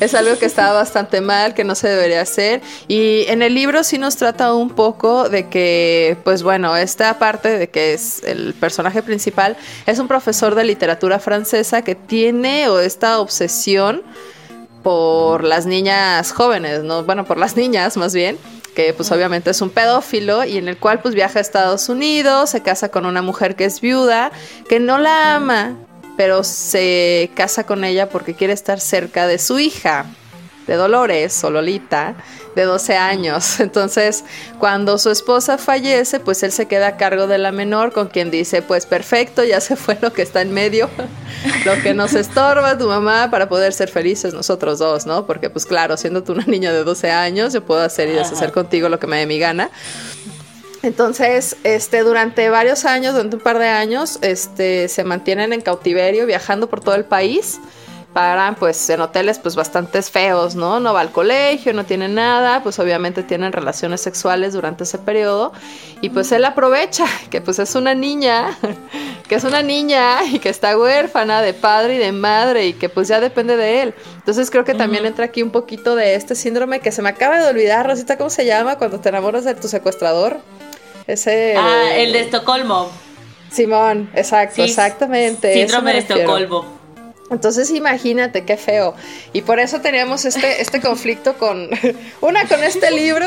es 0.01 0.15
algo 0.15 0.37
que 0.39 0.47
está 0.47 0.73
bastante 0.73 1.21
mal, 1.21 1.55
que 1.55 1.63
no 1.63 1.77
se 1.77 1.89
debería 1.89 2.21
hacer. 2.21 2.61
Y 2.89 3.25
en 3.29 3.43
el 3.43 3.55
libro 3.55 3.85
sí 3.85 3.99
nos 3.99 4.17
trata 4.17 4.53
un 4.53 4.71
poco 4.71 5.29
de 5.29 5.49
que, 5.49 6.17
pues 6.25 6.43
bueno, 6.43 6.77
esta 6.77 7.19
parte 7.21 7.59
de 7.59 7.69
que 7.71 7.95
es 7.95 8.23
el 8.25 8.55
personaje 8.55 9.03
principal, 9.03 9.57
es 9.87 10.01
un 10.01 10.09
profesor 10.09 10.57
de 10.57 10.64
literatura 10.65 11.19
francesa 11.19 11.83
que 11.83 11.95
tiene 11.95 12.69
o 12.69 12.79
esta 12.81 13.21
obsesión 13.21 14.03
por 14.83 15.45
las 15.45 15.67
niñas 15.67 16.33
jóvenes, 16.33 16.83
¿no? 16.83 17.05
Bueno, 17.05 17.25
por 17.25 17.39
las 17.39 17.57
niñas 17.57 17.97
más 17.97 18.15
bien, 18.15 18.39
que 18.75 18.93
pues 18.93 19.11
obviamente 19.13 19.51
es 19.51 19.61
un 19.61 19.71
pedófilo 19.71 20.45
y 20.45 20.59
en 20.59 20.69
el 20.69 20.77
cual 20.77 21.01
pues 21.01 21.15
viaja 21.15 21.39
a 21.39 21.43
Estados 21.43 21.89
Unidos, 21.89 22.51
se 22.51 22.63
casa 22.63 22.91
con 22.91 23.07
una 23.07 23.23
mujer 23.23 23.57
que 23.57 23.65
es 23.65 23.81
viuda, 23.81 24.33
que 24.69 24.81
no 24.81 24.99
la 24.99 25.37
ama, 25.37 25.77
pero 26.17 26.45
se 26.45 27.31
casa 27.35 27.65
con 27.65 27.85
ella 27.85 28.09
porque 28.09 28.35
quiere 28.35 28.53
estar 28.53 28.81
cerca 28.81 29.27
de 29.27 29.39
su 29.39 29.59
hija 29.59 30.07
de 30.67 30.75
Dolores 30.75 31.43
o 31.45 31.51
Lolita 31.51 32.15
de 32.55 32.63
12 32.65 32.97
años. 32.97 33.61
Entonces, 33.61 34.25
cuando 34.59 34.99
su 34.99 35.11
esposa 35.11 35.59
fallece, 35.59 36.21
pues 36.21 36.43
él 36.43 36.53
se 36.53 36.67
queda 36.67 36.89
a 36.89 36.97
cargo 36.97 37.27
de 37.27 37.39
la 37.39 37.53
menor, 37.53 37.93
con 37.93 38.09
quien 38.09 38.31
dice, 38.31 38.63
pues 38.63 38.87
perfecto, 38.87 39.45
ya 39.45 39.61
se 39.61 39.77
fue 39.77 39.99
lo 40.01 40.13
que 40.13 40.23
está 40.23 40.43
en 40.43 40.53
medio, 40.53 40.89
lo 41.65 41.81
que 41.83 41.95
nos 41.95 42.15
estorba 42.15 42.79
tu 42.79 42.89
mamá 42.89 43.31
para 43.31 43.49
poder 43.49 43.73
ser 43.73 43.89
felices 43.89 44.35
nosotros 44.35 44.79
dos, 44.79 45.07
¿no? 45.07 45.27
Porque 45.27 45.51
pues 45.51 45.67
claro, 45.67 45.97
siendo 45.97 46.23
tú 46.23 46.33
una 46.33 46.47
niña 46.47 46.73
de 46.73 46.85
12 46.85 47.11
años, 47.11 47.53
yo 47.53 47.65
puedo 47.65 47.83
hacer 47.83 48.09
y 48.09 48.13
deshacer 48.13 48.53
contigo 48.53 48.89
lo 48.89 48.99
que 48.99 49.07
me 49.07 49.19
dé 49.19 49.27
mi 49.27 49.39
gana. 49.39 49.71
Entonces, 50.83 51.57
este, 51.65 52.01
durante 52.01 52.51
varios 52.51 52.85
años, 52.85 53.15
durante 53.15 53.37
un 53.37 53.43
par 53.43 53.59
de 53.59 53.69
años, 53.69 54.19
este, 54.21 54.89
se 54.89 55.03
mantienen 55.03 55.55
en 55.55 55.63
cautiverio, 55.63 56.27
viajando 56.27 56.69
por 56.69 56.81
todo 56.83 56.95
el 56.95 57.07
país 57.07 57.59
paran 58.15 58.55
pues 58.55 58.89
en 58.89 59.01
hoteles 59.01 59.39
pues 59.41 59.57
bastante 59.57 60.01
feos, 60.01 60.55
¿no? 60.55 60.81
No 60.81 60.95
va 60.95 61.01
al 61.01 61.11
colegio, 61.11 61.75
no 61.75 61.85
tiene 61.85 62.09
nada, 62.09 62.63
pues 62.63 62.79
obviamente 62.79 63.25
tienen 63.25 63.53
relaciones 63.53 64.01
sexuales 64.01 64.55
durante 64.55 64.85
ese 64.85 64.99
periodo 64.99 65.53
y 66.01 66.11
pues 66.11 66.31
él 66.33 66.45
aprovecha 66.45 67.05
que 67.31 67.43
pues 67.43 67.59
es 67.59 67.75
una 67.75 67.95
niña, 67.95 68.57
que 69.29 69.35
es 69.35 69.45
una 69.45 69.63
niña 69.63 70.25
y 70.25 70.39
que 70.39 70.49
está 70.49 70.79
huérfana 70.79 71.43
de 71.43 71.53
padre 71.53 71.97
y 71.97 71.99
de 71.99 72.13
madre 72.13 72.69
y 72.69 72.73
que 72.73 72.89
pues 72.89 73.09
ya 73.09 73.21
depende 73.21 73.57
de 73.57 73.83
él. 73.83 73.95
Entonces 74.17 74.51
creo 74.51 74.65
que 74.65 74.75
también 74.75 75.05
entra 75.05 75.27
aquí 75.27 75.43
un 75.43 75.51
poquito 75.51 75.97
de 75.97 76.15
este 76.15 76.37
síndrome 76.37 76.81
que 76.81 76.93
se 76.93 77.03
me 77.03 77.09
acaba 77.09 77.41
de 77.41 77.49
olvidar, 77.49 77.87
Rosita, 77.87 78.17
¿cómo 78.17 78.31
se 78.31 78.47
llama 78.47 78.79
cuando 78.79 79.01
te 79.01 79.09
enamoras 79.09 79.45
de 79.45 79.55
tu 79.55 79.67
secuestrador? 79.67 80.39
Ese... 81.09 81.57
Ah, 81.59 81.97
el 81.97 82.13
de 82.13 82.21
Estocolmo. 82.21 82.89
Simón, 83.51 84.09
exacto, 84.15 84.63
exactamente. 84.63 85.53
Síndrome 85.53 85.93
de 85.93 85.99
Estocolmo. 85.99 86.84
Entonces 87.31 87.71
imagínate 87.71 88.45
qué 88.45 88.57
feo. 88.57 88.95
Y 89.33 89.43
por 89.43 89.59
eso 89.59 89.81
teníamos 89.81 90.25
este, 90.25 90.61
este 90.61 90.81
conflicto 90.81 91.35
con, 91.35 91.69
una 92.21 92.47
con 92.47 92.63
este 92.63 92.91
libro 92.91 93.27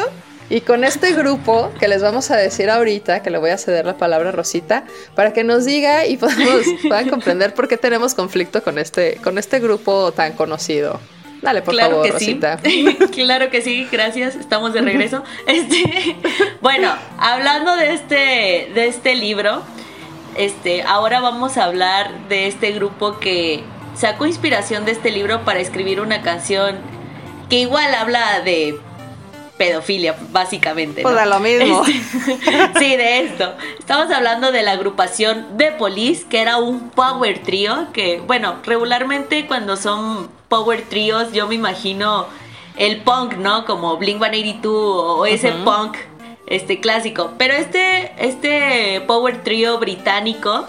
y 0.50 0.62
con 0.62 0.84
este 0.84 1.12
grupo 1.14 1.72
que 1.80 1.88
les 1.88 2.02
vamos 2.02 2.32
a 2.32 2.38
decir 2.38 2.70
ahorita, 2.70 3.22
que 3.22 3.30
le 3.30 3.38
voy 3.38 3.50
a 3.50 3.58
ceder 3.58 3.86
la 3.86 3.98
palabra 3.98 4.30
a 4.30 4.32
Rosita, 4.32 4.86
para 5.16 5.34
que 5.34 5.44
nos 5.44 5.66
diga 5.66 6.06
y 6.06 6.18
podamos, 6.18 6.62
puedan 6.88 7.10
comprender 7.10 7.54
por 7.54 7.68
qué 7.68 7.78
tenemos 7.78 8.14
conflicto 8.14 8.64
con 8.64 8.78
este, 8.78 9.16
con 9.24 9.38
este 9.38 9.60
grupo 9.60 10.12
tan 10.12 10.34
conocido. 10.34 11.00
Dale, 11.42 11.62
por 11.62 11.76
claro 11.76 11.92
favor, 11.92 12.06
que 12.06 12.12
Rosita. 12.14 12.60
Sí. 12.64 12.98
claro 13.12 13.50
que 13.50 13.62
sí, 13.62 13.88
gracias. 13.92 14.36
Estamos 14.36 14.74
de 14.74 14.82
regreso. 14.82 15.24
Este, 15.46 16.16
bueno, 16.62 16.92
hablando 17.18 17.76
de 17.76 17.94
este, 17.94 18.72
de 18.74 18.88
este 18.88 19.16
libro, 19.16 19.62
este, 20.36 20.82
ahora 20.84 21.20
vamos 21.20 21.58
a 21.58 21.66
hablar 21.66 22.28
de 22.28 22.48
este 22.48 22.72
grupo 22.72 23.20
que 23.20 23.64
sacó 23.98 24.26
inspiración 24.26 24.86
de 24.86 24.92
este 24.92 25.12
libro 25.12 25.44
para 25.44 25.60
escribir 25.60 26.00
una 26.02 26.22
canción 26.22 26.78
que 27.50 27.60
igual 27.60 27.94
habla 27.96 28.42
de 28.42 28.80
pedofilia, 29.58 30.16
básicamente. 30.30 31.02
¿no? 31.02 31.10
Pues 31.10 31.28
lo 31.28 31.40
mismo. 31.40 31.84
Este, 32.28 32.80
sí, 32.80 32.96
de 32.96 33.20
esto. 33.22 33.56
Estamos 33.80 34.12
hablando 34.12 34.52
de 34.52 34.62
la 34.62 34.74
agrupación 34.74 35.48
The 35.58 35.72
Police, 35.72 36.26
que 36.30 36.42
era 36.42 36.58
un 36.58 36.90
power 36.92 37.42
trio, 37.42 37.88
que, 37.92 38.20
bueno, 38.20 38.58
regularmente 38.64 39.48
cuando 39.48 39.76
son 39.78 40.30
power 40.48 40.84
trios, 40.84 41.34
yo 41.34 41.48
me 41.48 41.56
imagino 41.56 42.28
el 42.78 43.02
punk, 43.02 43.34
¿no? 43.34 43.66
Como 43.66 43.98
Blink 43.98 44.20
182 44.20 44.74
o 44.74 45.26
ese 45.26 45.52
punk 45.52 45.98
este 46.48 46.80
clásico. 46.80 47.32
Pero 47.38 47.54
este, 47.54 48.12
este 48.18 49.02
power 49.02 49.44
trio 49.44 49.80
británico 49.80 50.66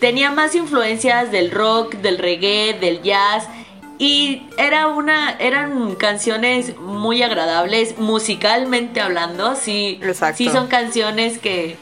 tenía 0.00 0.30
más 0.30 0.54
influencias 0.54 1.30
del 1.30 1.50
rock, 1.50 1.94
del 1.96 2.18
reggae, 2.18 2.74
del 2.74 3.02
jazz 3.02 3.48
y 3.98 4.42
era 4.56 4.86
una 4.86 5.32
eran 5.38 5.96
canciones 5.96 6.76
muy 6.78 7.22
agradables 7.22 7.98
musicalmente 7.98 9.00
hablando, 9.00 9.56
sí, 9.56 10.00
sí 10.34 10.48
son 10.48 10.68
canciones 10.68 11.38
que 11.38 11.76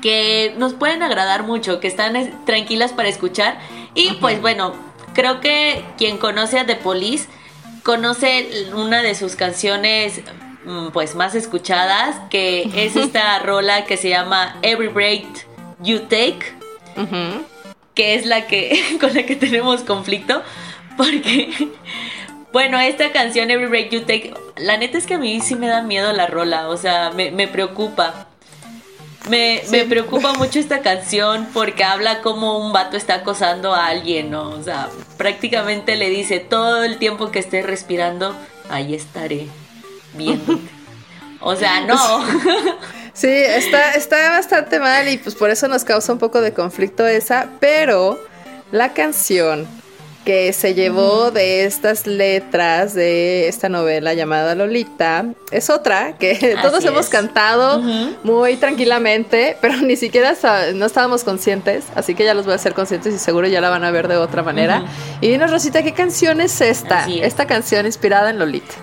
que 0.00 0.54
nos 0.58 0.74
pueden 0.74 1.02
agradar 1.02 1.44
mucho, 1.44 1.80
que 1.80 1.88
están 1.88 2.44
tranquilas 2.44 2.92
para 2.92 3.08
escuchar 3.08 3.58
y 3.94 4.12
pues 4.14 4.40
bueno, 4.40 4.74
creo 5.14 5.40
que 5.40 5.82
quien 5.96 6.18
conoce 6.18 6.58
a 6.58 6.66
The 6.66 6.76
Police 6.76 7.26
conoce 7.82 8.68
una 8.74 9.02
de 9.02 9.14
sus 9.14 9.34
canciones 9.34 10.20
mm, 10.64 10.88
pues 10.88 11.14
más 11.14 11.34
escuchadas, 11.34 12.16
que 12.30 12.70
es 12.76 12.96
esta 12.96 13.38
rola 13.40 13.86
que 13.86 13.96
se 13.96 14.10
llama 14.10 14.56
Every 14.62 14.88
Break 14.88 15.24
You 15.80 16.00
Take 16.00 16.63
que 17.94 18.14
es 18.14 18.26
la 18.26 18.46
que 18.46 18.96
con 19.00 19.14
la 19.14 19.24
que 19.24 19.36
tenemos 19.36 19.82
conflicto, 19.82 20.42
porque 20.96 21.70
bueno, 22.52 22.78
esta 22.78 23.10
canción 23.10 23.50
Every 23.50 23.66
Break 23.66 23.90
You 23.90 24.00
Take, 24.02 24.32
la 24.56 24.76
neta 24.76 24.96
es 24.96 25.06
que 25.06 25.14
a 25.14 25.18
mí 25.18 25.40
sí 25.40 25.56
me 25.56 25.66
da 25.66 25.82
miedo 25.82 26.12
la 26.12 26.28
rola, 26.28 26.68
o 26.68 26.76
sea, 26.76 27.10
me, 27.10 27.48
preocupa. 27.48 28.28
Me, 29.28 29.62
me, 29.70 29.84
preocupa 29.84 30.34
mucho 30.34 30.60
esta 30.60 30.80
canción 30.80 31.48
porque 31.52 31.82
habla 31.82 32.20
como 32.20 32.58
un 32.58 32.72
vato 32.72 32.96
está 32.96 33.14
acosando 33.14 33.74
a 33.74 33.86
alguien, 33.86 34.30
¿no? 34.30 34.50
O 34.50 34.62
sea, 34.62 34.88
prácticamente 35.16 35.96
le 35.96 36.10
dice 36.10 36.38
todo 36.38 36.84
el 36.84 36.98
tiempo 36.98 37.32
que 37.32 37.40
esté 37.40 37.62
respirando, 37.62 38.36
ahí 38.70 38.94
estaré 38.94 39.48
viéndote. 40.14 40.62
O 41.46 41.54
sea, 41.56 41.82
no. 41.82 41.94
Sí, 43.14 43.28
está, 43.28 43.92
está 43.92 44.30
bastante 44.30 44.80
mal 44.80 45.08
y 45.08 45.18
pues 45.18 45.36
por 45.36 45.50
eso 45.50 45.68
nos 45.68 45.84
causa 45.84 46.12
un 46.12 46.18
poco 46.18 46.40
de 46.40 46.52
conflicto 46.52 47.06
esa, 47.06 47.48
pero 47.60 48.20
la 48.72 48.92
canción 48.92 49.68
que 50.24 50.52
se 50.52 50.74
llevó 50.74 51.30
de 51.30 51.64
estas 51.64 52.06
letras 52.06 52.94
de 52.94 53.46
esta 53.46 53.68
novela 53.68 54.14
llamada 54.14 54.54
Lolita 54.54 55.26
es 55.52 55.70
otra 55.70 56.16
que 56.18 56.56
todos 56.62 56.84
hemos 56.84 57.08
cantado 57.08 57.80
muy 58.24 58.56
tranquilamente, 58.56 59.56
pero 59.60 59.76
ni 59.76 59.96
siquiera 59.96 60.34
no 60.74 60.86
estábamos 60.86 61.24
conscientes, 61.24 61.84
así 61.94 62.14
que 62.14 62.24
ya 62.24 62.34
los 62.34 62.46
voy 62.46 62.52
a 62.52 62.56
hacer 62.56 62.74
conscientes 62.74 63.14
y 63.14 63.18
seguro 63.18 63.46
ya 63.46 63.60
la 63.60 63.70
van 63.70 63.84
a 63.84 63.90
ver 63.90 64.08
de 64.08 64.16
otra 64.16 64.42
manera. 64.42 64.84
Y 65.20 65.28
dinos, 65.28 65.50
Rosita, 65.50 65.82
¿qué 65.82 65.92
canción 65.92 66.40
es 66.40 66.60
esta? 66.60 67.06
Esta 67.06 67.46
canción 67.46 67.86
inspirada 67.86 68.30
en 68.30 68.38
Lolita. 68.38 68.74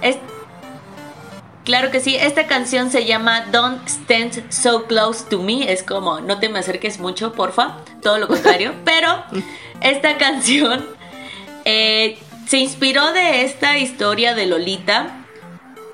Claro 1.64 1.92
que 1.92 2.00
sí, 2.00 2.16
esta 2.16 2.48
canción 2.48 2.90
se 2.90 3.06
llama 3.06 3.46
Don't 3.52 3.88
Stand 3.88 4.52
So 4.52 4.86
Close 4.86 5.26
to 5.30 5.40
Me, 5.40 5.72
es 5.72 5.84
como 5.84 6.20
no 6.20 6.40
te 6.40 6.50
me 6.50 6.60
acerques 6.60 7.00
mucho, 7.00 7.34
porfa, 7.34 7.78
todo 8.02 8.18
lo 8.18 8.28
contrario, 8.28 8.74
pero 8.86 9.24
esta 9.82 10.18
canción 10.18 10.86
eh, 11.66 12.18
se 12.48 12.58
inspiró 12.58 13.12
de 13.14 13.44
esta 13.44 13.78
historia 13.78 14.34
de 14.34 14.48
Lolita 14.48 15.18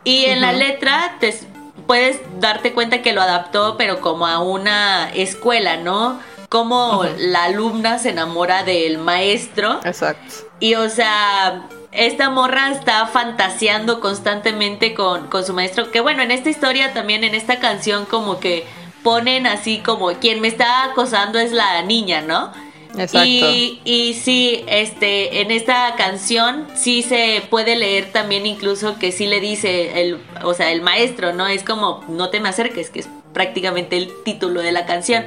y 0.06 0.26
en 0.26 0.40
la 0.40 0.54
letra 0.54 1.18
te 1.20 1.38
puedes 1.86 2.20
darte 2.40 2.72
cuenta 2.74 3.02
que 3.02 3.12
lo 3.12 3.22
adaptó 3.22 3.76
pero 3.78 4.00
como 4.00 4.26
a 4.26 4.40
una 4.40 5.10
escuela, 5.14 5.76
¿no? 5.76 6.20
Como 6.48 7.04
la 7.18 7.44
alumna 7.44 8.00
se 8.00 8.12
enamora 8.12 8.64
del 8.64 9.00
maestro. 9.00 9.82
Exacto. 9.84 10.48
Y 10.62 10.76
o 10.76 10.90
sea, 10.90 11.68
esta 11.92 12.30
morra 12.30 12.72
está 12.72 13.06
fantaseando 13.08 14.00
constantemente 14.00 14.94
con, 14.94 15.30
su 15.46 15.54
maestro. 15.54 15.92
Que 15.92 16.02
bueno, 16.02 16.22
en 16.24 16.32
esta 16.32 16.50
historia 16.50 16.94
también, 16.94 17.24
en 17.24 17.36
esta 17.36 17.60
canción, 17.60 18.06
como 18.06 18.40
que 18.40 18.66
ponen 19.04 19.48
así 19.48 19.80
como 19.80 20.12
quien 20.14 20.42
me 20.42 20.48
está 20.48 20.84
acosando 20.86 21.40
es 21.40 21.52
la 21.52 21.82
niña, 21.84 22.22
¿no? 22.22 22.52
Exacto. 22.98 23.28
Y, 23.28 23.80
y 23.86 24.14
sí, 24.16 24.64
este, 24.68 25.42
en 25.42 25.52
esta 25.52 25.94
canción 25.96 26.68
sí 26.76 27.04
se 27.04 27.44
puede 27.50 27.76
leer 27.76 28.12
también 28.12 28.46
incluso 28.46 28.98
que 28.98 29.12
sí 29.12 29.28
le 29.28 29.40
dice 29.40 30.02
el, 30.02 30.20
o 30.44 30.54
sea, 30.54 30.72
el 30.72 30.82
maestro, 30.82 31.34
¿no? 31.34 31.48
Es 31.48 31.64
como 31.64 32.04
no 32.08 32.30
te 32.30 32.40
me 32.40 32.50
acerques, 32.50 32.90
que 32.90 33.02
es 33.02 33.10
prácticamente 33.34 33.98
el 33.98 34.12
título 34.24 34.62
de 34.62 34.72
la 34.72 34.86
canción. 34.86 35.26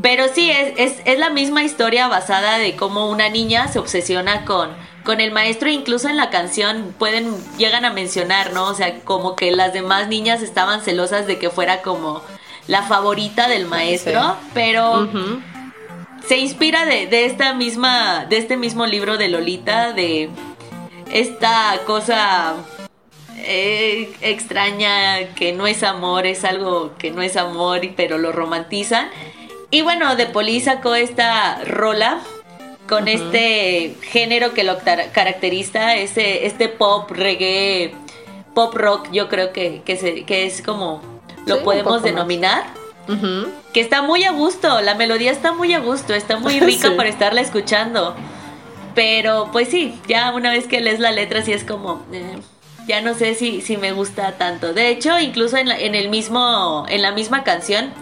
Pero 0.00 0.24
sí, 0.32 0.50
es, 0.50 0.72
es, 0.78 1.02
es, 1.04 1.18
la 1.18 1.28
misma 1.28 1.62
historia 1.62 2.08
basada 2.08 2.58
de 2.58 2.74
cómo 2.74 3.10
una 3.10 3.28
niña 3.28 3.68
se 3.68 3.78
obsesiona 3.78 4.46
con, 4.46 4.70
con 5.08 5.22
el 5.22 5.30
maestro, 5.30 5.70
incluso 5.70 6.10
en 6.10 6.18
la 6.18 6.28
canción 6.28 6.94
pueden, 6.98 7.34
llegan 7.56 7.86
a 7.86 7.90
mencionar, 7.90 8.52
¿no? 8.52 8.66
O 8.66 8.74
sea, 8.74 9.00
como 9.04 9.36
que 9.36 9.50
las 9.52 9.72
demás 9.72 10.08
niñas 10.08 10.42
estaban 10.42 10.82
celosas 10.82 11.26
de 11.26 11.38
que 11.38 11.48
fuera 11.48 11.80
como 11.80 12.20
la 12.66 12.82
favorita 12.82 13.48
del 13.48 13.64
maestro, 13.64 14.36
pero 14.52 15.08
se 16.26 16.36
inspira 16.36 16.84
de, 16.84 17.24
esta 17.24 17.54
misma, 17.54 18.26
de 18.26 18.36
este 18.36 18.58
mismo 18.58 18.84
libro 18.84 19.16
de 19.16 19.28
Lolita, 19.28 19.94
de 19.94 20.28
esta 21.10 21.80
cosa 21.86 22.56
eh, 23.38 24.14
extraña 24.20 25.32
que 25.34 25.54
no 25.54 25.66
es 25.66 25.84
amor, 25.84 26.26
es 26.26 26.44
algo 26.44 26.92
que 26.98 27.12
no 27.12 27.22
es 27.22 27.38
amor, 27.38 27.80
pero 27.96 28.18
lo 28.18 28.30
romantizan. 28.30 29.08
Y 29.70 29.80
bueno, 29.80 30.16
De 30.16 30.26
Poli 30.26 30.60
sacó 30.60 30.94
esta 30.94 31.64
rola 31.64 32.20
con 32.88 33.06
este 33.06 33.94
género 34.02 34.54
que 34.54 34.64
lo 34.64 34.78
caracteriza, 35.12 35.94
ese, 35.96 36.46
este 36.46 36.68
pop, 36.68 37.10
reggae, 37.10 37.94
pop 38.54 38.74
rock, 38.74 39.10
yo 39.12 39.28
creo 39.28 39.52
que, 39.52 39.82
que, 39.84 40.46
es 40.46 40.62
como 40.62 41.00
lo 41.46 41.62
podemos 41.62 42.02
denominar. 42.02 42.64
Que 43.72 43.80
está 43.80 44.02
muy 44.02 44.24
a 44.24 44.32
gusto, 44.32 44.82
la 44.82 44.94
melodía 44.94 45.30
está 45.30 45.52
muy 45.52 45.72
a 45.72 45.78
gusto, 45.78 46.14
está 46.14 46.38
muy 46.38 46.60
rica 46.60 46.94
para 46.96 47.08
estarla 47.08 47.40
escuchando. 47.40 48.14
Pero 48.94 49.48
pues 49.52 49.68
sí, 49.68 49.98
ya 50.08 50.32
una 50.34 50.50
vez 50.50 50.66
que 50.66 50.80
lees 50.80 50.98
la 50.98 51.12
letra 51.12 51.42
sí 51.42 51.52
es 51.52 51.64
como... 51.64 52.02
Eh, 52.12 52.38
ya 52.86 53.02
no 53.02 53.14
sé 53.14 53.34
si, 53.34 53.60
si 53.60 53.76
me 53.76 53.92
gusta 53.92 54.32
tanto. 54.38 54.72
De 54.72 54.88
hecho, 54.88 55.18
incluso 55.18 55.58
en, 55.58 55.70
en, 55.70 55.94
el 55.94 56.08
mismo, 56.08 56.86
en 56.88 57.02
la 57.02 57.12
misma 57.12 57.44
canción 57.44 57.92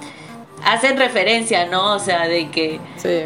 hacen 0.65 0.97
referencia, 0.97 1.67
¿no? 1.67 1.95
O 1.95 1.99
sea, 1.99 2.29
de 2.29 2.51
que... 2.51 2.81
Sí. 2.97 3.25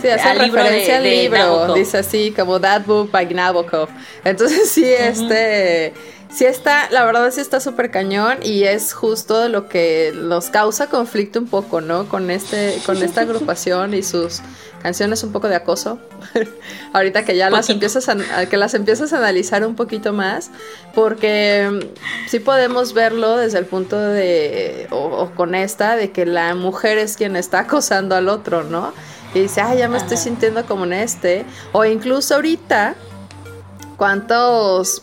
Sí, 0.00 0.08
hace 0.08 0.34
referencia 0.34 0.96
al 0.96 1.04
libro, 1.04 1.74
dice 1.74 1.98
así, 1.98 2.32
como 2.36 2.60
That 2.60 2.84
Book 2.86 3.10
by 3.10 3.32
Nabokov. 3.34 3.88
Entonces 4.24 4.70
sí, 4.70 4.84
este 4.84 5.92
sí 6.32 6.46
está, 6.46 6.90
la 6.90 7.04
verdad 7.04 7.30
sí 7.30 7.40
está 7.40 7.60
súper 7.60 7.90
cañón 7.90 8.38
y 8.42 8.64
es 8.64 8.92
justo 8.92 9.48
lo 9.48 9.68
que 9.68 10.12
nos 10.14 10.48
causa 10.48 10.88
conflicto 10.88 11.38
un 11.38 11.46
poco, 11.46 11.80
¿no? 11.80 12.08
Con 12.08 12.30
este, 12.30 12.78
con 12.86 13.02
esta 13.02 13.20
agrupación 13.22 13.94
y 13.94 14.02
sus 14.02 14.40
canciones 14.82 15.22
un 15.22 15.32
poco 15.32 15.48
de 15.48 15.56
acoso. 15.56 15.98
Ahorita 16.92 17.24
que 17.24 17.36
ya 17.36 17.50
las 17.50 17.70
empiezas 17.70 18.08
a, 18.08 18.46
que 18.46 18.56
las 18.56 18.74
empiezas 18.74 19.12
a 19.12 19.18
analizar 19.18 19.64
un 19.64 19.76
poquito 19.76 20.12
más, 20.12 20.50
porque 20.94 21.68
mm, 21.70 22.28
sí 22.28 22.40
podemos 22.40 22.94
verlo 22.94 23.36
desde 23.36 23.58
el 23.58 23.66
punto 23.66 23.98
de, 23.98 24.88
o, 24.90 25.30
con 25.36 25.54
esta, 25.54 25.96
de 25.96 26.10
que 26.10 26.26
la 26.26 26.54
mujer 26.54 26.98
es 26.98 27.16
quien 27.16 27.36
está 27.36 27.60
acosando 27.60 28.16
al 28.16 28.28
otro, 28.28 28.64
¿no? 28.64 28.92
Y 29.34 29.40
dice, 29.40 29.60
ay, 29.60 29.78
ya 29.78 29.88
me 29.88 29.98
estoy 29.98 30.16
sintiendo 30.16 30.64
como 30.66 30.84
en 30.84 30.92
este. 30.92 31.44
O 31.72 31.84
incluso 31.84 32.34
ahorita, 32.34 32.94
¿cuántos 33.96 35.02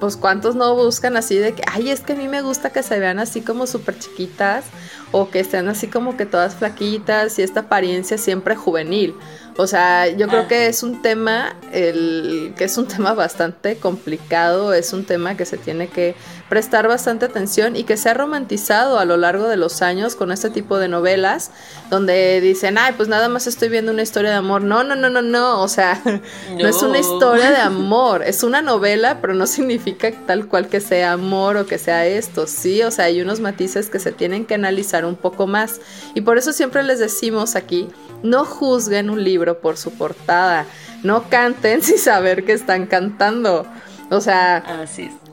pues 0.00 0.16
cuántos 0.16 0.54
no 0.54 0.74
buscan 0.74 1.16
así 1.16 1.36
de 1.38 1.54
que, 1.54 1.62
ay, 1.70 1.88
es 1.88 2.00
que 2.00 2.12
a 2.12 2.16
mí 2.16 2.28
me 2.28 2.42
gusta 2.42 2.70
que 2.70 2.82
se 2.82 2.98
vean 2.98 3.18
así 3.18 3.40
como 3.40 3.66
súper 3.66 3.98
chiquitas 3.98 4.66
o 5.12 5.30
que 5.30 5.44
sean 5.44 5.68
así 5.68 5.86
como 5.86 6.16
que 6.16 6.26
todas 6.26 6.56
flaquitas 6.56 7.38
y 7.38 7.42
esta 7.42 7.60
apariencia 7.60 8.18
siempre 8.18 8.56
juvenil. 8.56 9.14
O 9.56 9.68
sea, 9.68 10.08
yo 10.08 10.26
creo 10.26 10.48
que 10.48 10.66
es 10.66 10.82
un 10.82 11.00
tema, 11.00 11.54
el, 11.72 12.54
que 12.56 12.64
es 12.64 12.76
un 12.76 12.88
tema 12.88 13.14
bastante 13.14 13.76
complicado, 13.76 14.74
es 14.74 14.92
un 14.92 15.04
tema 15.04 15.36
que 15.36 15.44
se 15.44 15.58
tiene 15.58 15.86
que 15.86 16.16
prestar 16.48 16.88
bastante 16.88 17.26
atención 17.26 17.76
y 17.76 17.84
que 17.84 17.96
se 17.96 18.08
ha 18.08 18.14
romantizado 18.14 18.98
a 18.98 19.04
lo 19.04 19.16
largo 19.16 19.46
de 19.46 19.56
los 19.56 19.80
años 19.80 20.16
con 20.16 20.32
este 20.32 20.50
tipo 20.50 20.78
de 20.78 20.88
novelas, 20.88 21.52
donde 21.88 22.40
dicen, 22.40 22.78
ay, 22.78 22.94
pues 22.96 23.08
nada 23.08 23.28
más 23.28 23.46
estoy 23.46 23.68
viendo 23.68 23.92
una 23.92 24.02
historia 24.02 24.30
de 24.30 24.36
amor. 24.36 24.62
No, 24.62 24.82
no, 24.82 24.96
no, 24.96 25.08
no, 25.08 25.22
no, 25.22 25.62
o 25.62 25.68
sea, 25.68 26.02
no, 26.58 26.68
es 26.68 26.82
una 26.82 26.98
historia 26.98 27.52
de 27.52 27.56
amor, 27.58 28.24
es 28.24 28.42
una 28.42 28.60
novela, 28.60 29.20
pero 29.20 29.34
no 29.34 29.46
significa 29.46 30.10
tal 30.26 30.48
cual 30.48 30.68
que 30.68 30.80
sea 30.80 31.12
amor 31.12 31.56
o 31.58 31.66
que 31.66 31.78
sea 31.78 32.06
esto, 32.06 32.48
sí, 32.48 32.82
o 32.82 32.90
sea, 32.90 33.04
hay 33.04 33.20
unos 33.20 33.38
matices 33.38 33.88
que 33.88 34.00
se 34.00 34.10
tienen 34.10 34.46
que 34.46 34.54
analizar 34.54 35.04
un 35.04 35.14
poco 35.14 35.46
más. 35.46 35.80
Y 36.14 36.22
por 36.22 36.38
eso 36.38 36.52
siempre 36.52 36.82
les 36.82 36.98
decimos 36.98 37.54
aquí, 37.54 37.88
no 38.24 38.44
juzguen 38.44 39.10
un 39.10 39.22
libro 39.22 39.60
por 39.60 39.76
su 39.76 39.92
portada. 39.92 40.66
No 41.04 41.28
canten 41.28 41.82
sin 41.84 41.98
saber 41.98 42.44
que 42.44 42.52
están 42.52 42.86
cantando. 42.86 43.66
O 44.10 44.20
sea, 44.20 44.86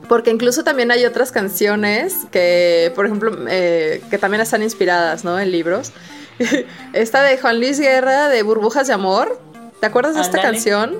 porque 0.08 0.30
incluso 0.30 0.62
también 0.62 0.90
hay 0.90 1.04
otras 1.04 1.32
canciones 1.32 2.14
que, 2.30 2.92
por 2.94 3.06
ejemplo, 3.06 3.36
eh, 3.48 4.02
que 4.10 4.18
también 4.18 4.40
están 4.40 4.62
inspiradas, 4.62 5.24
¿no? 5.24 5.38
En 5.40 5.50
libros. 5.50 5.92
esta 6.92 7.22
de 7.22 7.38
Juan 7.38 7.58
Luis 7.58 7.80
Guerra 7.80 8.28
de 8.28 8.42
Burbujas 8.42 8.86
de 8.86 8.92
Amor. 8.92 9.40
¿Te 9.80 9.86
acuerdas 9.86 10.14
de 10.14 10.20
esta 10.20 10.40
canción? 10.40 10.98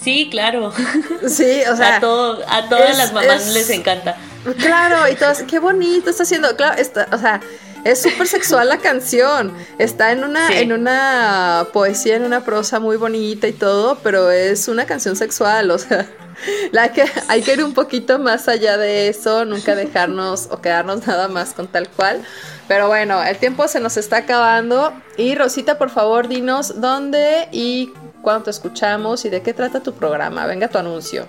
Sí, 0.00 0.28
claro. 0.30 0.72
Sí, 1.28 1.62
o 1.70 1.76
sea. 1.76 1.94
A, 1.94 2.56
a 2.56 2.68
todas 2.68 2.96
las 2.96 3.12
mamás 3.12 3.48
les 3.48 3.70
encanta. 3.70 4.16
Claro, 4.58 5.10
y 5.10 5.14
todas, 5.14 5.42
qué 5.42 5.58
bonito 5.58 6.10
está 6.10 6.22
haciendo. 6.22 6.56
Claro, 6.56 6.78
está, 6.78 7.08
o 7.12 7.18
sea, 7.18 7.40
es 7.84 8.02
súper 8.02 8.26
sexual 8.26 8.68
la 8.68 8.78
canción. 8.78 9.52
Está 9.78 10.12
en 10.12 10.24
una, 10.24 10.58
en 10.58 10.72
una 10.72 11.66
poesía, 11.72 12.16
en 12.16 12.24
una 12.24 12.44
prosa 12.44 12.80
muy 12.80 12.96
bonita 12.96 13.48
y 13.48 13.52
todo, 13.52 13.98
pero 14.02 14.30
es 14.30 14.68
una 14.68 14.86
canción 14.86 15.16
sexual, 15.16 15.70
o 15.70 15.78
sea. 15.78 16.08
La 16.72 16.92
que, 16.92 17.04
hay 17.26 17.42
que 17.42 17.54
ir 17.54 17.64
un 17.64 17.74
poquito 17.74 18.18
más 18.18 18.46
allá 18.46 18.76
de 18.76 19.08
eso, 19.08 19.44
nunca 19.44 19.74
dejarnos 19.74 20.48
o 20.50 20.60
quedarnos 20.60 21.06
nada 21.06 21.26
más 21.28 21.52
con 21.52 21.66
tal 21.66 21.88
cual. 21.88 22.22
Pero 22.68 22.86
bueno, 22.86 23.22
el 23.24 23.36
tiempo 23.38 23.66
se 23.66 23.80
nos 23.80 23.96
está 23.96 24.18
acabando. 24.18 24.92
Y 25.16 25.34
Rosita, 25.34 25.78
por 25.78 25.90
favor, 25.90 26.28
dinos 26.28 26.80
dónde 26.80 27.48
y 27.50 27.92
cuándo 28.22 28.44
te 28.44 28.50
escuchamos 28.50 29.24
y 29.24 29.30
de 29.30 29.42
qué 29.42 29.54
trata 29.54 29.82
tu 29.82 29.94
programa. 29.94 30.46
Venga 30.46 30.68
tu 30.68 30.78
anuncio. 30.78 31.26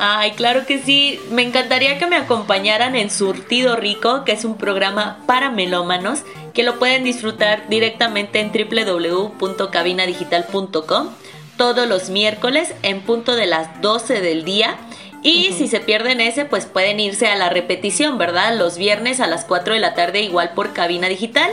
Ay, 0.00 0.30
claro 0.32 0.64
que 0.64 0.80
sí. 0.80 1.18
Me 1.30 1.42
encantaría 1.42 1.98
que 1.98 2.06
me 2.06 2.14
acompañaran 2.14 2.94
en 2.94 3.10
Surtido 3.10 3.74
Rico, 3.74 4.22
que 4.24 4.30
es 4.30 4.44
un 4.44 4.56
programa 4.56 5.24
para 5.26 5.50
melómanos, 5.50 6.20
que 6.54 6.62
lo 6.62 6.78
pueden 6.78 7.02
disfrutar 7.02 7.68
directamente 7.68 8.38
en 8.38 8.52
www.cabinadigital.com 8.52 11.08
todos 11.56 11.88
los 11.88 12.10
miércoles 12.10 12.72
en 12.84 13.00
punto 13.00 13.34
de 13.34 13.46
las 13.46 13.82
12 13.82 14.20
del 14.20 14.44
día. 14.44 14.76
Y 15.24 15.52
si 15.54 15.66
se 15.66 15.80
pierden 15.80 16.20
ese, 16.20 16.44
pues 16.44 16.66
pueden 16.66 17.00
irse 17.00 17.26
a 17.26 17.34
la 17.34 17.48
repetición, 17.48 18.18
¿verdad? 18.18 18.56
Los 18.56 18.78
viernes 18.78 19.18
a 19.18 19.26
las 19.26 19.44
4 19.44 19.74
de 19.74 19.80
la 19.80 19.94
tarde, 19.94 20.22
igual 20.22 20.52
por 20.54 20.72
cabina 20.72 21.08
digital. 21.08 21.50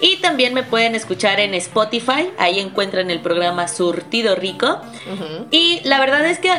Y 0.00 0.16
también 0.16 0.52
me 0.52 0.64
pueden 0.64 0.94
escuchar 0.94 1.40
en 1.40 1.54
Spotify, 1.54 2.30
ahí 2.36 2.60
encuentran 2.60 3.10
el 3.10 3.20
programa 3.20 3.68
Surtido 3.68 4.34
Rico. 4.34 4.82
Y 5.50 5.80
la 5.84 5.98
verdad 5.98 6.26
es 6.26 6.38
que 6.38 6.50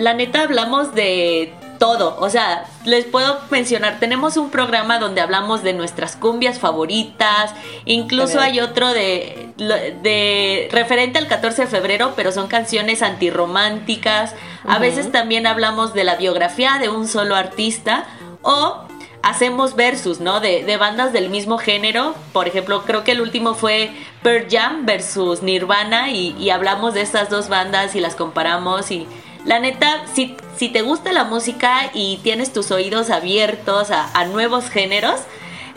la 0.00 0.14
neta 0.14 0.42
hablamos 0.42 0.94
de 0.94 1.52
todo. 1.78 2.16
O 2.20 2.28
sea, 2.30 2.66
les 2.84 3.06
puedo 3.06 3.40
mencionar, 3.50 3.98
tenemos 3.98 4.36
un 4.36 4.50
programa 4.50 4.98
donde 4.98 5.20
hablamos 5.20 5.62
de 5.62 5.72
nuestras 5.72 6.14
cumbias 6.14 6.58
favoritas. 6.58 7.54
Incluso 7.86 8.38
hay 8.38 8.60
otro 8.60 8.92
de, 8.92 9.52
de 9.56 10.68
referente 10.70 11.18
al 11.18 11.26
14 11.26 11.62
de 11.62 11.68
febrero, 11.68 12.12
pero 12.14 12.32
son 12.32 12.48
canciones 12.48 13.02
antirrománticas. 13.02 14.34
A 14.66 14.78
veces 14.78 15.10
también 15.10 15.46
hablamos 15.46 15.94
de 15.94 16.04
la 16.04 16.16
biografía 16.16 16.78
de 16.78 16.88
un 16.88 17.08
solo 17.08 17.34
artista. 17.34 18.04
O 18.42 18.84
hacemos 19.22 19.76
versus, 19.76 20.20
¿no? 20.20 20.40
De, 20.40 20.64
de, 20.64 20.76
bandas 20.76 21.12
del 21.12 21.30
mismo 21.30 21.58
género. 21.58 22.14
Por 22.32 22.46
ejemplo, 22.46 22.84
creo 22.84 23.04
que 23.04 23.12
el 23.12 23.20
último 23.20 23.54
fue 23.54 23.90
Pearl 24.22 24.46
Jam 24.50 24.86
versus 24.86 25.42
Nirvana 25.42 26.10
y, 26.10 26.34
y 26.38 26.50
hablamos 26.50 26.94
de 26.94 27.02
estas 27.02 27.28
dos 27.28 27.48
bandas 27.48 27.94
y 27.94 28.00
las 28.00 28.16
comparamos 28.16 28.90
y 28.90 29.06
la 29.44 29.58
neta, 29.58 30.04
si, 30.12 30.36
si 30.56 30.68
te 30.68 30.82
gusta 30.82 31.12
la 31.12 31.24
música 31.24 31.90
y 31.94 32.18
tienes 32.22 32.52
tus 32.52 32.70
oídos 32.70 33.10
abiertos 33.10 33.90
a, 33.90 34.24
nuevos 34.26 34.68
géneros, 34.68 35.20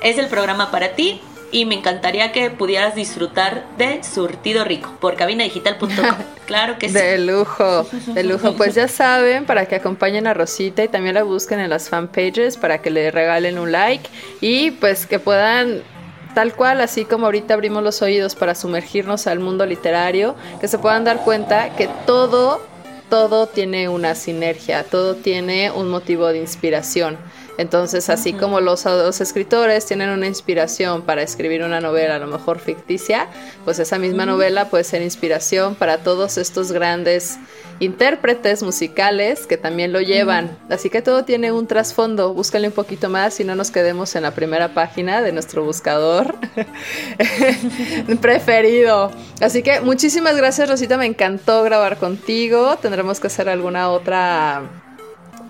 es 0.01 0.17
el 0.17 0.27
programa 0.27 0.71
para 0.71 0.95
ti 0.95 1.21
y 1.51 1.65
me 1.65 1.75
encantaría 1.75 2.31
que 2.31 2.49
pudieras 2.49 2.95
disfrutar 2.95 3.65
de 3.77 4.03
Surtido 4.03 4.65
Rico 4.65 4.91
por 4.99 5.15
cabinadigital.com. 5.15 5.89
Claro 6.45 6.77
que 6.77 6.89
sí. 6.89 6.93
De 6.93 7.17
lujo, 7.19 7.87
de 8.07 8.21
lujo. 8.21 8.53
Pues 8.57 8.75
ya 8.75 8.89
saben, 8.89 9.45
para 9.45 9.65
que 9.65 9.75
acompañen 9.75 10.27
a 10.27 10.33
Rosita 10.33 10.83
y 10.83 10.89
también 10.89 11.15
la 11.15 11.23
busquen 11.23 11.61
en 11.61 11.69
las 11.69 11.87
fanpages 11.87 12.57
para 12.57 12.79
que 12.79 12.89
le 12.89 13.11
regalen 13.11 13.57
un 13.57 13.71
like 13.71 14.09
y 14.41 14.71
pues 14.71 15.05
que 15.05 15.19
puedan 15.19 15.83
tal 16.33 16.53
cual, 16.53 16.81
así 16.81 17.05
como 17.05 17.27
ahorita 17.27 17.53
abrimos 17.53 17.81
los 17.81 18.01
oídos 18.01 18.35
para 18.35 18.55
sumergirnos 18.55 19.25
al 19.27 19.39
mundo 19.39 19.65
literario, 19.65 20.35
que 20.59 20.67
se 20.67 20.77
puedan 20.79 21.05
dar 21.05 21.23
cuenta 21.23 21.75
que 21.75 21.87
todo 22.05 22.61
todo 23.13 23.45
tiene 23.45 23.89
una 23.89 24.15
sinergia, 24.15 24.83
todo 24.85 25.13
tiene 25.13 25.69
un 25.69 25.87
motivo 25.87 26.29
de 26.29 26.39
inspiración. 26.39 27.19
Entonces, 27.57 28.09
así 28.09 28.33
como 28.33 28.61
los, 28.61 28.85
los, 28.85 29.21
escritores 29.21 29.85
tienen 29.85 30.09
una 30.09 30.27
inspiración 30.27 31.03
para 31.03 31.21
escribir 31.21 31.63
una 31.63 31.79
novela, 31.81 32.15
a 32.15 32.19
lo 32.19 32.27
mejor 32.27 32.59
ficticia, 32.59 33.27
pues 33.63 33.79
esa 33.79 33.99
misma 33.99 34.25
novela 34.25 34.69
puede 34.69 34.83
ser 34.83 35.01
inspiración 35.01 35.75
para 35.75 35.99
todos 35.99 36.37
estos 36.37 36.71
grandes 36.71 37.37
intérpretes 37.79 38.63
musicales 38.63 39.45
que 39.45 39.57
también 39.57 39.93
lo 39.93 40.01
llevan. 40.01 40.57
Así 40.69 40.89
que 40.89 41.01
todo 41.01 41.25
tiene 41.25 41.51
un 41.51 41.67
trasfondo. 41.67 42.33
Búscale 42.33 42.67
un 42.67 42.73
poquito 42.73 43.09
más 43.09 43.39
y 43.39 43.43
no 43.43 43.55
nos 43.55 43.71
quedemos 43.71 44.15
en 44.15 44.23
la 44.23 44.31
primera 44.31 44.73
página 44.73 45.21
de 45.21 45.31
nuestro 45.31 45.63
buscador 45.63 46.35
preferido. 48.21 49.11
Así 49.41 49.63
que 49.63 49.81
muchísimas 49.81 50.35
gracias, 50.37 50.69
Rosita. 50.69 50.97
Me 50.97 51.05
encantó 51.05 51.63
grabar 51.63 51.97
contigo. 51.97 52.77
Tendremos 52.81 53.19
que 53.19 53.27
hacer 53.27 53.49
alguna 53.49 53.89
otra 53.89 54.82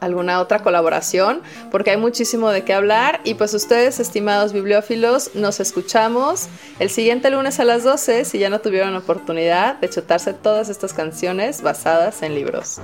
alguna 0.03 0.39
otra 0.39 0.59
colaboración, 0.59 1.41
porque 1.71 1.91
hay 1.91 1.97
muchísimo 1.97 2.49
de 2.49 2.63
qué 2.63 2.73
hablar. 2.73 3.21
Y 3.23 3.35
pues 3.35 3.53
ustedes, 3.53 3.99
estimados 3.99 4.53
bibliófilos, 4.53 5.35
nos 5.35 5.59
escuchamos 5.59 6.47
el 6.79 6.89
siguiente 6.89 7.29
lunes 7.29 7.59
a 7.59 7.63
las 7.63 7.83
12 7.83 8.25
si 8.25 8.39
ya 8.39 8.49
no 8.49 8.59
tuvieron 8.59 8.95
oportunidad 8.95 9.77
de 9.79 9.89
chutarse 9.89 10.33
todas 10.33 10.69
estas 10.69 10.93
canciones 10.93 11.61
basadas 11.61 12.21
en 12.21 12.35
libros. 12.35 12.79